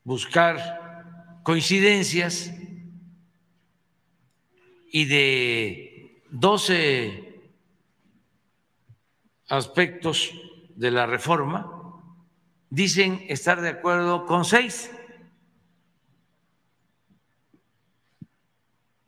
buscar 0.03 1.41
coincidencias 1.43 2.51
y 4.91 5.05
de 5.05 6.23
12 6.31 7.31
aspectos 9.49 10.31
de 10.75 10.91
la 10.91 11.05
reforma, 11.05 11.69
dicen 12.69 13.25
estar 13.27 13.59
de 13.61 13.69
acuerdo 13.69 14.25
con 14.25 14.45
seis. 14.45 14.89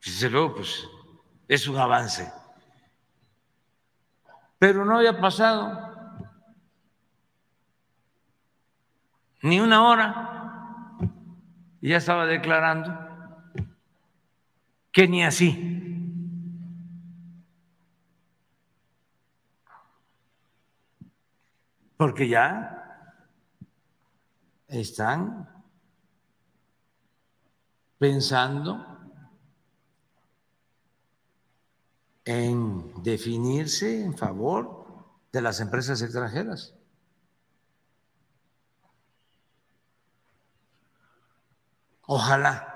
Desde 0.05 0.29
luego, 0.29 0.55
pues 0.55 0.85
es 1.47 1.67
un 1.67 1.77
avance. 1.77 2.31
Pero 4.59 4.83
no 4.83 4.97
había 4.97 5.19
pasado 5.19 5.92
ni 9.43 9.59
una 9.59 9.83
hora 9.87 10.97
ya 11.81 11.97
estaba 11.97 12.25
declarando 12.25 12.97
que 14.91 15.07
ni 15.07 15.23
así. 15.23 15.69
Porque 21.97 22.29
ya 22.29 23.19
están 24.67 25.49
pensando 27.97 28.85
en 32.23 33.03
definirse 33.03 34.03
en 34.03 34.17
favor 34.17 34.85
de 35.33 35.41
las 35.41 35.59
empresas 35.59 36.01
extranjeras. 36.01 36.75
Ojalá 42.05 42.69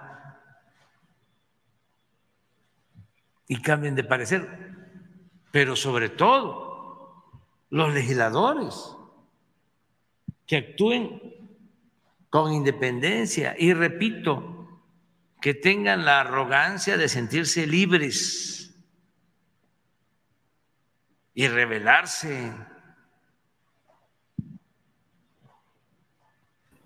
y 3.48 3.62
cambien 3.62 3.96
de 3.96 4.04
parecer, 4.04 4.76
pero 5.52 5.76
sobre 5.76 6.10
todo 6.10 7.42
los 7.70 7.94
legisladores 7.94 8.96
que 10.46 10.58
actúen 10.58 11.22
con 12.30 12.54
independencia 12.54 13.56
y 13.58 13.74
repito, 13.74 14.54
que 15.42 15.54
tengan 15.54 16.04
la 16.04 16.22
arrogancia 16.22 16.98
de 16.98 17.08
sentirse 17.08 17.68
libres 17.68 18.76
y 21.34 21.48
rebelarse 21.48 22.54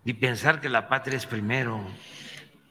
y 0.03 0.13
pensar 0.13 0.59
que 0.59 0.69
la 0.69 0.89
patria 0.89 1.17
es 1.17 1.25
primero. 1.25 1.85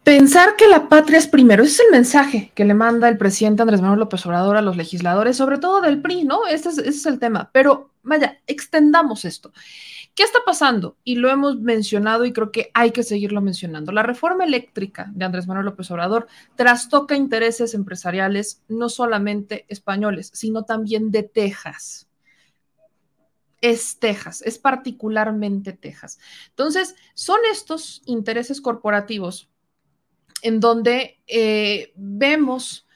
Pensar 0.04 0.56
que 0.56 0.66
la 0.66 0.88
patria 0.88 1.18
es 1.18 1.28
primero, 1.28 1.62
ese 1.62 1.74
es 1.74 1.80
el 1.80 1.92
mensaje 1.92 2.52
que 2.54 2.64
le 2.64 2.72
manda 2.72 3.08
el 3.08 3.18
presidente 3.18 3.62
Andrés 3.62 3.82
Manuel 3.82 4.00
López 4.00 4.24
Obrador 4.24 4.56
a 4.56 4.62
los 4.62 4.76
legisladores, 4.76 5.36
sobre 5.36 5.58
todo 5.58 5.82
del 5.82 6.00
PRI, 6.00 6.24
¿no? 6.24 6.46
Este 6.46 6.70
es, 6.70 6.78
ese 6.78 6.88
es 6.88 7.06
el 7.06 7.18
tema. 7.18 7.50
Pero 7.52 7.90
vaya, 8.02 8.40
extendamos 8.46 9.26
esto. 9.26 9.52
¿Qué 10.14 10.22
está 10.22 10.38
pasando? 10.44 10.96
Y 11.04 11.16
lo 11.16 11.28
hemos 11.30 11.60
mencionado 11.60 12.24
y 12.24 12.32
creo 12.32 12.50
que 12.50 12.70
hay 12.72 12.92
que 12.92 13.02
seguirlo 13.02 13.42
mencionando. 13.42 13.92
La 13.92 14.02
reforma 14.02 14.44
eléctrica 14.44 15.10
de 15.14 15.24
Andrés 15.24 15.46
Manuel 15.46 15.66
López 15.66 15.90
Obrador 15.90 16.26
trastoca 16.56 17.14
intereses 17.14 17.74
empresariales 17.74 18.62
no 18.68 18.88
solamente 18.88 19.66
españoles, 19.68 20.30
sino 20.34 20.64
también 20.64 21.10
de 21.10 21.24
Texas 21.24 22.08
es 23.60 23.98
Texas, 23.98 24.42
es 24.42 24.58
particularmente 24.58 25.74
Texas. 25.74 26.18
Entonces, 26.48 26.96
son 27.12 27.38
estos 27.52 28.02
intereses 28.06 28.60
corporativos 28.62 29.49
en 30.42 30.60
donde 30.60 31.20
eh, 31.26 31.92
vemos 31.96 32.86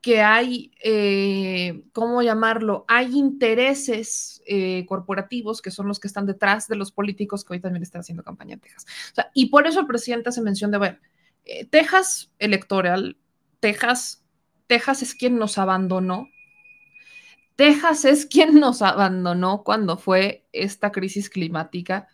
que 0.00 0.20
hay, 0.20 0.72
eh, 0.82 1.84
¿cómo 1.92 2.22
llamarlo? 2.22 2.84
Hay 2.88 3.16
intereses 3.16 4.42
eh, 4.46 4.84
corporativos 4.86 5.62
que 5.62 5.70
son 5.70 5.86
los 5.86 6.00
que 6.00 6.08
están 6.08 6.26
detrás 6.26 6.66
de 6.66 6.74
los 6.74 6.90
políticos 6.90 7.44
que 7.44 7.54
hoy 7.54 7.60
también 7.60 7.84
están 7.84 8.00
haciendo 8.00 8.24
campaña 8.24 8.54
en 8.54 8.60
Texas. 8.60 8.86
y 9.32 9.46
por 9.46 9.66
eso 9.66 9.80
el 9.80 9.86
presidente 9.86 10.30
hace 10.30 10.42
mención 10.42 10.72
de, 10.72 10.78
bueno, 10.78 10.98
Texas 11.70 12.32
electoral, 12.38 13.16
Texas, 13.60 14.24
Texas 14.66 15.02
es 15.02 15.14
quien 15.14 15.38
nos 15.38 15.58
abandonó. 15.58 16.28
Texas 17.54 18.04
es 18.04 18.26
quien 18.26 18.58
nos 18.58 18.82
abandonó 18.82 19.62
cuando 19.62 19.96
fue 19.98 20.46
esta 20.52 20.90
crisis 20.90 21.30
climática 21.30 22.08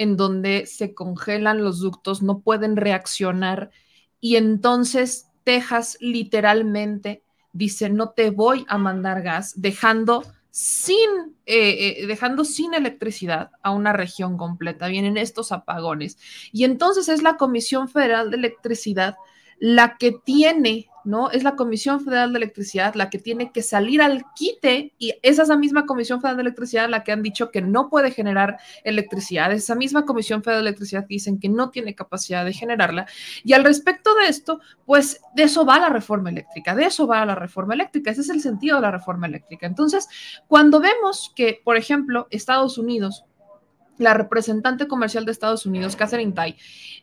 en 0.00 0.16
donde 0.16 0.64
se 0.64 0.94
congelan 0.94 1.62
los 1.62 1.80
ductos, 1.80 2.22
no 2.22 2.40
pueden 2.40 2.76
reaccionar 2.76 3.70
y 4.20 4.36
entonces 4.36 5.28
Texas 5.44 5.96
literalmente 6.00 7.22
dice, 7.52 7.90
no 7.90 8.10
te 8.10 8.30
voy 8.30 8.64
a 8.68 8.78
mandar 8.78 9.22
gas, 9.22 9.60
dejando 9.60 10.22
sin, 10.50 11.36
eh, 11.46 12.00
eh, 12.02 12.06
dejando 12.06 12.44
sin 12.44 12.74
electricidad 12.74 13.50
a 13.62 13.70
una 13.70 13.92
región 13.92 14.36
completa. 14.36 14.88
Vienen 14.88 15.16
estos 15.16 15.52
apagones. 15.52 16.18
Y 16.52 16.64
entonces 16.64 17.08
es 17.08 17.22
la 17.22 17.36
Comisión 17.36 17.88
Federal 17.88 18.30
de 18.30 18.36
Electricidad 18.36 19.16
la 19.60 19.96
que 19.98 20.12
tiene, 20.12 20.89
¿no? 21.04 21.30
Es 21.30 21.42
la 21.44 21.56
Comisión 21.56 22.00
Federal 22.00 22.32
de 22.32 22.38
Electricidad 22.38 22.94
la 22.94 23.10
que 23.10 23.18
tiene 23.18 23.52
que 23.52 23.62
salir 23.62 24.02
al 24.02 24.24
quite 24.34 24.94
y 24.98 25.14
esa 25.22 25.42
es 25.42 25.48
la 25.48 25.56
misma 25.56 25.86
Comisión 25.86 26.20
Federal 26.20 26.36
de 26.36 26.42
Electricidad 26.42 26.88
la 26.88 27.04
que 27.04 27.12
han 27.12 27.22
dicho 27.22 27.50
que 27.50 27.62
no 27.62 27.88
puede 27.88 28.10
generar 28.10 28.58
electricidad, 28.84 29.52
esa 29.52 29.74
misma 29.74 30.04
Comisión 30.04 30.42
Federal 30.42 30.64
de 30.64 30.70
Electricidad 30.70 31.06
dicen 31.06 31.38
que 31.38 31.48
no 31.48 31.70
tiene 31.70 31.94
capacidad 31.94 32.44
de 32.44 32.52
generarla. 32.52 33.06
Y 33.44 33.52
al 33.52 33.64
respecto 33.64 34.14
de 34.14 34.28
esto, 34.28 34.60
pues 34.84 35.20
de 35.34 35.44
eso 35.44 35.64
va 35.64 35.78
la 35.78 35.88
reforma 35.88 36.30
eléctrica, 36.30 36.74
de 36.74 36.84
eso 36.84 37.06
va 37.06 37.24
la 37.24 37.34
reforma 37.34 37.74
eléctrica, 37.74 38.10
ese 38.10 38.22
es 38.22 38.28
el 38.30 38.40
sentido 38.40 38.76
de 38.76 38.82
la 38.82 38.90
reforma 38.90 39.26
eléctrica. 39.26 39.66
Entonces, 39.66 40.08
cuando 40.46 40.80
vemos 40.80 41.32
que, 41.34 41.60
por 41.64 41.76
ejemplo, 41.76 42.26
Estados 42.30 42.78
Unidos 42.78 43.24
la 44.00 44.14
representante 44.14 44.88
comercial 44.88 45.24
de 45.26 45.32
Estados 45.32 45.66
Unidos, 45.66 45.94
Catherine 45.94 46.32
Tai, 46.32 46.56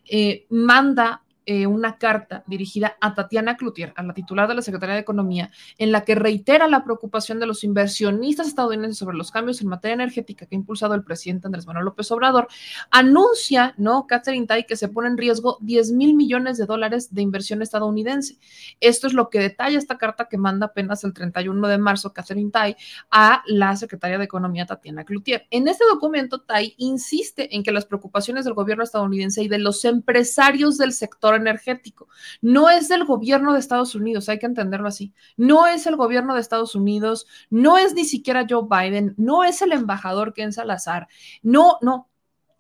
eh, 0.10 0.46
manda 0.50 1.22
eh, 1.50 1.66
una 1.66 1.98
carta 1.98 2.44
dirigida 2.46 2.98
a 3.00 3.16
Tatiana 3.16 3.56
Cloutier, 3.56 3.94
a 3.96 4.04
la 4.04 4.14
titular 4.14 4.50
de 4.50 4.56
la 4.56 4.62
Secretaría 4.62 4.96
de 4.96 5.02
Economía, 5.02 5.50
en 5.78 5.94
la 5.94 6.02
que 6.02 6.14
reitera 6.14 6.68
la 6.68 6.84
preocupación 6.84 7.40
de 7.40 7.46
los 7.46 7.64
inversionistas 7.64 8.48
estadounidenses 8.48 8.98
sobre 8.98 9.16
los 9.16 9.32
cambios 9.32 9.62
en 9.62 9.70
materia 9.70 9.94
energética 9.94 10.46
que 10.46 10.56
ha 10.56 10.60
impulsado 10.60 10.94
el 10.94 11.06
presidente 11.06 11.48
Andrés 11.48 11.66
Manuel 11.66 11.86
López 11.86 12.12
Obrador, 12.12 12.50
anuncia, 12.92 13.74
¿no? 13.78 14.08
Catherine 14.08 14.46
Tai, 14.46 14.66
que 14.66 14.76
se 14.76 14.90
pone 14.90 15.08
en 15.08 15.18
riesgo 15.18 15.58
10 15.62 15.94
mil 15.94 16.16
millones 16.16 16.58
de 16.58 16.66
dólares 16.66 17.14
de 17.14 17.22
inversión 17.22 17.62
estadounidense. 17.62 18.38
Esto 18.82 19.08
es 19.08 19.14
lo 19.14 19.30
que 19.30 19.40
detalla 19.40 19.78
esta 19.78 19.98
carta 19.98 20.28
que 20.28 20.38
manda 20.38 20.66
apenas 20.66 21.06
el 21.06 21.14
31 21.14 21.66
de 21.66 21.78
marzo 21.78 22.12
Catherine 22.12 22.52
Tai 22.52 22.76
a 23.10 23.42
la 23.46 23.74
Secretaría 23.78 24.18
de 24.18 24.26
Economía 24.26 24.66
Tatiana 24.66 25.06
Cloutier. 25.06 25.48
En 25.50 25.70
este 25.70 25.86
documento, 25.90 26.42
Tai 26.42 26.76
insiste 26.76 27.56
en 27.56 27.64
que 27.64 27.72
las 27.72 27.86
preocupaciones 27.86 28.44
del 28.44 28.54
gobierno 28.54 28.84
estadounidense 28.84 29.44
y 29.44 29.48
de 29.48 29.60
los 29.60 29.86
empresarios 29.86 30.78
del 30.78 30.92
sector 30.92 31.37
energético. 31.38 32.08
No 32.42 32.70
es 32.70 32.88
del 32.88 33.06
gobierno 33.06 33.54
de 33.54 33.60
Estados 33.60 33.96
Unidos, 33.96 34.30
hay 34.30 34.40
que 34.40 34.46
entenderlo 34.46 34.88
así. 34.88 35.14
No 35.38 35.68
es 35.68 35.88
el 35.88 35.96
gobierno 35.96 36.36
de 36.36 36.42
Estados 36.42 36.76
Unidos, 36.76 37.28
no 37.50 37.78
es 37.78 37.94
ni 37.94 38.06
siquiera 38.06 38.46
Joe 38.50 38.68
Biden, 38.70 39.14
no 39.18 39.44
es 39.44 39.62
el 39.62 39.72
embajador 39.72 40.34
Ken 40.34 40.54
Salazar. 40.54 41.08
No, 41.42 41.78
no, 41.82 42.10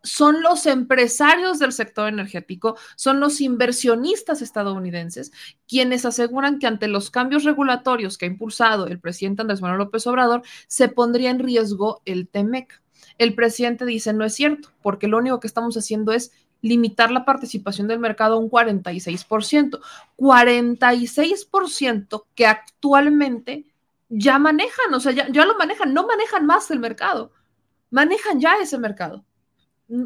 son 0.07 0.41
los 0.41 0.65
empresarios 0.65 1.59
del 1.59 1.73
sector 1.73 2.07
energético, 2.07 2.77
son 2.95 3.19
los 3.19 3.41
inversionistas 3.41 4.41
estadounidenses 4.41 5.31
quienes 5.67 6.05
aseguran 6.05 6.59
que 6.59 6.67
ante 6.67 6.87
los 6.87 7.11
cambios 7.11 7.43
regulatorios 7.43 8.17
que 8.17 8.25
ha 8.25 8.29
impulsado 8.29 8.87
el 8.87 8.99
presidente 8.99 9.41
Andrés 9.41 9.61
Manuel 9.61 9.79
López 9.79 10.07
Obrador, 10.07 10.43
se 10.67 10.87
pondría 10.87 11.29
en 11.29 11.39
riesgo 11.39 12.01
el 12.05 12.27
TEMEC. 12.27 12.81
El 13.17 13.35
presidente 13.35 13.85
dice, 13.85 14.13
no 14.13 14.23
es 14.23 14.33
cierto, 14.33 14.69
porque 14.81 15.07
lo 15.07 15.17
único 15.17 15.39
que 15.39 15.47
estamos 15.47 15.75
haciendo 15.75 16.11
es 16.11 16.31
limitar 16.61 17.11
la 17.11 17.25
participación 17.25 17.87
del 17.87 17.99
mercado 17.99 18.35
a 18.35 18.39
un 18.39 18.49
46%. 18.49 19.79
46% 20.17 22.25
que 22.35 22.45
actualmente 22.45 23.65
ya 24.09 24.39
manejan, 24.39 24.93
o 24.93 24.99
sea, 24.99 25.11
ya, 25.11 25.27
ya 25.29 25.45
lo 25.45 25.57
manejan, 25.57 25.93
no 25.93 26.07
manejan 26.07 26.45
más 26.45 26.71
el 26.71 26.79
mercado, 26.79 27.31
manejan 27.89 28.39
ya 28.39 28.57
ese 28.57 28.77
mercado. 28.77 29.25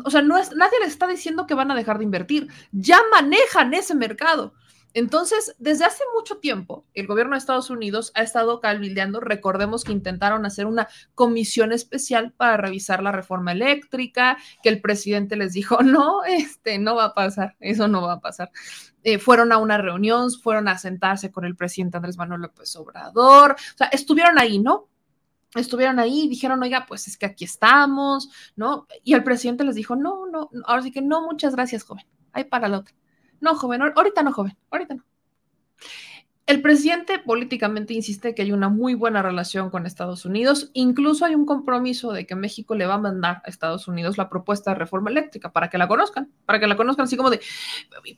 O 0.05 0.11
sea, 0.11 0.21
no 0.21 0.37
es, 0.37 0.55
nadie 0.55 0.79
les 0.79 0.89
está 0.89 1.07
diciendo 1.07 1.47
que 1.47 1.55
van 1.55 1.71
a 1.71 1.75
dejar 1.75 1.97
de 1.97 2.03
invertir, 2.03 2.47
ya 2.71 2.99
manejan 3.11 3.73
ese 3.73 3.95
mercado. 3.95 4.53
Entonces, 4.93 5.55
desde 5.57 5.85
hace 5.85 6.03
mucho 6.15 6.37
tiempo, 6.37 6.85
el 6.93 7.07
gobierno 7.07 7.33
de 7.33 7.39
Estados 7.39 7.69
Unidos 7.69 8.11
ha 8.15 8.23
estado 8.23 8.59
calvildeando. 8.59 9.19
Recordemos 9.19 9.83
que 9.83 9.91
intentaron 9.91 10.45
hacer 10.45 10.65
una 10.65 10.87
comisión 11.15 11.71
especial 11.71 12.33
para 12.33 12.57
revisar 12.57 13.01
la 13.01 13.11
reforma 13.11 13.53
eléctrica, 13.53 14.37
que 14.61 14.69
el 14.69 14.81
presidente 14.81 15.35
les 15.35 15.53
dijo, 15.53 15.81
no, 15.83 16.23
este, 16.23 16.77
no 16.77 16.95
va 16.95 17.05
a 17.05 17.13
pasar, 17.13 17.55
eso 17.59 17.87
no 17.87 18.01
va 18.01 18.13
a 18.13 18.21
pasar. 18.21 18.51
Eh, 19.03 19.17
fueron 19.17 19.51
a 19.51 19.57
una 19.57 19.77
reunión, 19.77 20.29
fueron 20.31 20.67
a 20.67 20.77
sentarse 20.77 21.31
con 21.31 21.45
el 21.45 21.55
presidente 21.55 21.97
Andrés 21.97 22.17
Manuel 22.17 22.41
López 22.41 22.75
Obrador, 22.75 23.53
o 23.53 23.77
sea, 23.77 23.87
estuvieron 23.87 24.37
ahí, 24.37 24.59
¿no? 24.59 24.87
estuvieron 25.55 25.99
ahí 25.99 26.21
y 26.21 26.29
dijeron, 26.29 26.63
oiga, 26.63 26.85
pues 26.87 27.09
es 27.09 27.17
que 27.17 27.25
aquí 27.25 27.43
estamos, 27.43 28.29
¿no? 28.55 28.87
Y 29.03 29.13
el 29.13 29.23
presidente 29.23 29.65
les 29.65 29.75
dijo, 29.75 29.95
no, 29.95 30.25
no, 30.27 30.49
ahora 30.65 30.81
sí 30.81 30.91
que 30.91 31.01
no, 31.01 31.21
muchas 31.23 31.55
gracias, 31.55 31.83
joven, 31.83 32.05
ahí 32.31 32.45
para 32.45 32.69
la 32.69 32.79
otra. 32.79 32.95
No, 33.41 33.55
joven, 33.55 33.81
ahorita 33.81 34.23
no, 34.23 34.31
joven, 34.31 34.55
ahorita 34.69 34.95
no. 34.95 35.03
El 36.51 36.61
presidente 36.61 37.17
políticamente 37.17 37.93
insiste 37.93 38.35
que 38.35 38.41
hay 38.41 38.51
una 38.51 38.67
muy 38.67 38.93
buena 38.93 39.21
relación 39.21 39.69
con 39.69 39.85
Estados 39.85 40.25
Unidos. 40.25 40.69
Incluso 40.73 41.23
hay 41.23 41.33
un 41.33 41.45
compromiso 41.45 42.11
de 42.11 42.25
que 42.25 42.35
México 42.35 42.75
le 42.75 42.85
va 42.85 42.95
a 42.95 42.97
mandar 42.97 43.41
a 43.45 43.49
Estados 43.49 43.87
Unidos 43.87 44.17
la 44.17 44.27
propuesta 44.27 44.71
de 44.71 44.79
reforma 44.79 45.09
eléctrica 45.09 45.53
para 45.53 45.69
que 45.69 45.77
la 45.77 45.87
conozcan, 45.87 46.29
para 46.45 46.59
que 46.59 46.67
la 46.67 46.75
conozcan 46.75 47.05
así 47.05 47.15
como 47.15 47.29
de, 47.29 47.39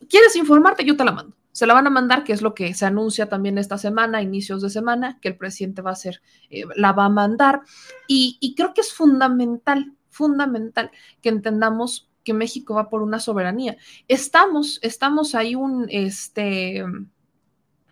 ¿quieres 0.09 0.35
informarte? 0.35 0.83
Yo 0.83 0.97
te 0.97 1.05
la 1.05 1.11
mando. 1.11 1.35
Se 1.51 1.67
la 1.67 1.75
van 1.75 1.85
a 1.85 1.91
mandar, 1.91 2.23
que 2.23 2.33
es 2.33 2.41
lo 2.41 2.55
que 2.55 2.73
se 2.73 2.87
anuncia 2.87 3.29
también 3.29 3.59
esta 3.59 3.77
semana, 3.77 4.23
inicios 4.23 4.63
de 4.63 4.71
semana, 4.71 5.19
que 5.21 5.27
el 5.27 5.37
presidente 5.37 5.83
va 5.83 5.91
a 5.91 5.93
hacer, 5.93 6.23
eh, 6.49 6.63
la 6.75 6.91
va 6.91 7.05
a 7.05 7.09
mandar. 7.09 7.61
Y, 8.07 8.37
y 8.39 8.55
creo 8.55 8.73
que 8.73 8.81
es 8.81 8.93
fundamental, 8.93 9.93
fundamental 10.09 10.89
que 11.21 11.29
entendamos 11.29 12.09
que 12.23 12.33
México 12.33 12.75
va 12.75 12.89
por 12.89 13.01
una 13.01 13.19
soberanía. 13.19 13.77
Estamos, 14.07 14.79
estamos 14.81 15.35
ahí 15.35 15.55
un, 15.55 15.87
este, 15.89 16.83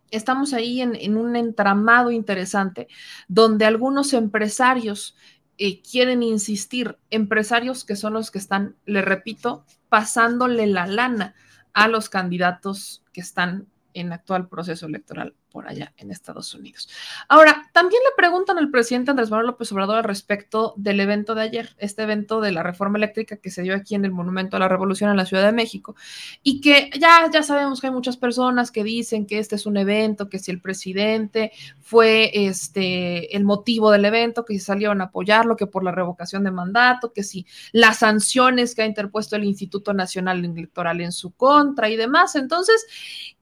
estamos 0.10 0.54
ahí 0.54 0.82
en, 0.82 1.18
un 1.18 1.36
entramado 1.36 2.12
interesante 2.12 2.88
donde 3.28 3.66
algunos 3.66 4.14
empresarios 4.14 5.16
eh, 5.58 5.82
quieren 5.82 6.24
insistir, 6.24 6.98
empresarios 7.10 7.86
que 7.86 7.96
son 7.96 8.14
los 8.14 8.32
que 8.32 8.40
están, 8.40 8.76
le 8.86 9.02
repito, 9.02 9.66
pasándole 9.90 10.68
la 10.68 10.88
lana 10.88 11.36
a 11.74 11.88
los 11.88 12.10
candidatos 12.10 13.04
que 13.14 13.22
están 13.22 13.68
en 13.94 14.14
actual 14.14 14.48
proceso 14.48 14.86
electoral 14.86 15.36
por 15.52 15.68
allá 15.68 15.93
en 15.97 16.12
Estados 16.12 16.54
Unidos. 16.54 16.89
Ahora, 17.28 17.70
también 17.74 18.02
le 18.04 18.16
preguntan 18.16 18.58
al 18.58 18.72
presidente 18.72 19.12
Andrés 19.12 19.30
Manuel 19.30 19.47
López 19.47 19.72
Obrador 19.72 19.97
al 19.97 20.04
respecto 20.04 20.74
del 20.78 20.99
evento 20.99 21.36
de 21.36 21.41
ayer, 21.41 21.76
este 21.78 22.04
evento 22.04 22.41
de 22.41 22.52
la 22.52 22.64
reforma 22.64 22.97
eléctrica 22.97 23.38
que 23.38 23.52
se 23.52 23.62
dio 23.62 23.76
aquí 23.76 23.95
en 23.95 24.06
el 24.06 24.12
Monumento 24.12 24.56
a 24.56 24.60
la 24.60 24.68
Revolución 24.68 25.10
en 25.10 25.18
la 25.18 25.26
Ciudad 25.26 25.45
de 25.45 25.52
México, 25.52 25.95
y 26.41 26.62
que 26.62 26.89
ya, 26.99 27.30
ya 27.32 27.43
sabemos 27.43 27.82
que 27.82 27.88
hay 27.88 27.93
muchas 27.93 28.18
personas 28.18 28.72
que 28.72 28.84
dicen 28.84 29.26
que 29.26 29.39
este 29.39 29.56
es 29.56 29.66
un 29.66 29.78
evento, 29.78 30.30
que 30.30 30.39
si 30.39 30.52
el 30.52 30.62
presidente 30.62 31.52
fue 31.82 32.32
este, 32.34 33.36
el 33.36 33.43
motivo 33.43 33.91
del 33.91 34.06
evento, 34.06 34.45
que 34.45 34.54
si 34.54 34.60
salieron 34.60 35.02
a 35.02 35.06
apoyarlo, 35.06 35.56
que 35.56 35.68
por 35.68 35.84
la 35.84 35.91
revocación 35.91 36.43
de 36.43 36.52
mandato, 36.52 37.12
que 37.14 37.24
si 37.24 37.45
las 37.72 37.99
sanciones 37.99 38.74
que 38.74 38.84
ha 38.84 38.86
interpuesto 38.86 39.36
el 39.36 39.43
Instituto 39.43 39.93
Nacional 39.93 40.43
Electoral 40.43 41.02
en 41.02 41.12
su 41.12 41.32
contra 41.32 41.89
y 41.89 41.95
demás. 41.95 42.36
Entonces, 42.36 42.86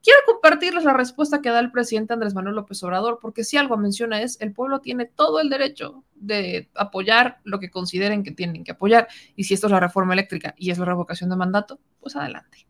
quiero 0.04 0.20
compartirles 0.26 0.84
la 0.84 0.94
respuesta 0.94 1.42
que 1.42 1.50
da 1.50 1.60
el 1.60 1.72
presidente 1.72 1.99
Andrés 2.08 2.34
Manuel 2.34 2.56
López 2.56 2.82
Obrador, 2.84 3.20
porque 3.22 3.44
si 3.44 3.58
algo 3.58 3.78
menciona 3.78 4.22
es, 4.22 4.40
el 4.42 4.54
pueblo 4.54 4.80
tiene 4.80 5.06
todo 5.06 5.40
el 5.40 5.50
derecho 5.50 6.04
de 6.16 6.70
apoyar 6.76 7.40
lo 7.44 7.60
que 7.60 7.70
consideren 7.70 8.24
que 8.24 8.32
tienen 8.32 8.64
que 8.64 8.72
apoyar, 8.72 9.08
y 9.36 9.44
si 9.44 9.54
esto 9.54 9.68
es 9.68 9.72
la 9.72 9.80
reforma 9.80 10.14
eléctrica 10.14 10.54
y 10.58 10.72
es 10.72 10.78
la 10.78 10.86
revocación 10.86 11.30
de 11.30 11.36
mandato, 11.36 11.80
pues 12.00 12.16
adelante. 12.16 12.68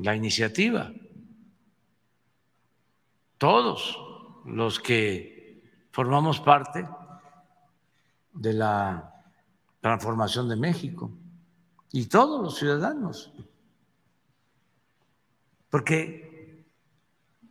La 0.00 0.14
iniciativa. 0.14 0.92
Todos 3.38 3.98
los 4.44 4.80
que 4.80 5.62
formamos 5.90 6.40
parte 6.40 6.86
de 8.32 8.52
la 8.52 9.12
transformación 9.80 10.48
de 10.48 10.56
México 10.56 11.10
y 11.92 12.06
todos 12.06 12.42
los 12.42 12.58
ciudadanos. 12.58 13.32
Porque 15.70 16.64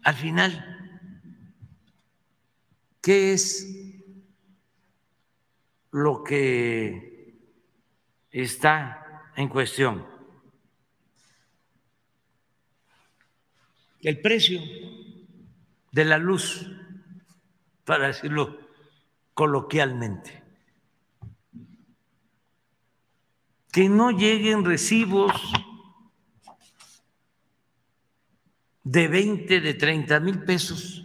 al 0.03 0.15
final 0.15 0.82
¿Qué 3.03 3.33
es 3.33 3.67
lo 5.91 6.23
que 6.23 7.37
está 8.31 9.33
en 9.35 9.49
cuestión? 9.49 10.07
El 13.99 14.21
precio 14.21 14.61
de 15.91 16.05
la 16.05 16.17
luz, 16.17 16.65
para 17.83 18.07
decirlo 18.07 18.57
coloquialmente. 19.33 20.41
Que 23.69 23.89
no 23.89 24.11
lleguen 24.11 24.63
recibos 24.63 25.33
de 28.81 29.09
20, 29.09 29.59
de 29.59 29.73
30 29.73 30.19
mil 30.21 30.41
pesos 30.45 31.03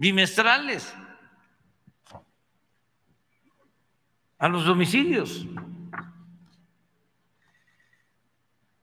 bimestrales 0.00 0.94
a 4.38 4.48
los 4.48 4.64
domicilios, 4.64 5.46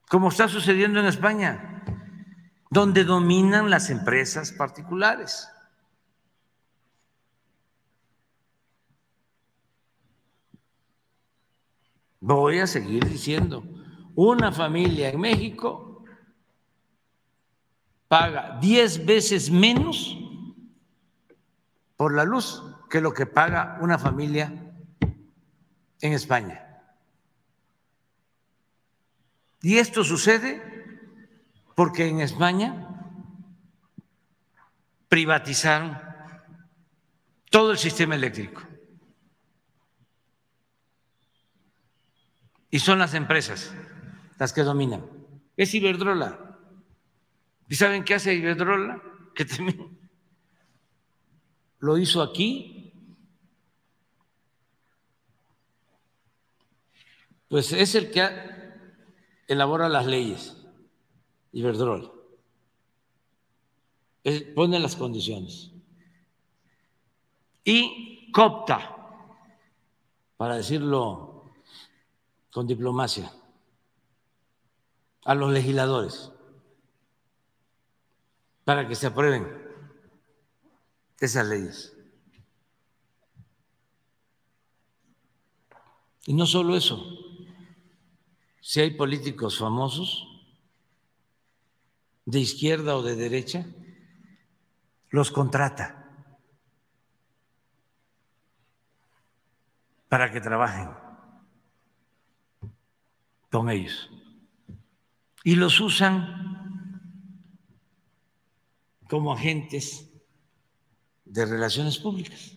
como 0.08 0.28
está 0.28 0.46
sucediendo 0.46 1.00
en 1.00 1.06
España, 1.06 1.82
donde 2.70 3.02
dominan 3.02 3.68
las 3.68 3.90
empresas 3.90 4.52
particulares. 4.52 5.50
Voy 12.20 12.60
a 12.60 12.68
seguir 12.68 13.04
diciendo, 13.08 13.64
una 14.14 14.52
familia 14.52 15.08
en 15.08 15.20
México 15.20 16.04
paga 18.06 18.56
10 18.60 19.04
veces 19.04 19.50
menos 19.50 20.16
por 21.98 22.14
la 22.14 22.24
luz 22.24 22.62
que 22.88 23.00
lo 23.00 23.12
que 23.12 23.26
paga 23.26 23.76
una 23.82 23.98
familia 23.98 24.52
en 26.00 26.12
España. 26.12 26.64
Y 29.60 29.78
esto 29.78 30.04
sucede 30.04 30.62
porque 31.74 32.06
en 32.06 32.20
España 32.20 32.86
privatizaron 35.08 35.98
todo 37.50 37.72
el 37.72 37.78
sistema 37.78 38.14
eléctrico. 38.14 38.62
Y 42.70 42.78
son 42.78 43.00
las 43.00 43.14
empresas 43.14 43.74
las 44.38 44.52
que 44.52 44.62
dominan. 44.62 45.04
Es 45.56 45.74
Iberdrola. 45.74 46.60
¿Y 47.68 47.74
saben 47.74 48.04
qué 48.04 48.14
hace 48.14 48.34
Iberdrola? 48.34 49.02
Que 49.34 49.44
también 49.44 49.97
lo 51.78 51.98
hizo 51.98 52.22
aquí, 52.22 52.92
pues 57.48 57.72
es 57.72 57.94
el 57.94 58.10
que 58.10 58.28
elabora 59.46 59.88
las 59.88 60.06
leyes, 60.06 60.56
Iberdrola. 61.52 62.10
pone 64.54 64.78
las 64.78 64.96
condiciones. 64.96 65.70
Y 67.64 68.30
copta, 68.32 68.96
para 70.36 70.56
decirlo 70.56 71.50
con 72.50 72.66
diplomacia, 72.66 73.32
a 75.24 75.34
los 75.34 75.52
legisladores 75.52 76.32
para 78.64 78.86
que 78.86 78.94
se 78.94 79.06
aprueben 79.06 79.67
esas 81.20 81.46
leyes. 81.46 81.94
Y 86.26 86.34
no 86.34 86.46
solo 86.46 86.76
eso, 86.76 87.02
si 88.60 88.80
hay 88.80 88.90
políticos 88.90 89.58
famosos 89.58 90.26
de 92.26 92.40
izquierda 92.40 92.96
o 92.96 93.02
de 93.02 93.16
derecha, 93.16 93.66
los 95.08 95.30
contrata 95.30 95.98
para 100.08 100.30
que 100.30 100.40
trabajen 100.40 100.90
con 103.50 103.70
ellos. 103.70 104.10
Y 105.44 105.56
los 105.56 105.80
usan 105.80 107.00
como 109.08 109.32
agentes 109.32 110.07
de 111.28 111.46
relaciones 111.46 111.98
públicas. 111.98 112.56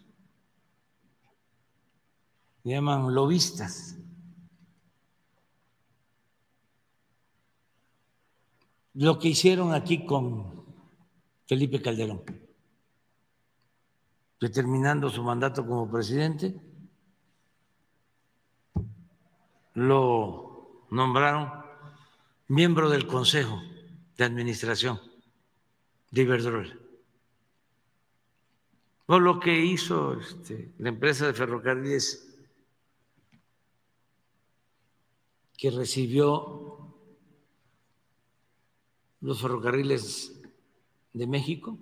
Se 2.63 2.69
llaman 2.69 3.13
lobistas. 3.13 3.97
Lo 8.93 9.17
que 9.19 9.30
hicieron 9.30 9.74
aquí 9.74 10.05
con 10.05 10.65
Felipe 11.47 11.82
Calderón, 11.82 12.24
determinando 14.39 15.09
su 15.09 15.24
mandato 15.24 15.65
como 15.65 15.89
presidente, 15.89 16.59
lo 19.76 20.86
nombraron 20.91 21.49
miembro 22.47 22.89
del 22.89 23.07
Consejo 23.07 23.61
de 24.17 24.26
Administración 24.26 24.99
de 26.11 26.22
Iberdrola. 26.22 26.80
O 29.14 29.20
lo 29.20 29.41
que 29.41 29.59
hizo 29.59 30.14
este, 30.14 30.72
la 30.78 30.88
empresa 30.88 31.28
de 31.28 31.34
ferrocarriles 31.34 32.34
que 35.57 35.70
recibió 35.70 36.95
los 39.20 39.41
ferrocarriles 39.41 40.41
de 41.12 41.28
México, 41.28 41.78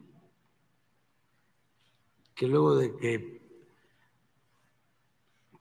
que 2.33 2.47
luego 2.47 2.75
de 2.75 2.97
que 2.97 3.41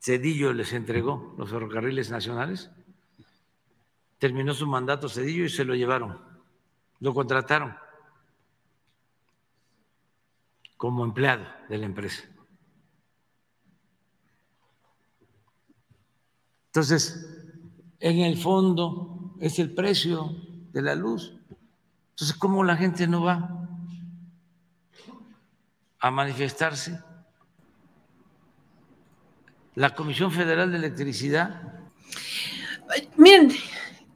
Cedillo 0.01 0.51
les 0.53 0.73
entregó 0.73 1.35
los 1.37 1.51
ferrocarriles 1.51 2.09
nacionales, 2.09 2.71
terminó 4.17 4.55
su 4.55 4.65
mandato 4.65 5.07
Cedillo 5.07 5.45
y 5.45 5.49
se 5.49 5.65
lo 5.65 5.75
llevaron, 5.75 6.19
lo 6.99 7.13
contrataron 7.13 7.77
como 10.79 11.03
empleado 11.03 11.45
de 11.67 11.77
la 11.77 11.85
empresa. 11.85 12.23
Entonces, 16.67 17.27
en 17.99 18.19
el 18.19 18.37
fondo 18.37 19.35
es 19.41 19.59
el 19.59 19.73
precio 19.73 20.33
de 20.71 20.81
la 20.81 20.95
luz. 20.95 21.37
Entonces, 22.11 22.33
¿cómo 22.37 22.63
la 22.63 22.77
gente 22.77 23.07
no 23.07 23.23
va 23.23 23.67
a 25.99 26.11
manifestarse? 26.11 26.97
La 29.75 29.93
Comisión 29.93 30.31
Federal 30.31 30.71
de 30.71 30.77
Electricidad. 30.77 31.61
Miren, 33.17 33.51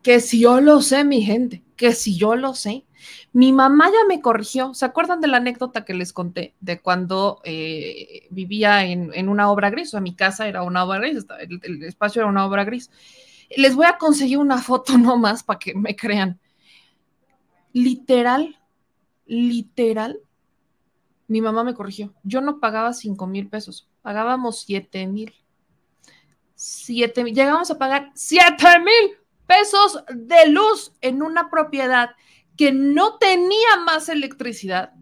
que 0.01 0.21
si 0.21 0.39
yo 0.39 0.61
lo 0.61 0.81
sé, 0.81 1.03
mi 1.03 1.23
gente, 1.23 1.61
que 1.75 1.91
si 1.91 2.17
yo 2.17 2.37
lo 2.37 2.53
sé. 2.53 2.85
Mi 3.33 3.51
mamá 3.51 3.89
ya 3.89 4.05
me 4.07 4.21
corrigió. 4.21 4.75
¿Se 4.75 4.85
acuerdan 4.85 5.19
de 5.19 5.27
la 5.27 5.37
anécdota 5.37 5.83
que 5.83 5.95
les 5.95 6.13
conté 6.13 6.53
de 6.61 6.79
cuando 6.79 7.41
eh, 7.43 8.27
vivía 8.29 8.85
en, 8.85 9.27
una 9.27 9.49
obra 9.49 9.71
gris? 9.71 9.87
O 9.89 9.91
sea, 9.91 10.01
mi 10.01 10.15
casa 10.15 10.47
era 10.47 10.61
una 10.61 10.85
obra 10.85 10.99
gris, 10.99 11.25
el 11.39 11.83
espacio 11.83 12.21
era 12.21 12.29
una 12.29 12.45
obra 12.45 12.63
gris. 12.63 12.91
Les 13.57 13.75
voy 13.75 13.87
a 13.87 13.97
conseguir 13.97 14.37
una 14.37 14.59
foto 14.59 14.97
nomás 14.99 15.43
para 15.43 15.57
que 15.57 15.73
me 15.73 15.95
crean. 15.95 16.39
Literal, 17.73 18.55
literal, 19.25 20.19
mi 21.27 21.41
mamá 21.41 21.63
me 21.63 21.73
corrigió. 21.73 22.13
Yo 22.21 22.39
no 22.39 22.59
pagaba 22.59 22.93
5 22.93 23.25
mil 23.25 23.49
pesos, 23.49 23.89
pagábamos 24.03 24.61
7 24.61 25.07
mil. 25.07 25.33
7 26.53 27.23
mil, 27.23 27.33
llegamos 27.33 27.71
a 27.71 27.79
pagar 27.79 28.11
7 28.13 28.53
mil 28.79 29.17
pesos 29.47 30.03
de 30.13 30.49
luz 30.49 30.93
en 31.01 31.23
una 31.23 31.49
propiedad 31.49 32.11
que 32.57 32.71
no 32.71 33.17
tenía 33.17 33.77
más 33.85 34.09
electricidad 34.09 34.93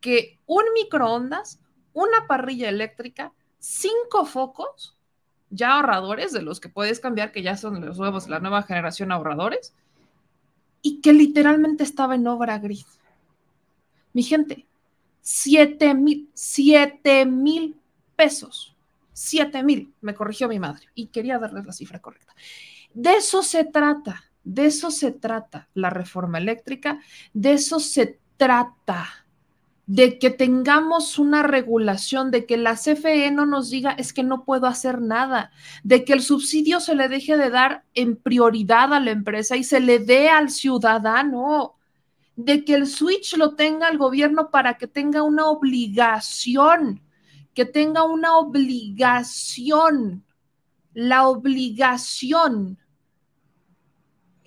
que 0.00 0.38
un 0.46 0.64
microondas, 0.74 1.60
una 1.92 2.26
parrilla 2.26 2.68
eléctrica, 2.68 3.32
cinco 3.58 4.24
focos 4.24 4.96
ya 5.50 5.74
ahorradores, 5.74 6.32
de 6.32 6.42
los 6.42 6.60
que 6.60 6.68
puedes 6.68 7.00
cambiar, 7.00 7.32
que 7.32 7.42
ya 7.42 7.56
son 7.56 7.84
los 7.84 7.98
nuevos, 7.98 8.28
la 8.28 8.38
nueva 8.38 8.62
generación 8.62 9.10
ahorradores, 9.10 9.74
y 10.80 11.00
que 11.00 11.12
literalmente 11.12 11.82
estaba 11.82 12.14
en 12.14 12.26
obra 12.26 12.58
gris. 12.58 12.86
Mi 14.12 14.22
gente, 14.22 14.66
siete 15.20 15.94
mil, 15.94 16.30
siete 16.34 17.26
mil 17.26 17.76
pesos. 18.16 18.74
Siete 19.12 19.62
mil, 19.62 19.92
me 20.00 20.14
corrigió 20.14 20.48
mi 20.48 20.58
madre 20.58 20.86
y 20.94 21.08
quería 21.08 21.38
darles 21.38 21.66
la 21.66 21.72
cifra 21.72 21.98
correcta. 21.98 22.34
De 22.94 23.14
eso 23.14 23.42
se 23.42 23.64
trata, 23.64 24.29
de 24.44 24.66
eso 24.66 24.90
se 24.90 25.12
trata 25.12 25.68
la 25.74 25.90
reforma 25.90 26.38
eléctrica, 26.38 27.00
de 27.32 27.52
eso 27.52 27.80
se 27.80 28.18
trata 28.36 29.06
de 29.86 30.20
que 30.20 30.30
tengamos 30.30 31.18
una 31.18 31.42
regulación, 31.42 32.30
de 32.30 32.46
que 32.46 32.56
la 32.56 32.76
CFE 32.76 33.32
no 33.32 33.44
nos 33.44 33.70
diga 33.70 33.90
es 33.90 34.12
que 34.12 34.22
no 34.22 34.44
puedo 34.44 34.68
hacer 34.68 35.00
nada, 35.00 35.50
de 35.82 36.04
que 36.04 36.12
el 36.12 36.22
subsidio 36.22 36.78
se 36.78 36.94
le 36.94 37.08
deje 37.08 37.36
de 37.36 37.50
dar 37.50 37.82
en 37.94 38.14
prioridad 38.14 38.94
a 38.94 39.00
la 39.00 39.10
empresa 39.10 39.56
y 39.56 39.64
se 39.64 39.80
le 39.80 39.98
dé 39.98 40.28
al 40.28 40.50
ciudadano, 40.50 41.74
de 42.36 42.64
que 42.64 42.74
el 42.74 42.86
switch 42.86 43.36
lo 43.36 43.56
tenga 43.56 43.88
el 43.88 43.98
gobierno 43.98 44.50
para 44.50 44.78
que 44.78 44.86
tenga 44.86 45.22
una 45.22 45.46
obligación, 45.46 47.02
que 47.52 47.64
tenga 47.64 48.04
una 48.04 48.36
obligación, 48.36 50.24
la 50.94 51.26
obligación. 51.26 52.78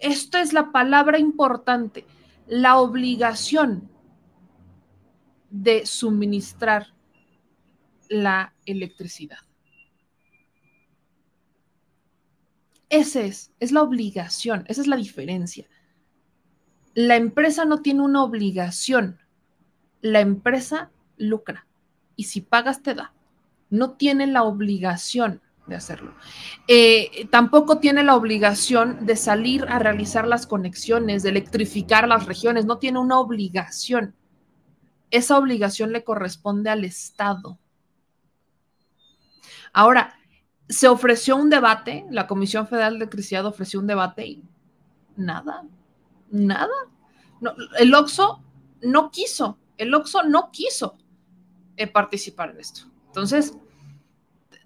Esto 0.03 0.37
es 0.37 0.51
la 0.51 0.73
palabra 0.73 1.17
importante, 1.17 2.05
la 2.45 2.75
obligación 2.77 3.89
de 5.49 5.85
suministrar 5.85 6.87
la 8.09 8.53
electricidad. 8.65 9.37
Ese 12.89 13.27
es, 13.27 13.53
es 13.61 13.71
la 13.71 13.81
obligación, 13.81 14.65
esa 14.67 14.81
es 14.81 14.87
la 14.87 14.97
diferencia. 14.97 15.69
La 16.93 17.15
empresa 17.15 17.63
no 17.63 17.81
tiene 17.81 18.01
una 18.01 18.23
obligación, 18.23 19.21
la 20.01 20.19
empresa 20.19 20.91
lucra 21.15 21.65
y 22.17 22.25
si 22.25 22.41
pagas 22.41 22.83
te 22.83 22.93
da. 22.93 23.13
No 23.69 23.93
tiene 23.93 24.27
la 24.27 24.43
obligación 24.43 25.41
de 25.67 25.75
hacerlo. 25.75 26.13
Eh, 26.67 27.27
tampoco 27.31 27.79
tiene 27.79 28.03
la 28.03 28.15
obligación 28.15 29.05
de 29.05 29.15
salir 29.15 29.65
a 29.69 29.79
realizar 29.79 30.27
las 30.27 30.45
conexiones, 30.45 31.23
de 31.23 31.29
electrificar 31.29 32.07
las 32.07 32.25
regiones, 32.25 32.65
no 32.65 32.77
tiene 32.77 32.99
una 32.99 33.19
obligación 33.19 34.15
esa 35.13 35.37
obligación 35.37 35.91
le 35.91 36.03
corresponde 36.03 36.71
al 36.71 36.83
Estado. 36.83 37.59
Ahora, 39.71 40.15
se 40.67 40.87
ofreció 40.87 41.35
un 41.35 41.51
debate, 41.51 42.03
la 42.09 42.25
Comisión 42.25 42.67
Federal 42.67 42.93
de 42.93 42.97
Electricidad 42.97 43.45
ofreció 43.45 43.79
un 43.79 43.85
debate 43.85 44.25
y 44.25 44.43
nada, 45.15 45.65
nada. 46.31 46.73
el 47.77 47.93
OXO 47.93 48.43
no 48.81 49.11
quiso, 49.11 49.59
el 49.77 49.93
OXO 49.93 50.23
no 50.23 50.49
quiso 50.51 50.97
eh, 51.77 51.85
participar 51.85 52.49
en 52.49 52.59
esto. 52.61 52.87
Entonces, 53.05 53.55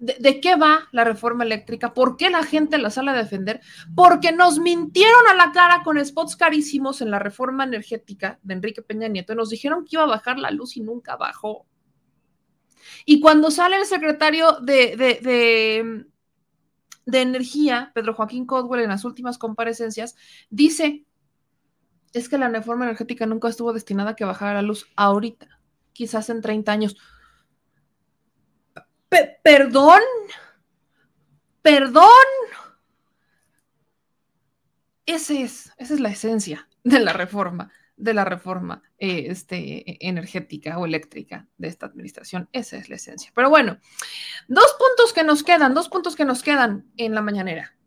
de, 0.00 0.40
qué 0.40 0.56
va 0.56 0.88
la 0.92 1.04
reforma 1.04 1.44
eléctrica? 1.44 1.92
¿Por 1.92 2.16
qué 2.16 2.30
la 2.30 2.42
gente 2.42 2.78
la 2.78 2.90
sale 2.90 3.10
a 3.10 3.14
defender? 3.14 3.60
Porque 3.94 4.32
nos 4.32 4.58
mintieron 4.58 5.26
a 5.30 5.34
la 5.34 5.52
cara 5.52 5.82
con 5.84 6.04
spots 6.04 6.36
carísimos 6.36 7.00
en 7.00 7.10
la 7.10 7.18
reforma 7.18 7.64
energética 7.64 8.38
de 8.42 8.54
Enrique 8.54 8.82
Peña 8.82 9.08
Nieto. 9.08 9.34
Nos 9.34 9.50
dijeron 9.50 9.84
que 9.84 9.96
iba 9.96 10.04
a 10.04 10.06
bajar 10.06 10.38
la 10.38 10.50
luz 10.50 10.76
y 10.76 10.80
nunca 10.80 11.16
bajó. 11.16 11.66
Y 13.04 13.20
cuando 13.20 13.50
sale 13.50 13.76
el 13.76 13.84
secretario 13.84 14.58
de, 14.60 14.96
de, 14.96 16.06
de 17.06 17.20
Energía, 17.20 17.90
Pedro 17.94 18.14
Joaquín 18.14 18.46
Codwell, 18.46 18.82
en 18.82 18.90
las 18.90 19.04
últimas 19.04 19.38
comparecencias, 19.38 20.14
dice, 20.50 21.04
es 22.12 22.28
que 22.28 22.38
la 22.38 22.48
reforma 22.48 22.84
energética 22.84 23.26
nunca 23.26 23.48
estuvo 23.48 23.72
destinada 23.72 24.10
a 24.10 24.16
que 24.16 24.24
bajara 24.24 24.54
la 24.54 24.62
luz 24.62 24.86
ahorita, 24.96 25.60
quizás 25.92 26.30
en 26.30 26.40
30 26.40 26.72
años 26.72 26.96
perdón, 29.42 30.02
perdón. 31.62 32.04
Ese 35.06 35.42
es, 35.42 35.72
esa 35.78 35.94
es 35.94 36.00
la 36.00 36.10
esencia 36.10 36.68
de 36.84 37.00
la 37.00 37.12
reforma, 37.12 37.72
de 37.96 38.14
la 38.14 38.24
reforma 38.24 38.82
eh, 38.98 39.26
este, 39.28 40.06
energética 40.06 40.78
o 40.78 40.84
eléctrica 40.84 41.46
de 41.56 41.68
esta 41.68 41.86
administración. 41.86 42.48
Esa 42.52 42.76
es 42.76 42.88
la 42.88 42.96
esencia. 42.96 43.32
Pero 43.34 43.48
bueno, 43.48 43.78
dos 44.48 44.76
puntos 44.78 45.12
que 45.14 45.24
nos 45.24 45.42
quedan, 45.42 45.74
dos 45.74 45.88
puntos 45.88 46.14
que 46.14 46.24
nos 46.24 46.42
quedan 46.42 46.90
en 46.96 47.14
la 47.14 47.22
mañanera. 47.22 47.77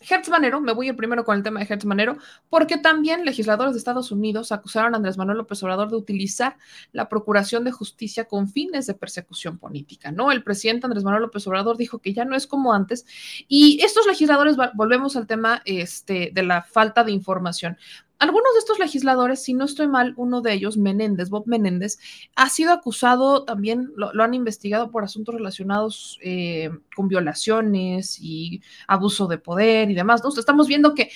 Hertz 0.00 0.28
Manero, 0.30 0.60
me 0.60 0.72
voy 0.72 0.88
el 0.88 0.96
primero 0.96 1.24
con 1.24 1.36
el 1.36 1.42
tema 1.42 1.60
de 1.60 1.66
Hertz 1.66 1.84
Manero, 1.84 2.16
porque 2.48 2.78
también 2.78 3.24
legisladores 3.24 3.74
de 3.74 3.78
Estados 3.78 4.10
Unidos 4.10 4.50
acusaron 4.50 4.94
a 4.94 4.96
Andrés 4.96 5.18
Manuel 5.18 5.38
López 5.38 5.62
Obrador 5.62 5.90
de 5.90 5.96
utilizar 5.96 6.56
la 6.92 7.08
procuración 7.08 7.64
de 7.64 7.72
justicia 7.72 8.24
con 8.24 8.48
fines 8.48 8.86
de 8.86 8.94
persecución 8.94 9.58
política, 9.58 10.10
¿no? 10.10 10.32
El 10.32 10.42
presidente 10.42 10.86
Andrés 10.86 11.04
Manuel 11.04 11.22
López 11.22 11.46
Obrador 11.46 11.76
dijo 11.76 11.98
que 11.98 12.14
ya 12.14 12.24
no 12.24 12.34
es 12.34 12.46
como 12.46 12.72
antes 12.72 13.04
y 13.46 13.80
estos 13.82 14.06
legisladores, 14.06 14.56
volvemos 14.74 15.16
al 15.16 15.26
tema 15.26 15.60
este, 15.64 16.30
de 16.32 16.42
la 16.42 16.62
falta 16.62 17.04
de 17.04 17.12
información 17.12 17.76
algunos 18.20 18.52
de 18.52 18.58
estos 18.58 18.78
legisladores, 18.78 19.42
si 19.42 19.54
no 19.54 19.64
estoy 19.64 19.88
mal, 19.88 20.12
uno 20.16 20.42
de 20.42 20.52
ellos, 20.52 20.76
Menéndez, 20.76 21.30
Bob 21.30 21.44
Menéndez, 21.46 21.98
ha 22.36 22.50
sido 22.50 22.72
acusado 22.72 23.44
también, 23.44 23.90
lo, 23.96 24.22
han 24.22 24.34
investigado 24.34 24.90
por 24.90 25.04
asuntos 25.04 25.34
relacionados 25.34 26.18
eh, 26.22 26.70
con 26.94 27.08
violaciones 27.08 28.18
y 28.20 28.62
abuso 28.86 29.26
de 29.26 29.38
poder 29.38 29.90
y 29.90 29.94
demás. 29.94 30.20
estamos 30.36 30.68
viendo 30.68 30.94
que 30.94 31.10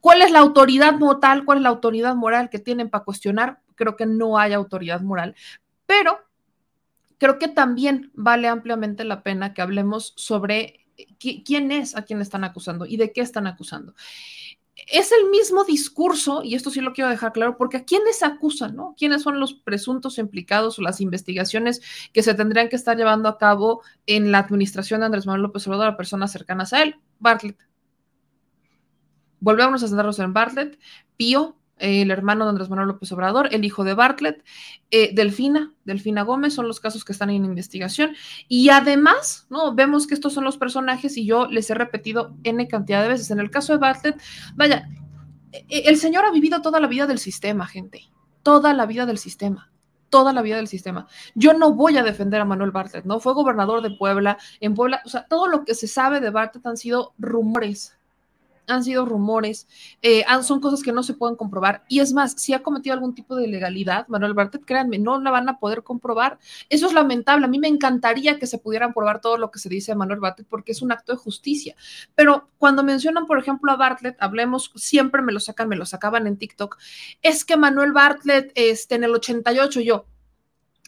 cuál 0.00 0.22
es 0.22 0.30
la 0.30 0.38
autoridad 0.38 0.94
moral, 0.94 1.44
cuál 1.44 1.58
es 1.58 1.62
la 1.62 1.68
autoridad 1.68 2.16
moral 2.16 2.48
que 2.48 2.58
tienen 2.58 2.88
para 2.88 3.04
cuestionar. 3.04 3.60
Creo 3.74 3.94
que 3.94 4.06
no 4.06 4.38
hay 4.38 4.54
autoridad 4.54 5.02
moral, 5.02 5.34
pero 5.84 6.20
creo 7.18 7.38
que 7.38 7.48
también 7.48 8.10
vale 8.14 8.48
ampliamente 8.48 9.04
la 9.04 9.22
pena 9.22 9.52
que 9.52 9.60
hablemos 9.60 10.14
sobre 10.16 10.86
quién 11.18 11.70
es 11.70 11.94
a 11.96 12.02
quien 12.02 12.22
están 12.22 12.44
acusando 12.44 12.86
y 12.86 12.96
de 12.96 13.12
qué 13.12 13.20
están 13.20 13.46
acusando 13.46 13.94
es 14.76 15.10
el 15.10 15.30
mismo 15.30 15.64
discurso, 15.64 16.42
y 16.42 16.54
esto 16.54 16.70
sí 16.70 16.80
lo 16.80 16.92
quiero 16.92 17.08
dejar 17.08 17.32
claro, 17.32 17.56
porque 17.56 17.78
a 17.78 17.84
quiénes 17.84 18.22
acusan, 18.22 18.76
¿no? 18.76 18.94
¿Quiénes 18.98 19.22
son 19.22 19.40
los 19.40 19.54
presuntos 19.54 20.18
implicados 20.18 20.78
o 20.78 20.82
las 20.82 21.00
investigaciones 21.00 21.80
que 22.12 22.22
se 22.22 22.34
tendrían 22.34 22.68
que 22.68 22.76
estar 22.76 22.96
llevando 22.96 23.28
a 23.28 23.38
cabo 23.38 23.82
en 24.06 24.30
la 24.32 24.38
administración 24.40 25.00
de 25.00 25.06
Andrés 25.06 25.26
Manuel 25.26 25.42
López 25.42 25.66
Obrador 25.66 25.88
a 25.88 25.96
personas 25.96 26.30
cercanas 26.30 26.72
a 26.74 26.82
él? 26.82 26.96
Bartlett. 27.18 27.58
Volvemos 29.40 29.82
a 29.82 29.88
centrarnos 29.88 30.18
en 30.18 30.32
Bartlett. 30.32 30.78
Pío, 31.16 31.56
el 31.78 32.10
hermano 32.10 32.44
de 32.44 32.50
Andrés 32.50 32.70
Manuel 32.70 32.88
López 32.88 33.10
Obrador, 33.12 33.48
el 33.52 33.64
hijo 33.64 33.84
de 33.84 33.94
Bartlett, 33.94 34.42
eh, 34.90 35.14
Delfina, 35.14 35.72
Delfina 35.84 36.22
Gómez, 36.22 36.54
son 36.54 36.68
los 36.68 36.80
casos 36.80 37.04
que 37.04 37.12
están 37.12 37.30
en 37.30 37.44
investigación. 37.44 38.14
Y 38.48 38.70
además, 38.70 39.46
¿no? 39.50 39.74
Vemos 39.74 40.06
que 40.06 40.14
estos 40.14 40.32
son 40.32 40.44
los 40.44 40.58
personajes 40.58 41.16
y 41.16 41.26
yo 41.26 41.46
les 41.46 41.68
he 41.70 41.74
repetido 41.74 42.36
N 42.44 42.66
cantidad 42.68 43.02
de 43.02 43.08
veces. 43.08 43.30
En 43.30 43.40
el 43.40 43.50
caso 43.50 43.72
de 43.72 43.78
Bartlett, 43.78 44.20
vaya, 44.54 44.88
e, 45.52 45.82
el 45.86 45.96
señor 45.98 46.24
ha 46.24 46.30
vivido 46.30 46.62
toda 46.62 46.80
la 46.80 46.88
vida 46.88 47.06
del 47.06 47.18
sistema, 47.18 47.66
gente, 47.66 48.02
toda 48.42 48.72
la 48.72 48.86
vida 48.86 49.06
del 49.06 49.18
sistema 49.18 49.70
toda 50.08 50.32
la 50.32 50.40
vida 50.40 50.56
del 50.56 50.68
sistema. 50.68 51.08
Yo 51.34 51.52
no 51.52 51.74
voy 51.74 51.96
a 51.96 52.02
defender 52.02 52.40
a 52.40 52.44
Manuel 52.44 52.70
Bartlett, 52.70 53.04
¿no? 53.04 53.20
Fue 53.20 53.34
gobernador 53.34 53.82
de 53.82 53.90
Puebla, 53.96 54.38
en 54.60 54.74
Puebla, 54.74 55.02
o 55.04 55.08
sea, 55.08 55.26
todo 55.26 55.48
lo 55.48 55.64
que 55.64 55.74
se 55.74 55.88
sabe 55.88 56.20
de 56.20 56.30
Bartlett 56.30 56.64
han 56.66 56.76
sido 56.76 57.12
rumores, 57.18 57.95
han 58.66 58.84
sido 58.84 59.04
rumores, 59.04 59.68
eh, 60.02 60.24
son 60.42 60.60
cosas 60.60 60.82
que 60.82 60.92
no 60.92 61.02
se 61.02 61.14
pueden 61.14 61.36
comprobar. 61.36 61.84
Y 61.88 62.00
es 62.00 62.12
más, 62.12 62.32
si 62.32 62.52
ha 62.52 62.62
cometido 62.62 62.94
algún 62.94 63.14
tipo 63.14 63.36
de 63.36 63.46
ilegalidad, 63.46 64.06
Manuel 64.08 64.34
Bartet, 64.34 64.64
créanme, 64.64 64.98
no 64.98 65.20
la 65.20 65.30
van 65.30 65.48
a 65.48 65.58
poder 65.58 65.82
comprobar. 65.82 66.38
Eso 66.68 66.86
es 66.86 66.92
lamentable. 66.92 67.46
A 67.46 67.48
mí 67.48 67.58
me 67.58 67.68
encantaría 67.68 68.38
que 68.38 68.46
se 68.46 68.58
pudieran 68.58 68.92
probar 68.92 69.20
todo 69.20 69.38
lo 69.38 69.50
que 69.50 69.58
se 69.58 69.68
dice 69.68 69.92
de 69.92 69.96
Manuel 69.96 70.20
Bartlett 70.20 70.48
porque 70.48 70.72
es 70.72 70.82
un 70.82 70.92
acto 70.92 71.12
de 71.12 71.18
justicia. 71.18 71.76
Pero 72.14 72.48
cuando 72.58 72.82
mencionan, 72.82 73.26
por 73.26 73.38
ejemplo, 73.38 73.72
a 73.72 73.76
Bartlett, 73.76 74.16
hablemos, 74.20 74.72
siempre 74.74 75.22
me 75.22 75.32
lo 75.32 75.40
sacan, 75.40 75.68
me 75.68 75.76
lo 75.76 75.86
sacaban 75.86 76.26
en 76.26 76.36
TikTok, 76.36 76.78
es 77.22 77.44
que 77.44 77.56
Manuel 77.56 77.92
Bartlett, 77.92 78.52
este, 78.54 78.96
en 78.96 79.04
el 79.04 79.14
88, 79.14 79.80
yo, 79.80 80.06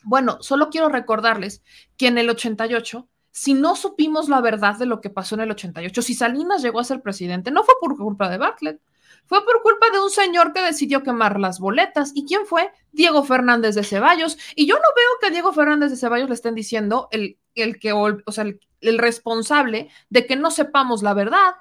bueno, 0.05 0.39
solo 0.41 0.70
quiero 0.70 0.89
recordarles 0.89 1.62
que 1.97 2.07
en 2.07 2.18
el 2.18 2.31
88 2.31 3.09
si 3.39 3.55
no 3.55 3.76
supimos 3.76 4.28
la 4.28 4.41
verdad 4.41 4.76
de 4.76 4.84
lo 4.84 5.01
que 5.01 5.11
pasó 5.11 5.36
en 5.36 5.43
el 5.43 5.53
88, 5.53 6.03
si 6.03 6.14
Salinas 6.14 6.61
llegó 6.61 6.80
a 6.80 6.84
ser 6.84 7.03
presidente, 7.03 7.53
no 7.53 7.62
fue 7.62 7.76
por 7.80 7.97
culpa 7.97 8.28
de 8.28 8.36
Bartlett, 8.36 8.80
fue 9.26 9.45
por 9.45 9.62
culpa 9.62 9.91
de 9.93 10.01
un 10.01 10.11
señor 10.11 10.53
que 10.53 10.61
decidió 10.61 11.05
quemar 11.05 11.39
las 11.39 11.61
boletas. 11.61 12.11
¿Y 12.16 12.26
quién 12.26 12.47
fue? 12.47 12.72
Diego 12.91 13.22
Fernández 13.22 13.76
de 13.76 13.84
Ceballos. 13.84 14.39
Y 14.57 14.66
yo 14.66 14.74
no 14.74 14.82
veo 14.97 15.11
que 15.20 15.30
Diego 15.30 15.53
Fernández 15.53 15.91
de 15.93 15.97
Ceballos 15.97 16.28
le 16.28 16.34
estén 16.34 16.57
diciendo 16.57 17.07
el, 17.12 17.39
el 17.55 17.78
que, 17.78 17.93
o 17.93 18.32
sea, 18.32 18.45
el, 18.45 18.99
responsable 18.99 19.89
de 20.11 20.26
que 20.26 20.34
no 20.34 20.51
sepamos 20.51 21.05
la 21.05 21.14
verdad. 21.14 21.55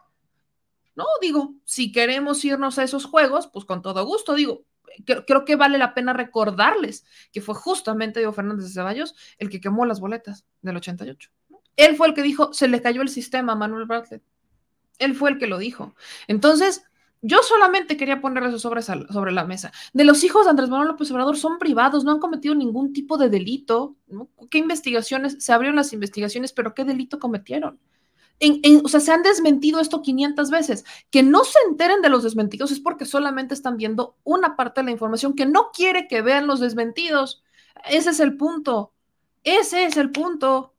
No, 0.96 1.06
digo, 1.22 1.54
si 1.64 1.92
queremos 1.92 2.44
irnos 2.44 2.80
a 2.80 2.84
esos 2.84 3.06
juegos, 3.06 3.48
pues 3.54 3.66
con 3.66 3.84
todo 3.84 4.04
gusto, 4.04 4.34
digo, 4.34 4.64
creo, 5.06 5.46
que 5.46 5.56
vale 5.56 5.78
la 5.78 5.94
pena 5.94 6.14
recordarles 6.14 7.06
que 7.32 7.42
fue 7.42 7.54
justamente 7.54 8.20
Diego 8.20 8.34
Fernández 8.34 8.66
de 8.66 8.72
Ceballos 8.72 9.14
el 9.38 9.52
que 9.52 9.62
quemó 9.62 9.86
las 9.86 10.00
boletas 10.00 10.46
del 10.64 10.78
88. 10.78 11.30
Él 11.78 11.96
fue 11.96 12.08
el 12.08 12.14
que 12.14 12.24
dijo, 12.24 12.52
se 12.54 12.68
le 12.68 12.82
cayó 12.82 13.02
el 13.02 13.10
sistema 13.10 13.54
a 13.54 13.56
Manuel 13.56 13.86
Bartlett. 13.86 14.24
Él 15.00 15.16
fue 15.16 15.30
el 15.30 15.38
que 15.38 15.48
lo 15.48 15.60
dijo. 15.60 15.96
Entonces, 16.28 16.84
yo 17.22 17.42
solamente 17.44 17.98
quería 17.98 18.22
poner 18.22 18.44
eso 18.44 18.60
sobre, 18.60 18.82
sobre, 18.82 19.32
la 19.32 19.46
mesa. 19.46 19.72
De 19.94 20.04
los 20.04 20.24
hijos 20.24 20.46
de 20.46 20.52
Andrés 20.52 20.70
Manuel 20.70 20.90
López 20.90 21.10
Obrador 21.12 21.38
son 21.38 21.58
privados, 21.60 22.04
no 22.04 22.12
han 22.12 22.20
cometido 22.20 22.56
ningún 22.56 22.94
tipo 22.94 23.18
de 23.18 23.30
delito. 23.30 23.96
¿Qué 24.50 24.60
investigaciones? 24.60 25.38
Se 25.40 25.54
abrieron 25.54 25.76
las 25.76 25.94
investigaciones, 25.94 26.52
pero 26.52 26.74
¿qué 26.74 26.84
delito 26.84 27.20
cometieron? 27.20 27.80
o 28.84 28.88
sea, 28.88 29.00
se 29.00 29.12
han 29.12 29.24
desmentido 29.24 29.80
esto 29.80 30.04
500 30.04 30.52
veces. 30.52 30.86
Que 31.10 31.24
no 31.24 31.44
se 31.44 31.58
enteren 31.68 32.02
de 32.02 32.10
los 32.10 32.24
desmentidos 32.24 32.72
es 32.72 32.80
porque 32.80 33.06
solamente 33.06 33.56
están 33.56 33.78
viendo 33.78 34.16
una 34.24 34.56
parte 34.56 34.82
de 34.82 34.86
la 34.86 34.92
información 34.92 35.34
que 35.34 35.48
no 35.48 35.72
quiere 35.74 36.08
que 36.08 36.22
vean 36.22 36.46
los 36.46 36.60
desmentidos. 36.60 37.44
Ese 37.90 38.12
es 38.12 38.20
el 38.20 38.38
punto. 38.38 38.94
Ese 39.44 39.86
es 39.86 39.98
el 39.98 40.12
punto 40.12 40.76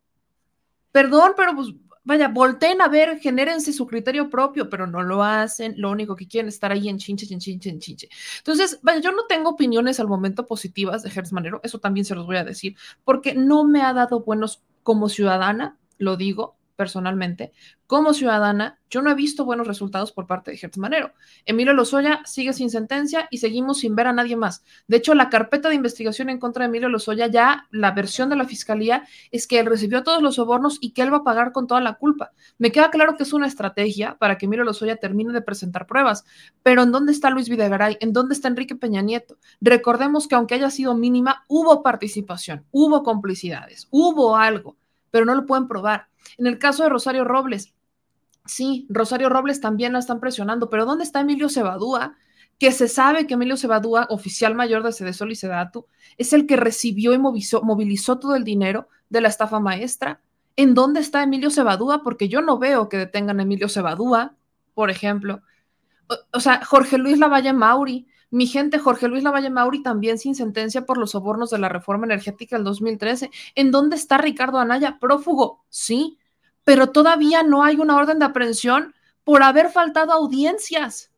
perdón, 0.98 1.34
pero 1.36 1.54
pues 1.54 1.68
vaya, 2.02 2.26
volteen 2.26 2.82
a 2.82 2.88
ver, 2.88 3.20
genérense 3.20 3.72
su 3.72 3.86
criterio 3.86 4.28
propio, 4.28 4.68
pero 4.68 4.88
no 4.88 5.00
lo 5.00 5.22
hacen, 5.22 5.74
lo 5.76 5.92
único 5.92 6.16
que 6.16 6.26
quieren 6.26 6.48
es 6.48 6.54
estar 6.54 6.72
ahí 6.72 6.88
en 6.88 6.98
chinche, 6.98 7.32
en 7.32 7.38
chinche, 7.38 7.70
en 7.70 7.78
chinche. 7.78 8.08
Entonces, 8.38 8.80
vaya, 8.82 8.98
yo 8.98 9.12
no 9.12 9.26
tengo 9.28 9.50
opiniones 9.50 10.00
al 10.00 10.08
momento 10.08 10.48
positivas 10.48 11.04
de 11.04 11.10
Hertz 11.10 11.32
Manero, 11.32 11.60
eso 11.62 11.78
también 11.78 12.04
se 12.04 12.16
los 12.16 12.26
voy 12.26 12.34
a 12.34 12.42
decir, 12.42 12.74
porque 13.04 13.36
no 13.36 13.62
me 13.62 13.82
ha 13.82 13.92
dado 13.92 14.24
buenos 14.24 14.64
como 14.82 15.08
ciudadana, 15.08 15.78
lo 15.98 16.16
digo 16.16 16.57
personalmente, 16.78 17.52
como 17.88 18.14
ciudadana, 18.14 18.78
yo 18.88 19.02
no 19.02 19.10
he 19.10 19.14
visto 19.14 19.44
buenos 19.44 19.66
resultados 19.66 20.12
por 20.12 20.28
parte 20.28 20.52
de 20.52 20.56
Gertz 20.56 20.78
Manero. 20.78 21.12
Emilio 21.44 21.72
Lozoya 21.72 22.20
sigue 22.24 22.52
sin 22.52 22.70
sentencia 22.70 23.26
y 23.32 23.38
seguimos 23.38 23.80
sin 23.80 23.96
ver 23.96 24.06
a 24.06 24.12
nadie 24.12 24.36
más. 24.36 24.64
De 24.86 24.96
hecho, 24.98 25.12
la 25.14 25.28
carpeta 25.28 25.68
de 25.68 25.74
investigación 25.74 26.30
en 26.30 26.38
contra 26.38 26.62
de 26.62 26.68
Emilio 26.68 26.88
Lozoya, 26.88 27.26
ya 27.26 27.66
la 27.72 27.90
versión 27.90 28.28
de 28.28 28.36
la 28.36 28.44
fiscalía 28.44 29.04
es 29.32 29.48
que 29.48 29.58
él 29.58 29.66
recibió 29.66 30.04
todos 30.04 30.22
los 30.22 30.36
sobornos 30.36 30.78
y 30.80 30.92
que 30.92 31.02
él 31.02 31.12
va 31.12 31.18
a 31.18 31.24
pagar 31.24 31.50
con 31.50 31.66
toda 31.66 31.80
la 31.80 31.94
culpa. 31.94 32.30
Me 32.58 32.70
queda 32.70 32.90
claro 32.90 33.16
que 33.16 33.24
es 33.24 33.32
una 33.32 33.48
estrategia 33.48 34.16
para 34.18 34.38
que 34.38 34.46
Emilio 34.46 34.64
Lozoya 34.64 34.96
termine 34.96 35.32
de 35.32 35.42
presentar 35.42 35.86
pruebas, 35.86 36.24
pero 36.62 36.82
¿en 36.84 36.92
dónde 36.92 37.10
está 37.10 37.30
Luis 37.30 37.48
Videgaray? 37.48 37.96
¿En 38.00 38.12
dónde 38.12 38.34
está 38.34 38.46
Enrique 38.46 38.76
Peña 38.76 39.02
Nieto? 39.02 39.38
Recordemos 39.60 40.28
que 40.28 40.36
aunque 40.36 40.54
haya 40.54 40.70
sido 40.70 40.94
mínima, 40.94 41.44
hubo 41.48 41.82
participación, 41.82 42.64
hubo 42.70 43.02
complicidades, 43.02 43.88
hubo 43.90 44.36
algo, 44.36 44.76
pero 45.10 45.24
no 45.24 45.34
lo 45.34 45.46
pueden 45.46 45.68
probar. 45.68 46.08
En 46.36 46.46
el 46.46 46.58
caso 46.58 46.82
de 46.82 46.88
Rosario 46.88 47.24
Robles, 47.24 47.74
Sí, 48.48 48.86
Rosario 48.88 49.28
Robles 49.28 49.60
también 49.60 49.92
la 49.92 49.98
están 49.98 50.20
presionando, 50.20 50.70
pero 50.70 50.86
¿dónde 50.86 51.04
está 51.04 51.20
Emilio 51.20 51.48
Cebadúa? 51.50 52.16
Que 52.58 52.72
se 52.72 52.88
sabe 52.88 53.26
que 53.26 53.34
Emilio 53.34 53.56
Cebadúa, 53.56 54.06
oficial 54.10 54.54
mayor 54.54 54.82
de 54.82 54.92
Cedesol 54.92 55.30
y 55.32 55.36
Sedatu, 55.36 55.86
es 56.16 56.32
el 56.32 56.46
que 56.46 56.56
recibió 56.56 57.12
y 57.12 57.18
movilizó, 57.18 58.18
todo 58.18 58.34
el 58.34 58.44
dinero 58.44 58.88
de 59.10 59.20
la 59.20 59.28
estafa 59.28 59.60
maestra. 59.60 60.22
¿En 60.56 60.74
dónde 60.74 61.00
está 61.00 61.22
Emilio 61.22 61.50
Cebadúa? 61.50 62.02
Porque 62.02 62.28
yo 62.28 62.40
no 62.40 62.58
veo 62.58 62.88
que 62.88 62.96
detengan 62.96 63.38
a 63.38 63.42
Emilio 63.42 63.68
Cebadúa, 63.68 64.34
por 64.74 64.90
ejemplo. 64.90 65.42
O, 66.08 66.16
o, 66.32 66.40
sea, 66.40 66.64
Jorge 66.64 66.96
Luis 66.96 67.18
Lavalle 67.18 67.52
Mauri, 67.52 68.08
mi 68.30 68.46
gente, 68.46 68.78
Jorge 68.78 69.08
Luis 69.08 69.22
Lavalle 69.22 69.50
Mauri 69.50 69.82
también 69.82 70.18
sin 70.18 70.34
sentencia 70.34 70.84
por 70.84 70.98
los 70.98 71.12
sobornos 71.12 71.50
de 71.50 71.58
la 71.58 71.68
reforma 71.68 72.06
energética 72.06 72.56
del 72.56 72.64
2013. 72.64 73.30
¿En 73.54 73.70
dónde 73.70 73.96
está 73.96 74.18
Ricardo 74.18 74.58
Anaya? 74.58 74.98
Prófugo, 75.00 75.64
sí, 75.68 76.18
pero 76.64 76.90
todavía 76.90 77.42
no 77.42 77.64
hay 77.64 77.76
una 77.76 77.96
orden 77.96 78.18
de 78.18 78.26
aprehensión 78.26 78.94
por 79.24 79.42
haber 79.42 79.70
faltado 79.70 80.12
audiencias. 80.12 81.10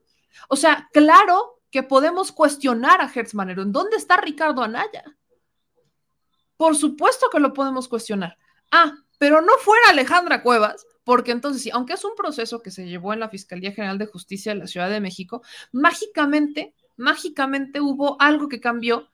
O 0.48 0.56
sea, 0.56 0.88
claro 0.92 1.60
que 1.70 1.82
podemos 1.82 2.32
cuestionar 2.32 3.00
a 3.00 3.10
Hertz 3.12 3.34
Manero. 3.34 3.62
¿En 3.62 3.72
dónde 3.72 3.96
está 3.96 4.16
Ricardo 4.16 4.62
Anaya? 4.62 5.04
Por 6.56 6.76
supuesto 6.76 7.28
que 7.30 7.40
lo 7.40 7.52
podemos 7.52 7.88
cuestionar. 7.88 8.36
Ah, 8.70 8.92
pero 9.18 9.40
no 9.40 9.52
fuera 9.58 9.90
Alejandra 9.90 10.42
Cuevas, 10.42 10.86
porque 11.04 11.32
entonces, 11.32 11.72
aunque 11.72 11.94
es 11.94 12.04
un 12.04 12.14
proceso 12.14 12.62
que 12.62 12.70
se 12.70 12.86
llevó 12.86 13.12
en 13.12 13.20
la 13.20 13.28
Fiscalía 13.28 13.72
General 13.72 13.98
de 13.98 14.06
Justicia 14.06 14.52
de 14.52 14.60
la 14.60 14.66
Ciudad 14.66 14.88
de 14.88 15.00
México, 15.00 15.42
mágicamente, 15.72 16.74
mágicamente 17.00 17.80
hubo 17.80 18.20
algo 18.20 18.48
que 18.48 18.60
cambió 18.60 19.08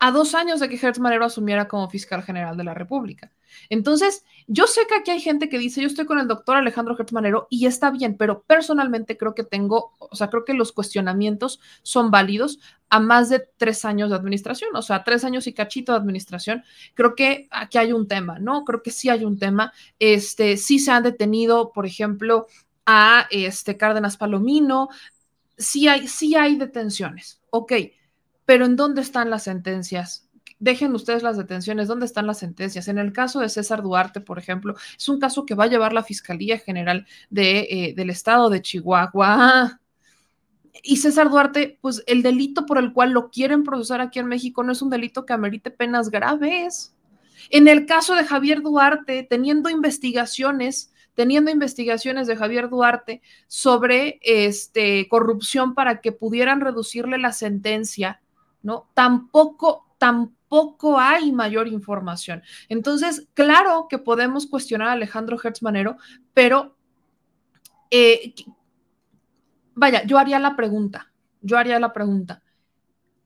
a 0.00 0.12
dos 0.12 0.34
años 0.34 0.60
de 0.60 0.68
que 0.68 0.76
Hertz 0.76 1.00
Manero 1.00 1.24
asumiera 1.24 1.66
como 1.66 1.88
fiscal 1.88 2.22
general 2.22 2.56
de 2.56 2.64
la 2.64 2.74
República. 2.74 3.32
Entonces, 3.68 4.24
yo 4.46 4.66
sé 4.66 4.82
que 4.86 4.94
aquí 4.94 5.10
hay 5.10 5.20
gente 5.20 5.48
que 5.48 5.58
dice, 5.58 5.80
yo 5.80 5.88
estoy 5.88 6.06
con 6.06 6.18
el 6.18 6.28
doctor 6.28 6.56
Alejandro 6.56 6.96
Hertz 6.96 7.12
Manero 7.12 7.48
y 7.50 7.66
está 7.66 7.90
bien, 7.90 8.16
pero 8.16 8.42
personalmente 8.42 9.16
creo 9.16 9.34
que 9.34 9.42
tengo, 9.42 9.94
o 9.98 10.14
sea, 10.14 10.30
creo 10.30 10.44
que 10.44 10.54
los 10.54 10.72
cuestionamientos 10.72 11.60
son 11.82 12.10
válidos 12.10 12.60
a 12.90 13.00
más 13.00 13.28
de 13.28 13.48
tres 13.56 13.84
años 13.84 14.10
de 14.10 14.16
administración, 14.16 14.70
o 14.76 14.82
sea, 14.82 15.02
tres 15.02 15.24
años 15.24 15.46
y 15.46 15.52
cachito 15.52 15.92
de 15.92 15.98
administración. 15.98 16.62
Creo 16.94 17.14
que 17.16 17.48
aquí 17.50 17.78
hay 17.78 17.92
un 17.92 18.06
tema, 18.06 18.38
¿no? 18.38 18.64
Creo 18.64 18.82
que 18.82 18.90
sí 18.90 19.08
hay 19.08 19.24
un 19.24 19.38
tema. 19.38 19.72
Este, 19.98 20.56
sí 20.56 20.78
se 20.78 20.92
han 20.92 21.02
detenido, 21.02 21.72
por 21.72 21.86
ejemplo, 21.86 22.46
a 22.86 23.26
este 23.30 23.76
Cárdenas 23.76 24.16
Palomino, 24.16 24.88
sí 25.58 25.88
hay, 25.88 26.08
sí 26.08 26.34
hay 26.36 26.56
detenciones, 26.56 27.42
ok 27.50 27.72
pero 28.48 28.64
¿en 28.64 28.76
dónde 28.76 29.02
están 29.02 29.28
las 29.28 29.42
sentencias? 29.42 30.26
Dejen 30.58 30.94
ustedes 30.94 31.22
las 31.22 31.36
detenciones, 31.36 31.86
¿dónde 31.86 32.06
están 32.06 32.26
las 32.26 32.38
sentencias? 32.38 32.88
En 32.88 32.96
el 32.96 33.12
caso 33.12 33.40
de 33.40 33.50
César 33.50 33.82
Duarte, 33.82 34.22
por 34.22 34.38
ejemplo, 34.38 34.74
es 34.96 35.06
un 35.10 35.20
caso 35.20 35.44
que 35.44 35.54
va 35.54 35.64
a 35.64 35.66
llevar 35.66 35.92
la 35.92 36.02
Fiscalía 36.02 36.58
General 36.58 37.06
de, 37.28 37.58
eh, 37.68 37.94
del 37.94 38.08
Estado 38.08 38.48
de 38.48 38.62
Chihuahua. 38.62 39.82
Y 40.82 40.96
César 40.96 41.28
Duarte, 41.28 41.78
pues 41.82 42.02
el 42.06 42.22
delito 42.22 42.64
por 42.64 42.78
el 42.78 42.94
cual 42.94 43.10
lo 43.10 43.28
quieren 43.28 43.64
procesar 43.64 44.00
aquí 44.00 44.18
en 44.18 44.28
México 44.28 44.62
no 44.62 44.72
es 44.72 44.80
un 44.80 44.88
delito 44.88 45.26
que 45.26 45.34
amerite 45.34 45.70
penas 45.70 46.08
graves. 46.08 46.94
En 47.50 47.68
el 47.68 47.84
caso 47.84 48.14
de 48.14 48.24
Javier 48.24 48.62
Duarte, 48.62 49.26
teniendo 49.28 49.68
investigaciones, 49.68 50.90
teniendo 51.18 51.50
investigaciones 51.50 52.28
de 52.28 52.36
Javier 52.36 52.68
Duarte 52.68 53.22
sobre 53.48 54.20
este, 54.22 55.08
corrupción 55.08 55.74
para 55.74 56.00
que 56.00 56.12
pudieran 56.12 56.60
reducirle 56.60 57.18
la 57.18 57.32
sentencia, 57.32 58.22
¿no? 58.62 58.88
Tampoco, 58.94 59.88
tampoco 59.98 61.00
hay 61.00 61.32
mayor 61.32 61.66
información. 61.66 62.44
Entonces, 62.68 63.26
claro 63.34 63.88
que 63.90 63.98
podemos 63.98 64.46
cuestionar 64.46 64.90
a 64.90 64.92
Alejandro 64.92 65.36
Hertz 65.42 65.60
Manero, 65.60 65.96
pero 66.34 66.76
eh, 67.90 68.32
vaya, 69.74 70.04
yo 70.04 70.18
haría 70.18 70.38
la 70.38 70.54
pregunta, 70.54 71.10
yo 71.40 71.58
haría 71.58 71.80
la 71.80 71.92
pregunta. 71.92 72.44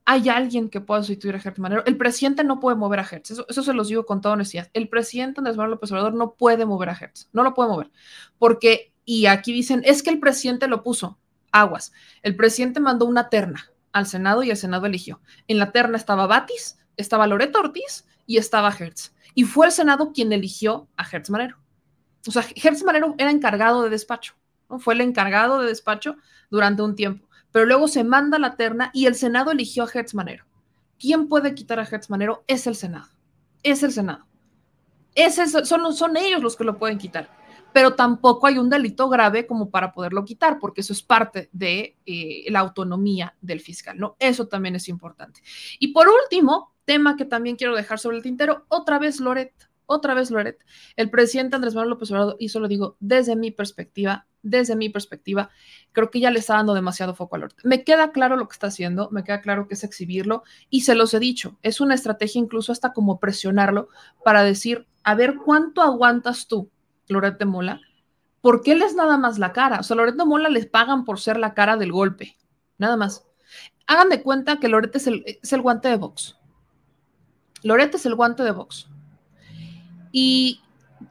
¿Hay 0.04 0.28
alguien 0.28 0.68
que 0.68 0.80
pueda 0.80 1.02
sustituir 1.02 1.36
a 1.36 1.38
Hertz 1.38 1.58
Manero? 1.58 1.84
El 1.86 1.96
presidente 1.96 2.42
no 2.42 2.58
puede 2.58 2.76
mover 2.76 3.00
a 3.00 3.08
Hertz, 3.08 3.30
eso, 3.30 3.62
se 3.62 3.72
los 3.72 3.88
digo 3.88 4.04
con 4.04 4.20
toda 4.20 4.34
honestidad. 4.34 4.68
El 4.72 4.88
presidente 4.88 5.40
Andrés 5.40 5.56
Manuel 5.56 5.72
López 5.72 5.92
Obrador 5.92 6.14
no 6.14 6.34
puede 6.34 6.66
mover 6.66 6.88
a 6.88 6.98
Hertz, 7.00 7.28
no 7.32 7.44
lo 7.44 7.54
puede 7.54 7.70
mover, 7.70 7.90
porque, 8.38 8.92
y 9.04 9.26
aquí 9.26 9.52
dicen, 9.52 9.82
es 9.84 10.02
que 10.02 10.10
el 10.10 10.18
presidente 10.18 10.66
lo 10.66 10.82
puso, 10.82 11.18
aguas. 11.52 11.92
El 12.22 12.34
presidente 12.34 12.80
mandó 12.80 13.06
una 13.06 13.28
terna 13.28 13.70
al 13.92 14.06
Senado 14.06 14.42
y 14.42 14.50
el 14.50 14.56
Senado 14.56 14.86
eligió. 14.86 15.20
En 15.46 15.58
la 15.58 15.70
terna 15.70 15.96
estaba 15.96 16.26
Batis, 16.26 16.78
estaba 16.96 17.26
Loreto 17.26 17.60
Ortiz 17.60 18.06
y 18.26 18.38
estaba 18.38 18.74
Hertz. 18.76 19.14
Y 19.34 19.44
fue 19.44 19.66
el 19.66 19.72
Senado 19.72 20.12
quien 20.12 20.32
eligió 20.32 20.88
a 20.96 21.04
Hertz 21.08 21.30
Manero. 21.30 21.58
O 22.26 22.30
sea, 22.30 22.44
Hertz 22.54 22.82
Manero 22.84 23.14
era 23.18 23.30
encargado 23.30 23.82
de 23.82 23.90
despacho, 23.90 24.34
fue 24.78 24.94
el 24.94 25.00
encargado 25.00 25.60
de 25.60 25.68
despacho 25.68 26.16
durante 26.50 26.82
un 26.82 26.94
tiempo, 26.94 27.28
pero 27.52 27.66
luego 27.66 27.86
se 27.86 28.02
manda 28.04 28.38
la 28.38 28.56
terna 28.56 28.90
y 28.92 29.06
el 29.06 29.14
Senado 29.14 29.52
eligió 29.52 29.84
a 29.84 29.90
Hertz 29.92 30.14
Manero. 30.14 30.44
¿Quién 30.98 31.28
puede 31.28 31.54
quitar 31.54 31.78
a 31.78 31.84
Hertz 31.84 32.10
Manero? 32.10 32.44
Es 32.46 32.66
el 32.66 32.74
Senado. 32.74 33.08
Es 33.62 33.82
el 33.82 33.92
Senado. 33.92 34.26
son, 35.64 35.94
son 35.94 36.16
ellos 36.16 36.42
los 36.42 36.56
que 36.56 36.64
lo 36.64 36.78
pueden 36.78 36.98
quitar 36.98 37.28
pero 37.72 37.94
tampoco 37.94 38.46
hay 38.46 38.58
un 38.58 38.70
delito 38.70 39.08
grave 39.08 39.46
como 39.46 39.70
para 39.70 39.92
poderlo 39.92 40.24
quitar, 40.24 40.58
porque 40.58 40.82
eso 40.82 40.92
es 40.92 41.02
parte 41.02 41.48
de 41.52 41.96
eh, 42.06 42.44
la 42.50 42.60
autonomía 42.60 43.34
del 43.40 43.60
fiscal, 43.60 43.98
¿no? 43.98 44.16
Eso 44.18 44.46
también 44.46 44.76
es 44.76 44.88
importante. 44.88 45.42
Y 45.78 45.88
por 45.88 46.08
último, 46.08 46.72
tema 46.84 47.16
que 47.16 47.24
también 47.24 47.56
quiero 47.56 47.74
dejar 47.74 47.98
sobre 47.98 48.18
el 48.18 48.22
tintero, 48.22 48.64
otra 48.68 48.98
vez 48.98 49.20
Loret, 49.20 49.52
otra 49.86 50.14
vez 50.14 50.30
Loret. 50.30 50.64
El 50.96 51.10
presidente 51.10 51.56
Andrés 51.56 51.74
Manuel 51.74 51.90
López 51.90 52.10
Obrador, 52.10 52.36
y 52.38 52.46
eso 52.46 52.60
lo 52.60 52.68
digo 52.68 52.96
desde 53.00 53.36
mi 53.36 53.50
perspectiva, 53.50 54.26
desde 54.42 54.76
mi 54.76 54.88
perspectiva, 54.88 55.50
creo 55.92 56.10
que 56.10 56.20
ya 56.20 56.30
le 56.30 56.38
está 56.38 56.54
dando 56.54 56.74
demasiado 56.74 57.14
foco 57.14 57.36
a 57.36 57.38
Loret. 57.38 57.56
Me 57.64 57.84
queda 57.84 58.12
claro 58.12 58.36
lo 58.36 58.48
que 58.48 58.54
está 58.54 58.68
haciendo, 58.68 59.08
me 59.10 59.24
queda 59.24 59.40
claro 59.40 59.68
que 59.68 59.74
es 59.74 59.84
exhibirlo, 59.84 60.42
y 60.70 60.82
se 60.82 60.94
los 60.94 61.14
he 61.14 61.20
dicho, 61.20 61.58
es 61.62 61.80
una 61.80 61.94
estrategia 61.94 62.40
incluso 62.40 62.72
hasta 62.72 62.92
como 62.92 63.20
presionarlo 63.20 63.88
para 64.24 64.42
decir, 64.42 64.86
a 65.04 65.14
ver 65.14 65.36
cuánto 65.44 65.82
aguantas 65.82 66.46
tú 66.46 66.70
Loret 67.08 67.44
Mola, 67.44 67.80
porque 68.40 68.72
él 68.72 68.82
es 68.82 68.94
nada 68.94 69.16
más 69.16 69.38
la 69.38 69.52
cara. 69.52 69.80
O 69.80 69.82
sea, 69.82 69.96
Loret 69.96 70.16
Mola 70.16 70.48
les 70.48 70.66
pagan 70.66 71.04
por 71.04 71.20
ser 71.20 71.38
la 71.38 71.54
cara 71.54 71.76
del 71.76 71.92
golpe, 71.92 72.36
nada 72.78 72.96
más. 72.96 73.24
Hagan 73.86 74.08
de 74.08 74.22
cuenta 74.22 74.58
que 74.58 74.68
Loret 74.68 74.94
es 74.96 75.06
el, 75.06 75.24
es 75.26 75.52
el 75.52 75.62
guante 75.62 75.88
de 75.88 75.96
box. 75.96 76.36
Loret 77.62 77.94
es 77.94 78.06
el 78.06 78.14
guante 78.14 78.42
de 78.42 78.50
box. 78.50 78.88
Y 80.10 80.60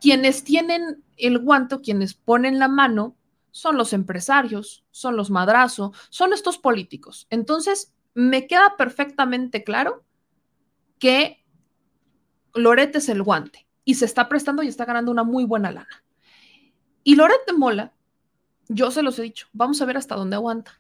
quienes 0.01 0.43
tienen 0.43 1.03
el 1.17 1.39
guante, 1.39 1.79
quienes 1.82 2.13
ponen 2.13 2.59
la 2.59 2.67
mano, 2.67 3.15
son 3.52 3.78
los 3.78 3.93
empresarios, 3.93 4.86
son 4.91 5.16
los 5.16 5.30
madrazos, 5.30 5.95
son 6.10 6.34
estos 6.34 6.58
políticos. 6.58 7.28
Entonces, 7.30 7.93
me 8.14 8.47
queda 8.47 8.76
perfectamente 8.78 9.64
claro 9.64 10.04
que 10.99 11.43
Loret 12.54 12.95
es 12.95 13.10
el 13.10 13.24
guante 13.24 13.68
y 13.86 13.95
se 13.95 14.06
está 14.06 14.30
prestando 14.30 14.64
y 14.64 14.68
está 14.68 14.86
ganando 14.86 15.12
una 15.12 15.24
muy 15.24 15.45
buena 15.45 15.72
lana. 15.72 16.04
Y 17.04 17.16
Loret 17.16 17.45
de 17.47 17.54
Mola, 17.54 17.93
yo 18.68 18.91
se 18.91 19.02
los 19.02 19.18
he 19.20 19.24
dicho, 19.24 19.47
vamos 19.54 19.82
a 19.82 19.86
ver 19.86 19.97
hasta 19.97 20.16
dónde 20.16 20.36
aguanta, 20.36 20.80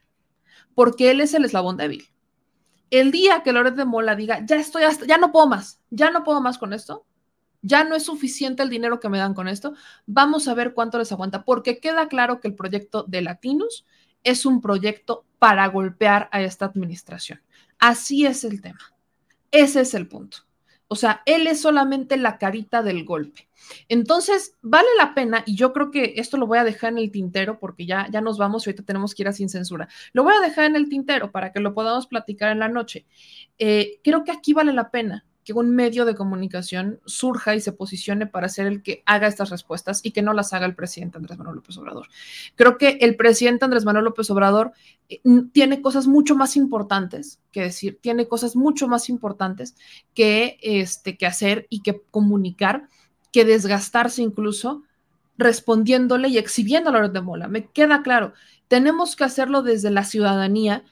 porque 0.75 1.11
él 1.11 1.21
es 1.21 1.33
el 1.33 1.45
eslabón 1.45 1.77
débil. 1.77 2.07
El 2.89 3.11
día 3.11 3.41
que 3.43 3.53
Loret 3.53 3.75
de 3.75 3.85
Mola 3.85 4.15
diga, 4.15 4.45
ya 4.45 4.57
estoy 4.57 4.83
hasta, 4.83 5.05
ya 5.05 5.17
no 5.17 5.31
puedo 5.31 5.47
más, 5.47 5.81
ya 5.89 6.11
no 6.11 6.23
puedo 6.23 6.41
más 6.41 6.57
con 6.57 6.73
esto, 6.73 7.05
ya 7.61 7.83
no 7.83 7.95
es 7.95 8.03
suficiente 8.03 8.63
el 8.63 8.69
dinero 8.69 8.99
que 8.99 9.09
me 9.09 9.17
dan 9.17 9.33
con 9.33 9.47
esto, 9.47 9.73
vamos 10.05 10.47
a 10.47 10.53
ver 10.53 10.73
cuánto 10.73 10.97
les 10.97 11.11
aguanta, 11.11 11.43
porque 11.43 11.79
queda 11.79 12.07
claro 12.07 12.39
que 12.39 12.47
el 12.47 12.55
proyecto 12.55 13.03
de 13.07 13.21
Latinos 13.21 13.85
es 14.23 14.45
un 14.45 14.61
proyecto 14.61 15.25
para 15.39 15.67
golpear 15.67 16.29
a 16.31 16.41
esta 16.41 16.65
administración. 16.65 17.41
Así 17.79 18.25
es 18.25 18.43
el 18.43 18.61
tema. 18.61 18.93
Ese 19.51 19.81
es 19.81 19.93
el 19.93 20.07
punto. 20.07 20.37
O 20.87 20.95
sea, 20.95 21.23
él 21.25 21.47
es 21.47 21.61
solamente 21.61 22.17
la 22.17 22.37
carita 22.37 22.83
del 22.83 23.05
golpe. 23.05 23.47
Entonces, 23.87 24.57
vale 24.61 24.89
la 24.97 25.13
pena, 25.13 25.41
y 25.45 25.55
yo 25.55 25.71
creo 25.71 25.89
que 25.89 26.15
esto 26.17 26.35
lo 26.35 26.47
voy 26.47 26.57
a 26.57 26.65
dejar 26.65 26.91
en 26.91 26.97
el 26.97 27.11
tintero 27.11 27.59
porque 27.59 27.85
ya, 27.85 28.07
ya 28.11 28.19
nos 28.19 28.37
vamos 28.37 28.67
y 28.67 28.69
ahorita 28.69 28.83
tenemos 28.83 29.15
que 29.15 29.23
ir 29.23 29.29
a 29.29 29.33
sin 29.33 29.47
censura. 29.47 29.87
Lo 30.11 30.23
voy 30.23 30.33
a 30.33 30.45
dejar 30.45 30.65
en 30.65 30.75
el 30.75 30.89
tintero 30.89 31.31
para 31.31 31.53
que 31.53 31.61
lo 31.61 31.73
podamos 31.73 32.07
platicar 32.07 32.51
en 32.51 32.59
la 32.59 32.67
noche. 32.67 33.05
Eh, 33.57 34.01
creo 34.03 34.25
que 34.25 34.31
aquí 34.31 34.51
vale 34.51 34.73
la 34.73 34.91
pena 34.91 35.25
que 35.53 35.59
un 35.59 35.75
medio 35.75 36.05
de 36.05 36.15
comunicación 36.15 36.99
surja 37.05 37.55
y 37.55 37.61
se 37.61 37.71
posicione 37.71 38.27
para 38.27 38.49
ser 38.49 38.67
el 38.67 38.81
que 38.81 39.03
haga 39.05 39.27
estas 39.27 39.49
respuestas 39.49 40.01
y 40.03 40.11
que 40.11 40.21
no 40.21 40.33
las 40.33 40.53
haga 40.53 40.65
el 40.65 40.75
presidente 40.75 41.17
Andrés 41.17 41.37
Manuel 41.37 41.57
López 41.57 41.77
Obrador. 41.77 42.07
Creo 42.55 42.77
que 42.77 42.97
el 43.01 43.15
presidente 43.15 43.65
Andrés 43.65 43.85
Manuel 43.85 44.05
López 44.05 44.29
Obrador 44.29 44.71
eh, 45.09 45.21
tiene 45.51 45.81
cosas 45.81 46.07
mucho 46.07 46.35
más 46.35 46.55
importantes 46.55 47.39
que 47.51 47.61
decir, 47.61 47.99
tiene 48.01 48.27
cosas 48.27 48.55
mucho 48.55 48.87
más 48.87 49.09
importantes 49.09 49.75
que, 50.13 50.57
este, 50.61 51.17
que 51.17 51.25
hacer 51.25 51.67
y 51.69 51.81
que 51.81 52.01
comunicar, 52.11 52.87
que 53.31 53.45
desgastarse 53.45 54.21
incluso 54.21 54.83
respondiéndole 55.37 56.27
y 56.27 56.37
exhibiendo 56.37 56.89
a 56.89 56.93
la 56.93 57.07
de 57.07 57.21
Mola. 57.21 57.47
Me 57.47 57.65
queda 57.65 58.03
claro, 58.03 58.33
tenemos 58.67 59.15
que 59.15 59.23
hacerlo 59.23 59.63
desde 59.63 59.91
la 59.91 60.03
ciudadanía 60.03 60.83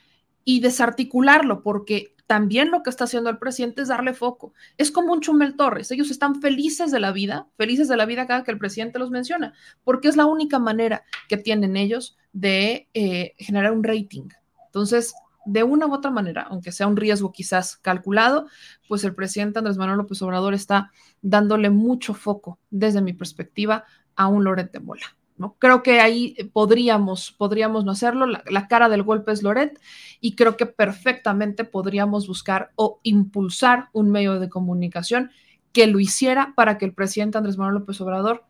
y 0.44 0.60
desarticularlo, 0.60 1.62
porque 1.62 2.14
también 2.30 2.70
lo 2.70 2.84
que 2.84 2.90
está 2.90 3.06
haciendo 3.06 3.28
el 3.28 3.38
presidente 3.38 3.82
es 3.82 3.88
darle 3.88 4.14
foco. 4.14 4.54
Es 4.78 4.92
como 4.92 5.12
un 5.12 5.20
Chumel 5.20 5.56
Torres. 5.56 5.90
Ellos 5.90 6.12
están 6.12 6.40
felices 6.40 6.92
de 6.92 7.00
la 7.00 7.10
vida, 7.10 7.48
felices 7.56 7.88
de 7.88 7.96
la 7.96 8.06
vida 8.06 8.28
cada 8.28 8.44
que 8.44 8.52
el 8.52 8.58
presidente 8.58 9.00
los 9.00 9.10
menciona, 9.10 9.52
porque 9.82 10.06
es 10.06 10.16
la 10.16 10.26
única 10.26 10.60
manera 10.60 11.02
que 11.28 11.38
tienen 11.38 11.76
ellos 11.76 12.16
de 12.32 12.88
eh, 12.94 13.34
generar 13.36 13.72
un 13.72 13.82
rating. 13.82 14.28
Entonces, 14.66 15.12
de 15.44 15.64
una 15.64 15.88
u 15.88 15.92
otra 15.92 16.12
manera, 16.12 16.42
aunque 16.42 16.70
sea 16.70 16.86
un 16.86 16.96
riesgo 16.96 17.32
quizás 17.32 17.78
calculado, 17.78 18.46
pues 18.86 19.02
el 19.02 19.16
presidente 19.16 19.58
Andrés 19.58 19.76
Manuel 19.76 19.98
López 19.98 20.22
Obrador 20.22 20.54
está 20.54 20.92
dándole 21.22 21.68
mucho 21.68 22.14
foco, 22.14 22.60
desde 22.70 23.02
mi 23.02 23.12
perspectiva, 23.12 23.86
a 24.14 24.28
un 24.28 24.44
Loret 24.44 24.70
de 24.70 24.78
Mola. 25.40 25.54
Creo 25.58 25.82
que 25.82 26.00
ahí 26.00 26.34
podríamos, 26.52 27.32
podríamos 27.32 27.84
no 27.84 27.92
hacerlo. 27.92 28.26
La, 28.26 28.44
la, 28.48 28.68
cara 28.68 28.88
del 28.88 29.02
golpe 29.02 29.32
es 29.32 29.42
Loret 29.42 29.80
y 30.20 30.34
creo 30.34 30.56
que 30.56 30.66
perfectamente 30.66 31.64
podríamos 31.64 32.28
buscar 32.28 32.70
o 32.76 33.00
impulsar 33.02 33.88
un 33.92 34.10
medio 34.10 34.38
de 34.38 34.48
comunicación 34.48 35.30
que 35.72 35.86
lo 35.86 36.00
hiciera 36.00 36.52
para 36.56 36.78
que 36.78 36.84
el 36.84 36.94
presidente 36.94 37.38
Andrés 37.38 37.56
Manuel 37.56 37.80
López 37.80 38.00
Obrador 38.00 38.44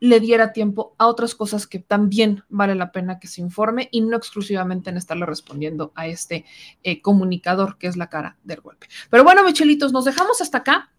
le 0.00 0.18
diera 0.18 0.52
tiempo 0.52 0.94
a 0.98 1.06
otras 1.06 1.34
cosas 1.34 1.66
que 1.66 1.78
también 1.78 2.42
vale 2.48 2.74
la 2.74 2.90
pena 2.90 3.18
que 3.18 3.28
se 3.28 3.42
informe 3.42 3.88
y 3.92 4.00
no 4.00 4.16
exclusivamente 4.16 4.90
en 4.90 4.96
estarle 4.96 5.26
respondiendo 5.26 5.92
a 5.94 6.06
este 6.06 6.46
eh, 6.82 7.02
comunicador 7.02 7.76
que 7.76 7.86
es 7.86 7.96
la 7.96 8.08
cara 8.08 8.38
del 8.42 8.62
golpe. 8.62 8.88
Pero 9.10 9.24
bueno, 9.24 9.44
Michelitos, 9.44 9.92
nos 9.92 10.06
dejamos 10.06 10.40
hasta 10.40 10.58
acá. 10.58 10.90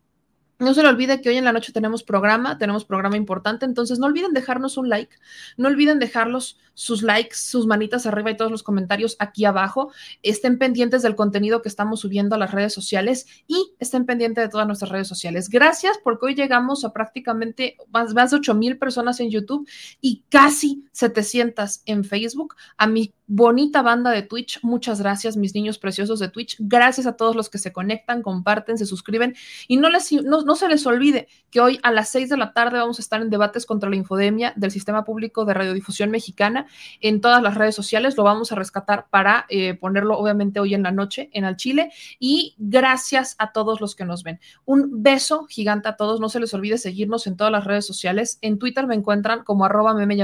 No 0.62 0.76
se 0.76 0.84
le 0.84 0.90
olvide 0.90 1.22
que 1.22 1.30
hoy 1.30 1.38
en 1.38 1.44
la 1.44 1.54
noche 1.54 1.72
tenemos 1.72 2.04
programa, 2.04 2.60
tenemos 2.60 2.86
programa 2.86 3.18
importante, 3.18 3.66
entonces 3.66 3.98
no 3.98 4.06
olviden 4.06 4.32
dejarnos 4.32 4.78
un 4.78 4.90
like, 4.90 5.16
no 5.58 5.70
olviden 5.70 5.98
dejarlos 5.98 6.60
sus 6.76 7.02
likes, 7.02 7.36
sus 7.36 7.66
manitas 7.66 8.06
arriba 8.06 8.30
y 8.30 8.38
todos 8.38 8.52
los 8.52 8.62
comentarios 8.62 9.16
aquí 9.18 9.44
abajo. 9.46 9.92
Estén 10.22 10.60
pendientes 10.60 11.02
del 11.02 11.16
contenido 11.16 11.64
que 11.64 11.68
estamos 11.68 12.02
subiendo 12.02 12.36
a 12.36 12.38
las 12.38 12.52
redes 12.52 12.76
sociales 12.76 13.26
y 13.48 13.74
estén 13.80 14.06
pendientes 14.06 14.44
de 14.44 14.50
todas 14.50 14.68
nuestras 14.68 14.92
redes 14.92 15.08
sociales. 15.08 15.50
Gracias 15.50 15.98
porque 16.04 16.28
hoy 16.28 16.36
llegamos 16.36 16.86
a 16.86 16.94
prácticamente 16.94 17.78
más, 17.92 18.14
más 18.14 18.30
de 18.30 18.38
8 18.38 18.54
mil 18.54 18.78
personas 18.78 19.20
en 19.20 19.32
YouTube 19.32 19.68
y 20.00 20.24
casi 20.30 20.86
700 20.92 21.82
en 21.88 22.04
Facebook. 22.04 22.56
A 22.78 22.86
mi 22.86 23.12
bonita 23.34 23.82
banda 23.82 24.12
de 24.12 24.24
Twitch. 24.24 24.60
Muchas 24.62 25.00
gracias, 25.00 25.38
mis 25.38 25.56
niños 25.56 25.78
preciosos 25.78 26.20
de 26.20 26.28
Twitch. 26.28 26.58
Gracias 26.60 27.08
a 27.08 27.16
todos 27.16 27.34
los 27.34 27.50
que 27.50 27.60
se 27.60 27.72
conectan, 27.72 28.22
comparten, 28.22 28.78
se 28.78 28.86
suscriben. 28.86 29.36
Y 29.70 29.78
no, 29.78 29.90
les, 29.90 30.12
no, 30.12 30.56
se 30.56 30.68
les 30.68 30.86
olvide 30.86 31.30
que 31.50 31.62
hoy 31.62 31.80
a 31.82 31.94
las 31.94 32.10
6 32.10 32.28
de 32.28 32.36
la 32.36 32.52
tarde 32.52 32.78
vamos 32.80 33.00
a 33.00 33.02
estar 33.02 33.22
en 33.22 33.30
debates 33.30 33.66
contra 33.66 33.90
la 33.90 33.96
infodemia 33.96 34.52
del 34.58 34.70
Sistema 34.70 35.06
Público 35.06 35.46
de 35.46 35.54
Radiodifusión 35.54 36.12
Mexicana 36.12 36.68
en 37.00 37.22
todas 37.22 37.42
las 37.42 37.56
redes 37.56 37.74
sociales. 37.74 38.18
Lo 38.18 38.24
vamos 38.24 38.52
a 38.52 38.56
rescatar 38.56 39.08
para 39.10 39.46
eh, 39.48 39.76
ponerlo, 39.76 40.18
obviamente, 40.18 40.60
hoy 40.60 40.74
en 40.74 40.84
la 40.84 40.92
noche 40.92 41.30
en 41.32 41.46
Al 41.46 41.56
Chile. 41.56 41.94
Y 42.20 42.56
gracias 42.58 43.36
a 43.40 43.54
todos 43.54 43.80
los 43.80 43.96
que 43.96 44.04
nos 44.04 44.24
ven. 44.24 44.42
Un 44.66 45.04
beso 45.04 45.46
gigante 45.46 45.88
a 45.88 45.96
todos. 45.96 46.20
No 46.20 46.28
se 46.28 46.42
les 46.42 46.54
olvide 46.54 46.78
seguirnos 46.78 47.26
en 47.28 47.38
todas 47.38 47.54
las 47.54 47.64
redes 47.64 47.86
sociales. 47.86 48.40
En 48.42 48.60
Twitter 48.60 48.88
me 48.88 48.96
encuentran 48.96 49.46
como 49.46 49.64
arroba 49.64 49.94
meme 49.94 50.18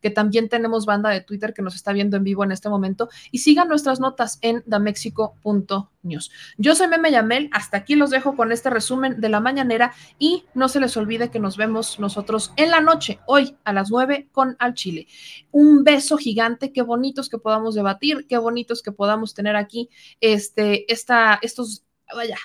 que 0.00 0.10
también 0.10 0.48
tenemos 0.48 0.86
banda 0.86 1.10
de 1.10 1.20
Twitter 1.20 1.52
que 1.52 1.62
nos 1.62 1.74
está 1.74 1.92
viendo 1.92 2.16
en 2.16 2.27
vivo 2.28 2.44
en 2.44 2.52
este 2.52 2.68
momento 2.68 3.08
y 3.30 3.38
sigan 3.38 3.68
nuestras 3.68 4.00
notas 4.00 4.38
en 4.42 4.62
damexico.news. 4.66 6.30
Yo 6.56 6.74
soy 6.74 6.88
Meme 6.88 7.10
Yamel, 7.10 7.50
hasta 7.52 7.78
aquí 7.78 7.94
los 7.94 8.10
dejo 8.10 8.36
con 8.36 8.52
este 8.52 8.70
resumen 8.70 9.20
de 9.20 9.28
la 9.28 9.40
mañanera 9.40 9.92
y 10.18 10.44
no 10.54 10.68
se 10.68 10.80
les 10.80 10.96
olvide 10.96 11.30
que 11.30 11.40
nos 11.40 11.56
vemos 11.56 11.98
nosotros 11.98 12.52
en 12.56 12.70
la 12.70 12.80
noche, 12.80 13.18
hoy 13.26 13.56
a 13.64 13.72
las 13.72 13.90
9 13.90 14.28
con 14.32 14.56
Al 14.58 14.74
Chile. 14.74 15.06
Un 15.50 15.84
beso 15.84 16.16
gigante, 16.16 16.72
qué 16.72 16.82
bonitos 16.82 17.28
que 17.28 17.38
podamos 17.38 17.74
debatir, 17.74 18.26
qué 18.28 18.38
bonitos 18.38 18.82
que 18.82 18.92
podamos 18.92 19.34
tener 19.34 19.56
aquí 19.56 19.88
este, 20.20 20.90
esta, 20.92 21.38
estos, 21.42 21.84
vaya, 22.14 22.38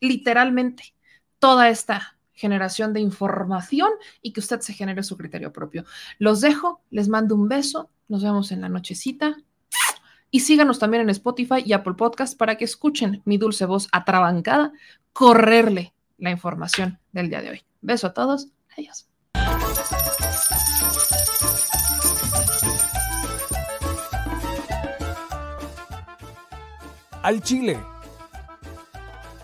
literalmente 0.00 0.94
toda 1.38 1.68
esta 1.68 2.19
generación 2.40 2.92
de 2.92 3.00
información 3.00 3.90
y 4.22 4.32
que 4.32 4.40
usted 4.40 4.60
se 4.60 4.72
genere 4.72 5.02
su 5.02 5.16
criterio 5.16 5.52
propio. 5.52 5.84
Los 6.18 6.40
dejo, 6.40 6.80
les 6.90 7.08
mando 7.08 7.34
un 7.34 7.48
beso, 7.48 7.90
nos 8.08 8.22
vemos 8.22 8.50
en 8.50 8.62
la 8.62 8.68
nochecita 8.68 9.36
y 10.30 10.40
síganos 10.40 10.78
también 10.78 11.02
en 11.02 11.10
Spotify 11.10 11.62
y 11.64 11.74
Apple 11.74 11.94
Podcast 11.94 12.36
para 12.38 12.56
que 12.56 12.64
escuchen 12.64 13.20
mi 13.26 13.36
dulce 13.36 13.66
voz 13.66 13.88
atrabancada, 13.92 14.72
correrle 15.12 15.92
la 16.18 16.30
información 16.30 16.98
del 17.12 17.28
día 17.28 17.42
de 17.42 17.50
hoy. 17.50 17.62
Beso 17.82 18.06
a 18.06 18.14
todos, 18.14 18.48
adiós. 18.76 19.06
Al 27.22 27.42
Chile 27.42 27.78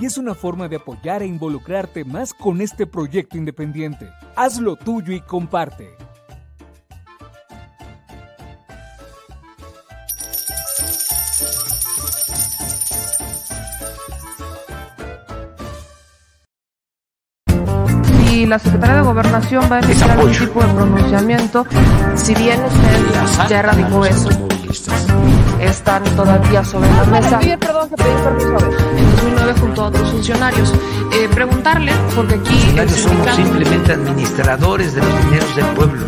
y 0.00 0.06
es 0.06 0.16
una 0.16 0.34
forma 0.34 0.66
de 0.66 0.76
apoyar 0.76 1.22
e 1.22 1.26
involucrarte 1.26 2.04
más 2.04 2.32
con 2.32 2.62
este 2.62 2.86
proyecto 2.86 3.36
independiente. 3.36 4.08
Hazlo 4.34 4.76
tuyo 4.76 5.12
y 5.12 5.20
comparte. 5.20 5.90
Si 18.24 18.46
la 18.46 18.58
Secretaría 18.58 18.96
de 18.96 19.02
Gobernación 19.02 19.64
va 19.70 19.76
a 19.76 19.80
emitir 19.80 20.04
algún 20.04 20.32
tipo 20.32 20.62
de 20.62 20.72
pronunciamiento, 20.72 21.66
si 22.14 22.34
bien 22.34 22.58
usted 22.64 23.48
ya 23.50 23.58
erradicó 23.58 24.06
eso, 24.06 24.30
están 25.70 26.04
todavía 26.16 26.64
sobre 26.64 26.88
la 26.90 27.04
mesa. 27.04 27.40
perdón, 27.58 27.88
que 27.88 27.96
pedí 27.96 28.14
permiso 28.22 28.58
En 28.96 29.10
2009 29.16 29.54
junto 29.60 29.82
a 29.82 29.86
otros 29.86 30.10
funcionarios. 30.10 30.74
Eh, 31.12 31.28
preguntarle, 31.34 31.92
porque 32.14 32.34
aquí... 32.34 32.76
somos 32.88 33.34
simplemente 33.34 33.92
administradores 33.92 34.94
de 34.94 35.02
los 35.02 35.24
dineros 35.24 35.56
del 35.56 35.66
pueblo. 35.66 36.06